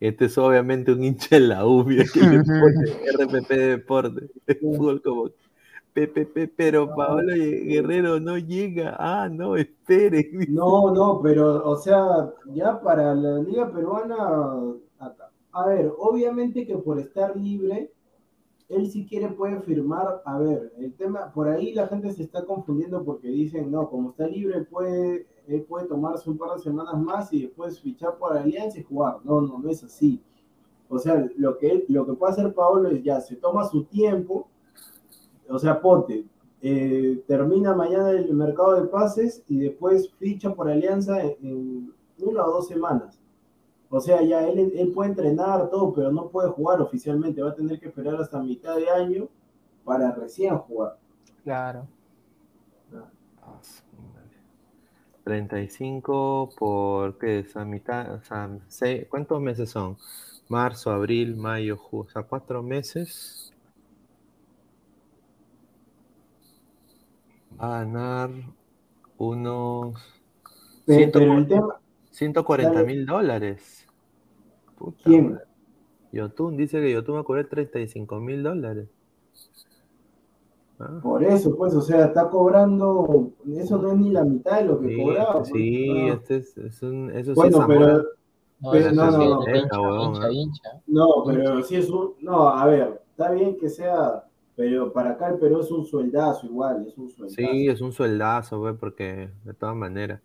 [0.00, 2.04] Este es obviamente un hincha en la U, que le
[2.44, 4.28] pone RPP Deporte.
[4.60, 5.30] Fútbol como
[6.56, 8.96] pero Paolo Guerrero no llega.
[8.98, 10.30] Ah, no, espere.
[10.48, 14.74] No, no, pero, o sea, ya para la Liga Peruana,
[15.52, 17.92] a, ver, obviamente que por estar libre,
[18.68, 22.44] él si quiere puede firmar, a ver, el tema, por ahí la gente se está
[22.44, 26.98] confundiendo porque dicen, no, como está libre, puede, él puede tomarse un par de semanas
[26.98, 29.18] más y después fichar por Alianza y jugar.
[29.24, 30.22] No, no, no es así.
[30.88, 33.84] O sea, lo que, él- lo que puede hacer Paolo es ya, se toma su
[33.84, 34.48] tiempo,
[35.52, 36.24] o sea, ponte,
[36.62, 42.44] eh, termina mañana el mercado de pases y después ficha por Alianza en, en una
[42.46, 43.18] o dos semanas.
[43.90, 47.42] O sea, ya él, él puede entrenar todo, pero no puede jugar oficialmente.
[47.42, 49.28] Va a tener que esperar hasta mitad de año
[49.84, 50.98] para recién jugar.
[51.44, 51.86] Claro.
[55.24, 57.56] 35 por, ¿qué es?
[57.56, 59.96] A mitad, o sea, seis- ¿cuántos meses son?
[60.48, 63.51] Marzo, abril, mayo, julio, o sea, cuatro meses.
[67.62, 68.30] A ganar
[69.18, 69.94] unos
[70.84, 71.80] Pero, Ciento- pero el tema,
[72.10, 72.86] 140 Dale.
[72.86, 73.86] mil dólares.
[74.76, 75.30] Puta ¿quién?
[75.34, 75.44] madre.
[76.12, 78.88] Yotun dice que Yotun va a cobrar 35 mil dólares.
[80.80, 84.64] Ah, Por eso, pues, o sea, está cobrando, eso no es ni la mitad de
[84.64, 85.32] lo que Sí, cobraba.
[85.38, 85.48] pues.
[85.54, 86.12] sí, Ah.
[86.14, 88.02] este es, es un, eso sí Bueno, es pero.
[88.60, 90.32] No, Pero no, sí, no, hincha, hincha, ¿eh?
[90.32, 90.70] hincha.
[90.86, 94.24] no, pero sí es un, no, a ver, está bien que sea,
[94.56, 97.36] pero para acá el Perú es un sueldazo igual, es un sueldazo.
[97.36, 100.20] Sí, es un sueldazo, güey, porque de todas maneras.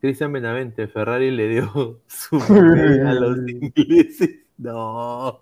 [0.00, 2.36] Cristian Benavente, Ferrari le dio su
[3.06, 4.40] a los ingleses.
[4.58, 5.40] No.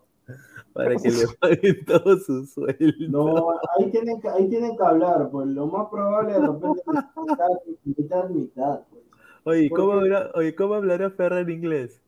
[0.73, 3.09] para que le paguen todo su sueldo.
[3.09, 6.87] No, ahí tienen, que, ahí tienen que hablar, pues lo más probable de repente es
[7.17, 7.49] mitad,
[7.85, 8.81] mitad, mitad.
[8.91, 9.03] Pues.
[9.45, 12.03] Oye, ¿Por ¿cómo, habla- oye, ¿cómo hablará Ferrer en inglés?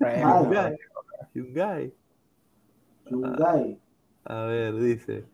[0.00, 0.42] Ah,
[1.34, 1.92] Hyundai.
[3.08, 3.78] Hyundai.
[4.24, 5.24] A ver, dice.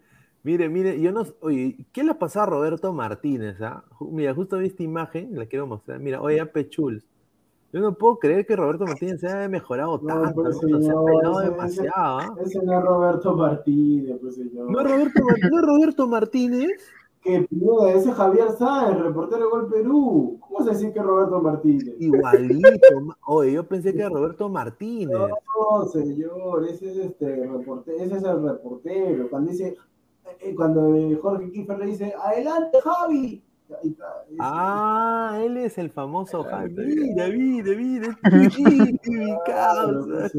[0.43, 1.25] Mire, mire, yo no.
[1.41, 3.61] Oye, ¿qué le pasó a Roberto Martínez?
[3.61, 3.85] ah?
[4.01, 5.99] Mira, justo vi esta imagen, la quiero mostrar.
[6.01, 7.05] Mira, oye, Ape Chuls.
[7.71, 10.43] Yo no puedo creer que Roberto Martínez se haya mejorado No, tanto.
[10.43, 11.91] pues, se ha peinado ese- demasiado.
[12.19, 12.35] ¿ah?
[12.43, 14.71] Ese no es Roberto Martínez, pues señor.
[14.71, 15.21] ¿No es Roberto,
[15.51, 16.71] no es Roberto Martínez?
[17.23, 20.39] Que Pineda, ese es Javier Sáenz, reportero de Gol Perú.
[20.41, 21.95] ¿Cómo se dice que Roberto Martínez?
[21.99, 23.17] Igualito.
[23.27, 25.19] Oye, yo pensé que era Roberto Martínez.
[25.19, 29.29] No, señor, ese es este reportero, ese es el reportero.
[29.31, 29.77] Cuando dice,
[30.41, 33.43] eh, cuando eh, Jorge Kiefer le dice, adelante, Javi.
[33.83, 34.37] Ahí está, ese.
[34.41, 36.71] Ah, él es el famoso Javi.
[36.71, 38.19] está Mira, mira, mira.
[39.07, 40.31] Mi causa.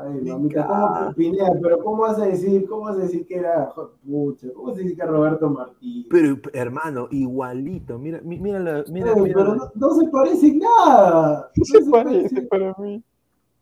[0.00, 3.72] Ay, mamita, ¿cómo Pineda, pero cómo vas a decir, cómo vas a decir que era
[4.04, 6.06] pucha, cómo vas a decir que era Roberto Martínez?
[6.10, 7.98] Pero, hermano, igualito.
[7.98, 9.34] Mira, mi- mira, la- mira, Ay, mira.
[9.34, 11.50] pero no, no se parece en nada.
[11.56, 13.02] No Se parece para mí.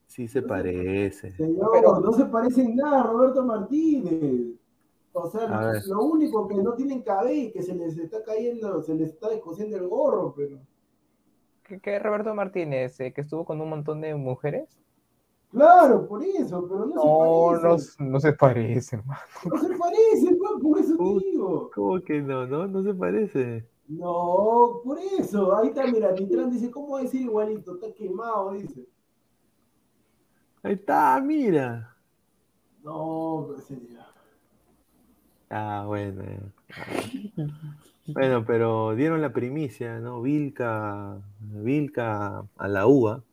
[0.06, 1.30] Sí se parece.
[1.32, 4.54] Señor, Pero- no se parece en nada a Roberto Martínez.
[5.16, 5.48] O sea,
[5.86, 9.76] lo único que no tienen cabello, que se les está cayendo, se les está descosiendo
[9.76, 10.58] el gorro, pero.
[11.64, 14.78] ¿Qué, qué Roberto Martínez, eh, que estuvo con un montón de mujeres?
[15.50, 18.04] Claro, por eso, pero no, No, se no, parece.
[18.04, 19.20] no se parece, hermano.
[19.44, 21.24] No se parece, pues, por eso Puta.
[21.24, 21.70] digo.
[21.74, 22.46] ¿Cómo que no?
[22.46, 23.68] No, no se parece.
[23.86, 25.54] No, por eso.
[25.56, 27.74] Ahí está, mira, Nitran dice, ¿cómo decir igualito?
[27.74, 28.86] Está quemado, dice.
[30.62, 31.96] Ahí está, mira.
[32.82, 34.13] No, pero señor.
[35.54, 36.52] Ah, bueno.
[38.06, 40.20] Bueno, pero dieron la primicia, ¿no?
[40.22, 43.24] Vilca, Vilca a la UA.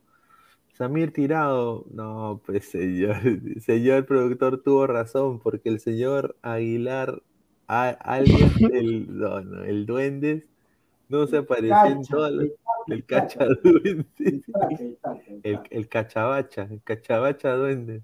[0.73, 3.17] Samir Tirado, no, pues señor,
[3.61, 7.21] señor productor tuvo razón, porque el señor Aguilar,
[7.67, 10.47] a- alias el, no, no, el Duendes,
[11.09, 12.49] no se apareció en todas las,
[12.89, 14.07] el cacha, duende,
[15.43, 18.03] el el cachabacha, el cachabacha duende,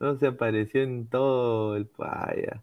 [0.00, 2.62] no se apareció en todo el paya.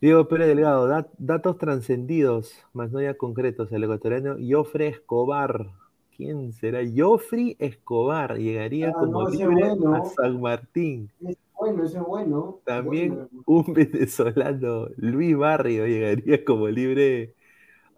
[0.00, 3.70] Diego Pérez Delgado, dat- datos trascendidos, más no ya concretos.
[3.72, 5.70] El ecuatoriano Jofre Escobar.
[6.16, 6.80] ¿Quién será?
[6.94, 9.94] Jofre Escobar llegaría Ah, como no, libre bueno.
[9.96, 11.10] a San Martín.
[11.20, 12.60] Es bueno, ese es bueno.
[12.64, 17.34] También Bueno, un venezolano, Luis Barrio, llegaría como libre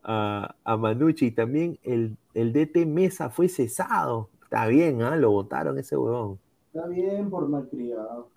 [0.03, 1.29] a, a Manucci.
[1.29, 4.31] Y también el, el DT Mesa fue cesado.
[4.45, 5.17] Está bien, ¿ah?
[5.17, 6.41] Lo votaron ese huevón.
[6.73, 8.32] Está bien por malcriado.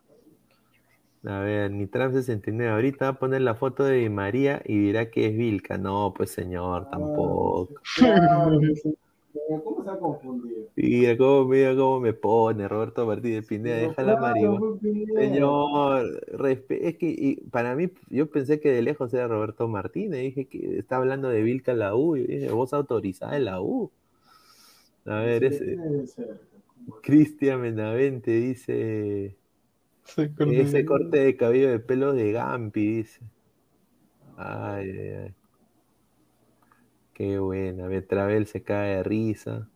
[1.25, 2.71] A ver, Nitram 69.
[2.73, 5.77] Ahorita va a poner la foto de María y dirá que es Vilca.
[5.77, 7.69] No, pues señor, tampoco.
[7.97, 8.95] Claro, ese-
[9.63, 10.61] ¿Cómo se ha confundido?
[10.75, 14.59] Mira cómo, mira cómo me pone Roberto Martínez Pineda, deja la marihuana.
[14.81, 14.93] pues.
[15.13, 16.21] Señor,
[16.69, 20.79] es que y para mí, yo pensé que de lejos era Roberto Martínez, dije que
[20.79, 23.91] está hablando de Vilca la U, y dije, voz autorizada en la U.
[25.05, 25.77] A ver, Sí, ese.
[27.01, 29.35] Cristian Menavente dice,
[30.39, 33.21] ese corte de cabello de pelo de Gampi, dice.
[34.37, 35.35] Ay, ay, ay.
[37.13, 39.69] Qué buena, Betravel se cae de risa.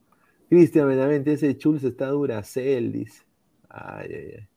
[0.50, 3.24] Cristian Benavente, ese Chulz está duracel, dice.
[3.70, 4.48] Ay, ay, ay.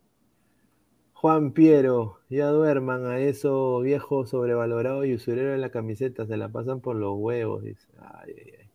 [1.13, 6.49] Juan Piero, ya duerman a eso viejo sobrevalorado y usurero en la camiseta, se la
[6.49, 7.87] pasan por los huevos, dice.
[8.01, 8.71] Ay, ay, ay.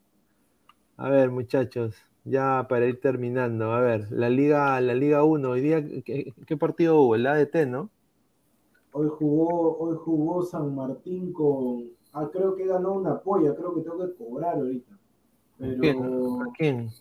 [0.95, 1.95] A ver, muchachos,
[2.29, 6.57] ya para ir terminando, a ver, la Liga, la Liga 1, hoy día, ¿qué, qué
[6.57, 7.15] partido hubo?
[7.15, 7.91] El ADT, ¿no?
[8.91, 11.85] Hoy jugó, hoy jugó San Martín con.
[12.13, 14.97] Ah, creo que ganó una polla, creo que tengo que cobrar ahorita.
[15.57, 15.81] Pero.
[15.81, 15.97] ¿Quién?
[16.03, 16.91] ¿A quién?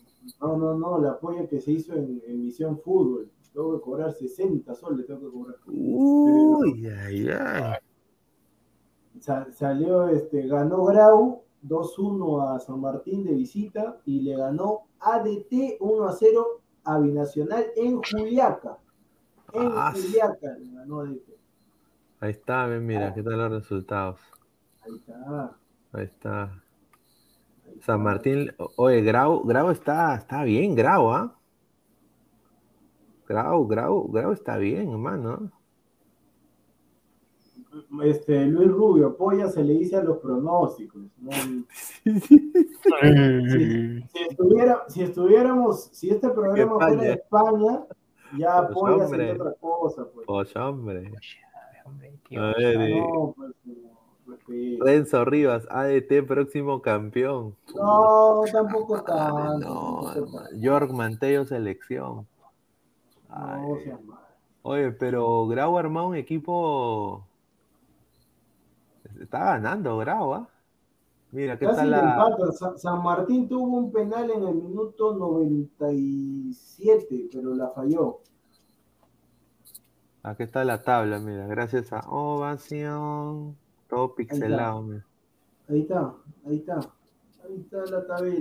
[0.41, 3.29] No, no, no, la polla que se hizo en, en Misión Fútbol.
[3.53, 5.55] Tengo que cobrar 60 soles, tengo que cobrar.
[5.67, 7.77] Uy, ay, ay.
[9.19, 15.79] Sa- salió, este, ganó Grau 2-1 a San Martín de visita y le ganó ADT
[15.79, 16.45] 1-0
[16.83, 18.77] a Binacional en Juliaca.
[19.53, 21.29] En Ah, Juliaca le ganó ADT.
[22.19, 24.19] Ahí está, mira, ¿qué tal los resultados?
[24.83, 25.57] Ahí está.
[25.93, 26.43] Ahí está.
[26.43, 26.63] ahí está.
[27.81, 31.35] San Martín, oye, Grau, Grau está, está bien, Grau, ¿ah?
[33.27, 35.51] Grau, Grau, Grau está bien, hermano.
[38.03, 41.01] Este, Luis Rubio, polla se le dice a los pronósticos.
[41.19, 41.29] ¿no?
[42.87, 46.87] Si, si estuviera, si estuviéramos, si este programa España.
[46.87, 47.85] fuera de España,
[48.37, 49.07] ya Pues, polla hombre.
[49.27, 50.05] sería otra cosa.
[50.13, 50.25] Pues.
[50.25, 51.11] Pues, hombre.
[52.29, 52.41] Tío.
[52.43, 53.53] A ver, eh, No, pues.
[54.79, 57.55] Renzo Rivas, ADT próximo campeón.
[57.75, 60.13] No, tampoco Ah, tanto.
[60.15, 60.57] no.
[60.59, 62.27] York Manteo selección.
[63.29, 63.77] No.
[64.63, 67.26] Oye, pero Grau armado un equipo.
[69.21, 70.49] Está ganando Grau, ¿ah?
[71.31, 71.99] Mira, ¿qué Casi tal la.
[72.09, 72.53] empatan.
[72.53, 78.21] Sa- San Martín tuvo un penal en el minuto 97, pero la falló.
[80.21, 83.57] Aquí está la tabla, mira, gracias a Ovación.
[83.87, 85.05] Todo pixelado, mira.
[85.69, 86.15] Ahí está,
[86.45, 86.79] ahí está.
[87.43, 88.33] Ahí está la tabla.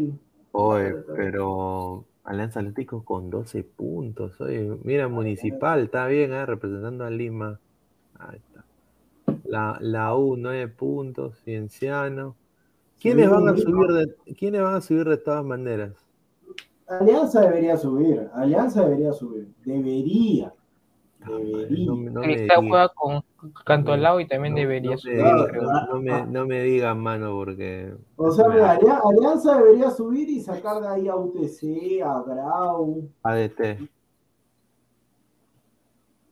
[0.53, 4.41] Oye, pero Alianza Atlético con 12 puntos.
[4.41, 6.47] Oye, mira, Municipal, está bien, ¿eh?
[6.47, 7.61] representando a Lima.
[8.19, 8.46] Ahí está.
[9.49, 12.35] La, la U, 9 puntos, Cienciano.
[13.01, 15.93] ¿Quiénes van a subir de, ¿quiénes van a subir de todas maneras?
[16.89, 18.29] Alianza debería subir.
[18.33, 19.49] Alianza debería subir.
[19.65, 20.53] Debería.
[21.27, 21.87] Debería.
[21.87, 23.25] No, me- no me Cristal juega con
[23.65, 27.33] Cantolao y también No, debería no me subir, no, no me, no me digas, mano,
[27.33, 27.93] porque.
[28.17, 28.47] O sea,
[29.05, 33.89] Alianza debería subir y sacar de ahí a UTC, a Grau, ADT.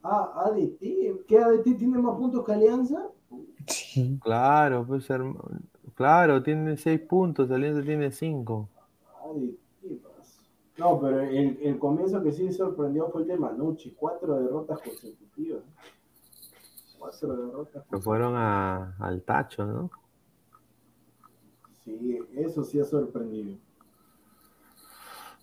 [0.05, 1.25] A ADT.
[1.27, 3.09] ¿Qué ADT tiene más puntos que Alianza?
[4.23, 5.43] Claro, pues hermano.
[5.95, 8.69] Claro, tiene 6 puntos, Alianza tiene 5.
[9.25, 10.43] ADT, pasa.
[10.77, 13.93] No, pero el, el comienzo que sí sorprendió fue el de Manucci.
[13.93, 15.63] Cuatro derrotas consecutivas.
[16.99, 19.91] Cuatro derrotas Que fueron a- al tacho, ¿no?
[21.85, 23.57] Sí, eso sí ha sorprendido.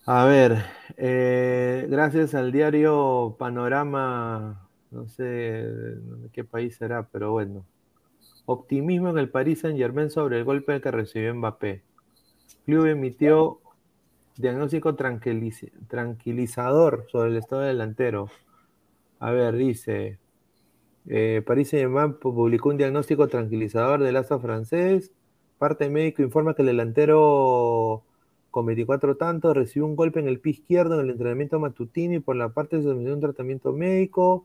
[0.06, 0.64] A ver,
[0.96, 7.64] eh, gracias al diario Panorama, no sé de qué país será, pero bueno.
[8.46, 11.84] Optimismo en el Paris Saint Germain sobre el golpe que recibió Mbappé.
[12.64, 13.60] Club emitió
[14.36, 18.28] diagnóstico tranquiliz- tranquilizador sobre el estado delantero.
[19.20, 20.18] A ver, dice,
[21.06, 25.12] eh, Paris Saint-Germain pu- publicó un diagnóstico tranquilizador del asa francés.
[25.58, 28.04] Parte médico informa que el delantero
[28.52, 32.20] con 24 tantos recibió un golpe en el pie izquierdo en el entrenamiento matutino y
[32.20, 34.44] por la parte se sometió a un tratamiento médico.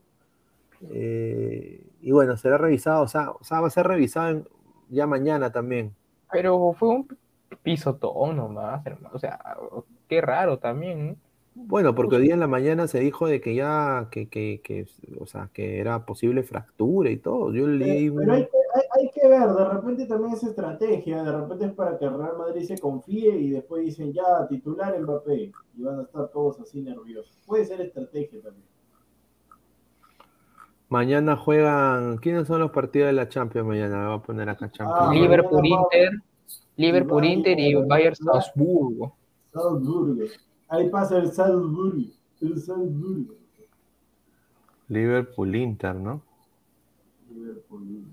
[0.90, 4.48] Eh, y bueno, será revisado, o sea, o sea, va a ser revisado en-
[4.88, 5.92] ya mañana también.
[6.32, 7.08] Pero fue un
[7.62, 9.10] pisotón nomás, hermano.
[9.14, 9.38] O sea,
[10.08, 11.08] qué raro también.
[11.08, 11.16] ¿no?
[11.54, 14.86] Bueno, porque hoy día en la mañana se dijo de que ya, que, que, que,
[15.18, 17.52] o sea, que era posible fractura y todo.
[17.52, 18.18] Yo leí un...
[18.18, 21.72] Pero hay que, hay, hay que ver, de repente también es estrategia, de repente es
[21.72, 26.00] para que el Real Madrid se confíe y después dicen ya titular Mbappé y van
[26.00, 27.36] a estar todos así nerviosos.
[27.46, 28.66] Puede ser estrategia también.
[30.88, 32.16] Mañana juegan.
[32.16, 33.98] ¿Quiénes son los partidos de la Champions mañana?
[33.98, 35.00] Me voy a poner acá Champions.
[35.02, 36.10] Ah, Liverpool, Inter,
[36.76, 39.14] Liverpool, Inter y Bayern Salzburgo.
[39.52, 40.24] Salzburgo.
[40.68, 42.10] Ahí pasa el Salzburgo.
[42.40, 43.34] El Salzburgo.
[44.88, 46.22] Liverpool Inter, ¿no?
[47.28, 48.07] Liverpool.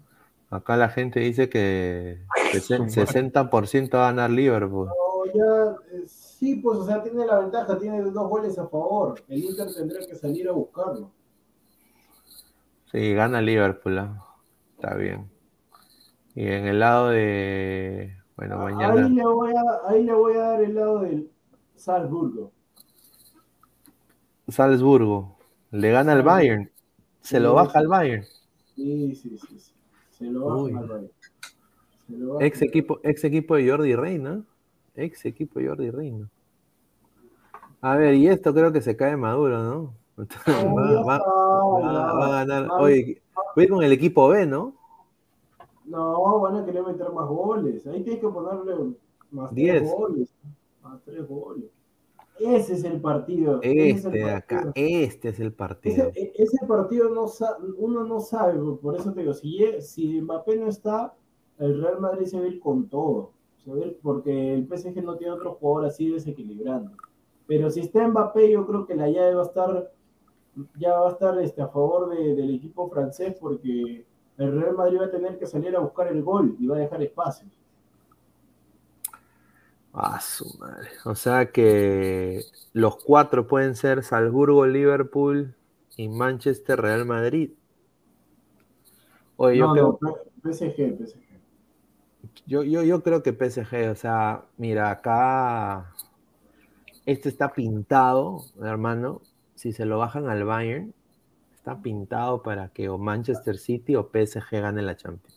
[0.56, 2.20] Acá la gente dice que
[2.52, 4.88] sesen- 60% va a ganar Liverpool.
[4.88, 9.22] No, ya, eh, sí, pues, o sea, tiene la ventaja, tiene dos goles a favor.
[9.28, 11.12] El Inter tendrá que salir a buscarlo.
[12.92, 13.98] Sí, gana Liverpool.
[14.00, 14.24] ¿ah?
[14.76, 15.30] Está bien.
[16.36, 18.16] Y en el lado de.
[18.38, 19.08] Bueno, Ahí mañana.
[19.10, 21.30] le, voy a, ahí le voy a dar el lado del
[21.76, 22.52] Salzburgo.
[24.48, 25.38] Salzburgo.
[25.72, 26.72] Le gana al Bayern.
[27.22, 28.24] Se lo baja al Bayern.
[28.76, 29.60] Sí, sí, sí.
[29.60, 29.75] sí.
[30.18, 30.74] Se lo Uy.
[30.74, 31.12] al Bayern.
[32.08, 34.44] Se lo Ex equipo, ex equipo de Jordi Reina.
[34.96, 36.30] Ex equipo de Jordi Reina.
[37.82, 39.94] A ver, y esto creo que se cae maduro, ¿no?
[40.48, 42.72] Va, va- va- va a ganar.
[42.72, 43.22] Va- Oye,
[43.56, 44.74] voy a con el equipo B, ¿no?
[45.84, 47.86] No, van a querer meter más goles.
[47.86, 48.96] Ahí tienes que ponerle
[49.32, 49.80] más Diez.
[49.84, 50.30] tres goles.
[50.82, 51.66] Más tres goles.
[52.40, 53.60] Ese es el partido.
[53.62, 54.74] ese es el Este de acá, partido.
[54.76, 56.12] este es el partido.
[56.16, 57.26] Ese, ese partido no
[57.78, 61.14] uno no sabe, por eso te digo, si, si Mbappé no está,
[61.60, 63.32] el Real Madrid se va a ir con todo,
[63.64, 66.94] se va a ir porque el PSG no tiene otro jugador así desequilibrante.
[67.48, 69.92] Pero si está Mbappé, yo creo que la llave va a estar,
[70.78, 74.06] ya va a estar este, a favor de- del equipo francés porque
[74.38, 76.80] el Real Madrid va a tener que salir a buscar el gol y va a
[76.80, 77.02] dejar
[79.98, 80.90] Ah, su madre.
[81.06, 82.42] O sea que
[82.74, 85.56] los cuatro pueden ser Salzburgo, Liverpool
[85.96, 87.52] y Manchester, Real Madrid.
[89.38, 91.42] Oye, yo, No, creo, no, PSG, PSG.
[92.46, 95.96] yo, yo, yo creo que PSG, o sea, mira, acá
[97.06, 99.22] este está pintado, hermano.
[99.56, 100.94] Si se lo bajan al Bayern,
[101.56, 105.35] está pintado para que o Manchester City o PSG gane la Champions.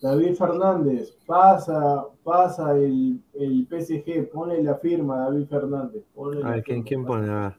[0.00, 6.02] David Fernández, pasa, pasa el, el PSG, pone la firma David Fernández.
[6.14, 6.82] ponle A la ver, ¿quién, firma.
[6.82, 7.30] quién pone?
[7.30, 7.54] A ver.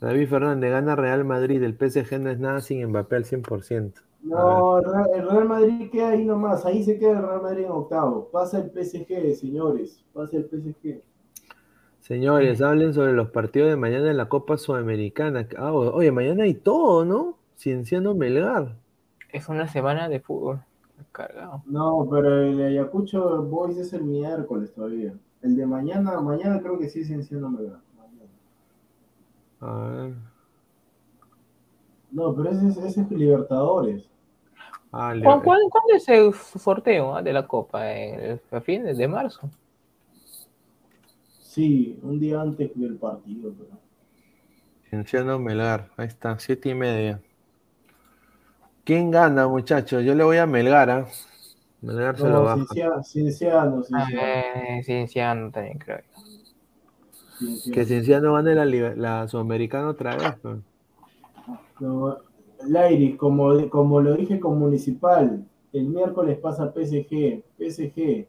[0.00, 4.02] David Fernández gana Real Madrid, el PSG no es nada sin Mbappé al 100%.
[4.22, 7.64] No, el Real- el Real Madrid queda ahí nomás, ahí se queda el Real Madrid
[7.66, 8.28] en octavo.
[8.32, 11.00] Pasa el PSG, señores, pasa el PSG.
[12.00, 15.48] Señores, hablen sobre los partidos de mañana en la Copa Sudamericana.
[15.58, 17.36] Ah, oye, mañana hay todo, ¿no?
[17.56, 18.76] Cienciano Melgar.
[19.28, 20.64] Es una semana de fútbol.
[21.14, 21.62] Cargado.
[21.66, 25.14] No, pero el Ayacucho Boys es el miércoles todavía.
[25.42, 27.80] El de mañana, mañana creo que sí es Cienciano Melgar.
[27.96, 28.30] Mañana.
[29.60, 30.14] A ver.
[32.10, 34.10] No, pero ese, es- ese es Libertadores.
[34.90, 37.92] Ah, le- ¿Cu- ¿Cuándo, cuándo es el sorteo ah, de la Copa?
[37.92, 39.48] ¿En- ¿A fines de marzo?
[41.40, 43.52] Sí, un día antes del partido.
[43.56, 43.78] Pero...
[44.90, 45.90] Cienciano Melgar.
[45.96, 47.20] Ahí está, siete y media.
[48.84, 50.04] ¿Quién gana, muchachos?
[50.04, 51.06] Yo le voy a Melgar, ¿ah?
[51.80, 52.64] Melgar se lo No, baja.
[52.64, 56.00] Cienciano, Cienciano, Cienciano, Eh, Cienciano también creo.
[57.38, 57.74] Cienciano.
[57.74, 60.34] Que Cienciano gane la, la Sudamericana otra vez.
[60.42, 60.58] pues.
[61.80, 62.18] No,
[62.68, 68.26] Lairi, como, como lo dije con Municipal, el miércoles pasa PSG, PSG.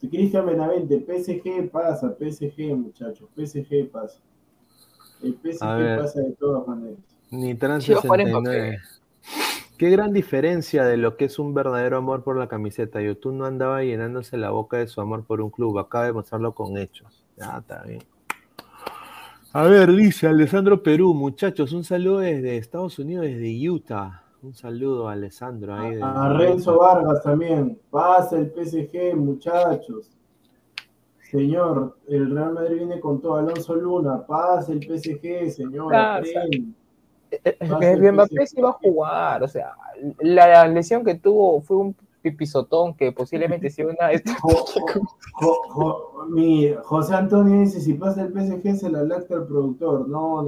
[0.00, 4.18] Cristian Benavente, PSG pasa, PSG, muchachos, PSG pasa.
[5.22, 6.98] El PSG pasa de todas maneras.
[7.30, 8.78] A jugar 69.
[9.80, 13.00] Qué gran diferencia de lo que es un verdadero amor por la camiseta.
[13.00, 15.78] Yotun no andaba llenándose la boca de su amor por un club.
[15.78, 17.24] Acaba de mostrarlo con hechos.
[17.38, 18.02] Ya, está bien.
[19.54, 24.22] A ver, dice Alessandro Perú, muchachos, un saludo desde Estados Unidos, desde Utah.
[24.42, 25.94] Un saludo a Alessandro ahí.
[25.94, 30.10] de- A Renzo Vargas también, pasa el PSG, muchachos.
[31.30, 33.36] Señor, el Real Madrid viene con todo.
[33.36, 35.90] Alonso Luna, pasa el PSG, señor.
[35.90, 36.22] Pasa.
[37.30, 39.72] Eh, El Mbappé sí va a jugar, o sea,
[40.20, 44.10] la lesión que tuvo fue un pipisotón que posiblemente sea una
[44.42, 44.64] Jo-
[45.32, 50.06] jo- jo- mi José Antonio dice, si pasa el PSG se la lacta el productor.
[50.08, 50.46] No, no,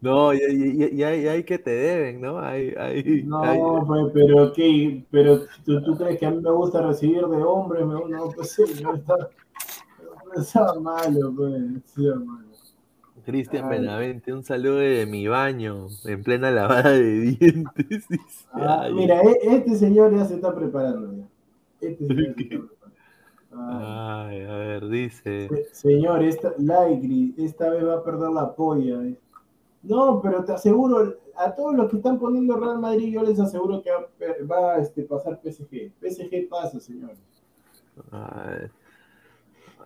[0.00, 2.38] No, y, y- y- y hay, y hay que te deben, ¿no?
[2.38, 6.52] Hay, hay, no, hay- pues, pero qué, pero ¿tú, tú crees que a mí me
[6.52, 9.28] gusta recibir de hombres, me, no, pues señor, está,
[10.36, 12.51] está malo, pues, está malo.
[13.24, 13.78] Cristian Ay.
[13.80, 18.06] Benavente, un saludo de mi baño, en plena lavada de dientes.
[18.52, 21.24] Ah, Ay, mira, e- este señor ya se está preparando ya.
[21.80, 22.72] Este señor se está preparando.
[23.54, 25.48] Ay, a ver, dice.
[25.48, 26.52] se- señor, esta,
[27.38, 29.02] esta vez va a perder la polla.
[29.04, 29.16] eh.
[29.82, 33.82] No, pero te aseguro, a todos los que están poniendo Real Madrid, yo les aseguro
[33.82, 34.06] que va,
[34.50, 35.90] va a este, pasar PSG.
[36.00, 37.10] PSG pasa, señor.
[38.12, 38.70] a ver.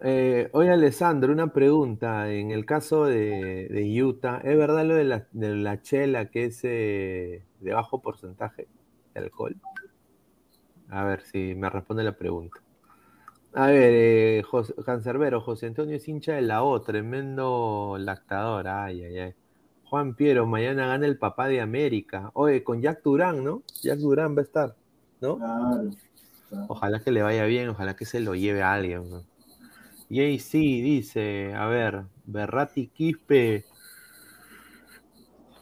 [0.03, 2.31] Eh, oye, Alessandro, una pregunta.
[2.33, 6.47] En el caso de, de Utah, ¿es verdad lo de la, de la chela que
[6.47, 8.69] es eh, de bajo porcentaje
[9.15, 9.57] de alcohol?
[10.89, 12.61] A ver si me responde la pregunta.
[13.55, 18.69] A ver, eh, Jos- Cancerbero, José Antonio es hincha de la O, tremendo lactador.
[18.69, 19.35] Ay, ay, ay.
[19.85, 22.31] Juan Piero, mañana gana el papá de América.
[22.35, 23.63] Oye, con Jack Durán, ¿no?
[23.83, 24.75] Jack Durán va a estar,
[25.21, 25.37] ¿no?
[25.39, 25.91] Claro.
[26.69, 29.09] Ojalá que le vaya bien, ojalá que se lo lleve a alguien.
[29.11, 29.23] ¿no?
[30.09, 33.65] Y sí, dice, a ver, Berrati Quispe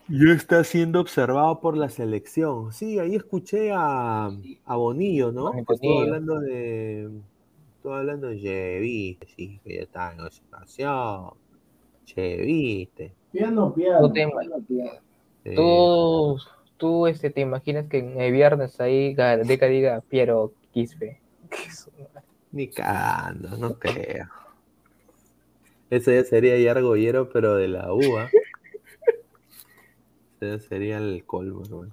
[0.09, 2.73] ya está siendo observado por la selección.
[2.73, 4.27] Sí, ahí escuché a,
[4.65, 5.45] a Bonillo, ¿no?
[5.45, 5.65] Bonillo.
[5.73, 7.11] Estuvo hablando de.
[7.77, 11.31] Estuvo hablando de che, viste, sí, que ya está en observación.
[12.05, 13.13] Che, viste.
[13.33, 14.01] Piano, piano.
[14.01, 15.01] No te- piano, piano.
[15.55, 16.39] Tú,
[16.77, 21.21] tú este, te imaginas que en el viernes ahí Gareca diga Piero Quispe.
[21.99, 22.24] Una-
[22.55, 24.27] Ni cagando, no creo.
[25.91, 28.31] Eso ya sería Yargoyero, pero de la UA.
[30.41, 31.93] Eso ya sería el colmo, hermano.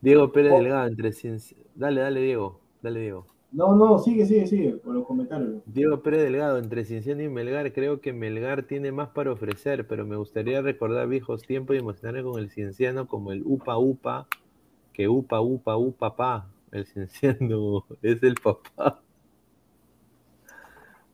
[0.00, 0.58] Diego Pérez Oh.
[0.58, 1.40] Delgado, entre cien-
[1.74, 2.60] Dale, dale, Diego.
[2.82, 3.26] Dale, Diego.
[3.52, 5.62] No, no, sigue, sigue, sigue, por los comentarios.
[5.66, 10.04] Diego Pérez Delgado, entre Cienciano y Melgar, creo que Melgar tiene más para ofrecer, pero
[10.04, 14.26] me gustaría recordar viejos tiempos y emocionarme con el Cienciano como el Upa Upa,
[14.92, 16.48] que Upa Upa Upa Pa.
[16.72, 19.00] El Cienciano es el papá.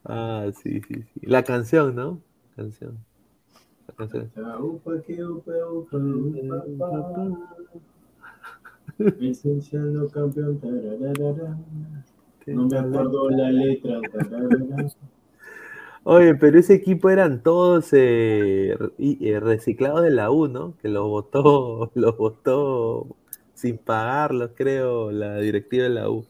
[0.04, 1.20] Ah, sí, sí, sí.
[1.22, 2.20] La canción, ¿no?
[2.56, 2.98] Canción.
[3.88, 4.30] La canción.
[10.12, 10.58] Campeón.
[10.58, 11.58] tararara.
[12.46, 14.00] No me acuerdo la letra.
[14.12, 14.88] tararara.
[16.04, 20.74] Oye, pero ese equipo eran todos eh, eh, reciclados de la U, ¿no?
[20.82, 23.06] Que los votó, los votó
[23.54, 26.24] sin pagarlos, creo, la directiva de la U.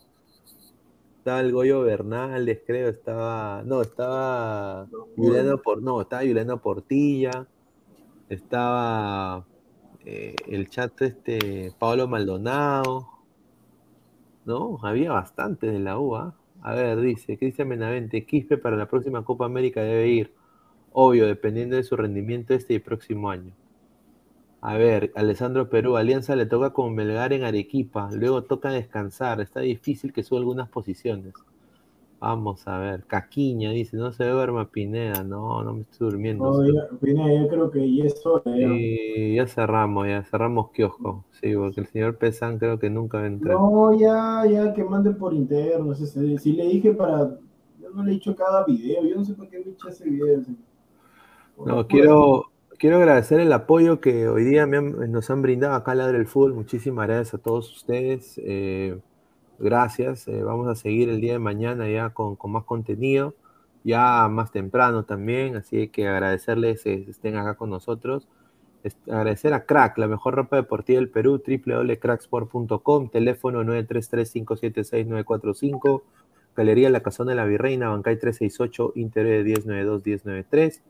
[1.23, 7.47] Estaba el Goyo Bernales, creo, estaba, no, estaba Juliano por, no, estaba Juliano Portilla,
[8.29, 9.47] estaba
[10.05, 13.07] eh, el chat este Pablo Maldonado,
[14.47, 14.81] ¿no?
[14.83, 16.35] Había bastante de la U, ¿ah?
[16.61, 20.35] A ver, dice Cristian Benavente, Quispe para la próxima Copa América debe ir.
[20.91, 23.53] Obvio, dependiendo de su rendimiento este y próximo año.
[24.63, 29.61] A ver, Alessandro Perú, Alianza le toca con Melgar en Arequipa, luego toca descansar, está
[29.61, 31.35] difícil que suba algunas posiciones.
[32.23, 33.03] Vamos a ver.
[33.03, 35.25] Caquiña dice, no se duerma Pineda.
[35.25, 36.45] No, no me estoy durmiendo.
[36.53, 38.57] No, ya, Pineda, yo creo que ya es hora.
[38.57, 38.69] Ya.
[38.69, 41.25] Y ya cerramos, ya cerramos kiosco.
[41.33, 43.57] Sí, porque el señor Pesan creo que nunca va a entrar.
[43.57, 45.93] No, ya, ya, que mande por interno.
[45.97, 47.37] Si, le dije para.
[47.81, 49.05] Yo no le he dicho cada video.
[49.05, 50.43] Yo no sé por qué me eché ese video.
[51.67, 52.52] No, quiero,
[52.83, 56.55] quiero agradecer el apoyo que hoy día nos han brindado acá Ladre el Fútbol.
[56.55, 58.41] Muchísimas gracias a todos ustedes.
[58.43, 58.99] eh,
[59.61, 60.27] gracias.
[60.27, 63.37] eh, vamos a seguir el día de mañana ya con, más contenido,
[63.85, 65.55] ya más temprano también.
[65.55, 68.27] Así que agradecerles que estén acá con nosotros.
[69.07, 76.03] Agradecer a Crack, la mejor ropa deportiva del Perú, www.cracksport.com, teléfono 933-576-945,
[76.57, 80.81] Galería La Casona de la Virreina, Bancay 368, Inter 1092-1093.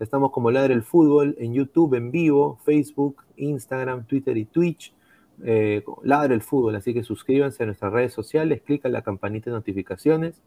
[0.00, 4.94] Estamos como Ladre el Fútbol en YouTube, en vivo, Facebook, Instagram, Twitter y Twitch.
[5.44, 9.50] Eh, Ladre el Fútbol, así que suscríbanse a nuestras redes sociales, clica en la campanita
[9.50, 10.40] de notificaciones.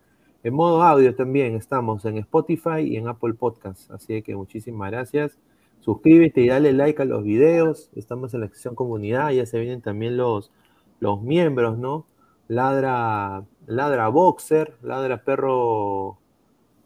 [0.44, 5.38] En modo audio también estamos en Spotify y en Apple Podcasts, así que muchísimas gracias.
[5.82, 7.90] Suscríbete y dale like a los videos.
[7.95, 10.52] Estamos en la sección comunidad, ya se vienen también los,
[10.99, 12.06] los miembros, ¿no?
[12.48, 16.19] Ladra, ladra Boxer, ladra perro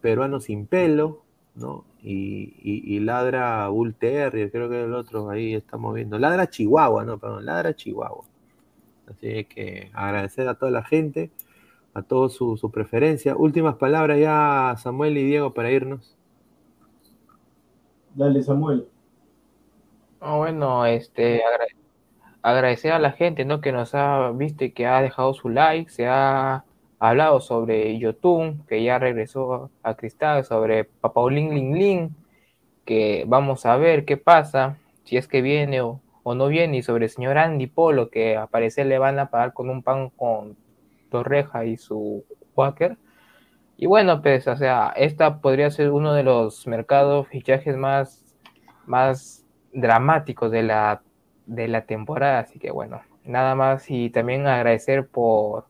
[0.02, 1.25] peruano sin pelo,
[1.56, 1.86] ¿no?
[2.02, 6.20] Y, y- y ladra Bull Terrier, creo que es el otro, ahí estamos viendo.
[6.20, 8.26] Ladra Chihuahua, no, perdón, ladra Chihuahua.
[9.08, 11.32] Así que agradecer a toda la gente,
[11.94, 13.36] a toda su, su preferencia.
[13.38, 16.18] Últimas palabras ya, Samuel y Diego, para irnos.
[18.16, 18.88] Dale, Samuel.
[20.20, 21.68] Ah, bueno, este, agra-
[22.44, 23.62] agradecer a la gente, ¿no?
[23.62, 26.66] Que nos ha visto y que ha dejado su like, se ha
[27.00, 32.16] hablado sobre Yotun, que ya regresó a Cristal, sobre Papaulín Lin Lin,
[32.86, 37.06] que vamos a ver qué pasa, si es que viene o, no viene, y sobre
[37.06, 40.58] el señor Andy Polo, que a parecer le van a pagar con un pan con
[41.10, 42.24] torreja y su
[42.56, 42.98] Quaker.
[43.78, 48.24] Y bueno, pues, o sea, esta podría ser uno de los mercados fichajes más,
[48.86, 51.02] más dramáticos de la,
[51.46, 52.40] de la temporada.
[52.40, 55.66] Así que bueno, nada más y también agradecer por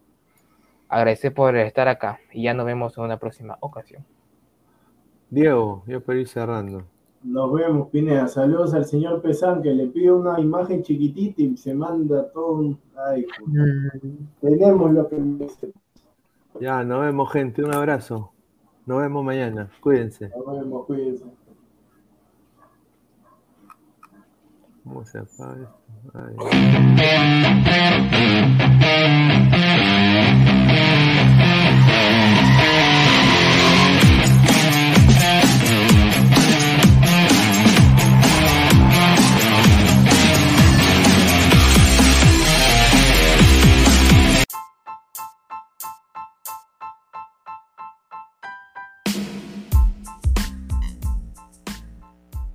[0.89, 2.19] agradecer por estar acá.
[2.31, 4.05] Y ya nos vemos en una próxima ocasión.
[5.29, 6.83] Diego, yo para ir cerrando.
[7.23, 8.27] Nos vemos, Pineda.
[8.27, 12.79] Saludos al señor Pesán, que le pido una imagen chiquitita y se manda todo un...
[12.95, 13.25] Ay,
[14.41, 15.19] tenemos lo que.
[16.61, 17.63] Ya, nos vemos, gente.
[17.63, 18.31] Un abrazo.
[18.85, 19.71] Nos vemos mañana.
[19.81, 20.29] Cuídense.
[20.29, 21.25] Nos vemos, cuídense.
[24.83, 25.79] ¿Cómo se apaga esto?
[26.13, 26.35] Ay.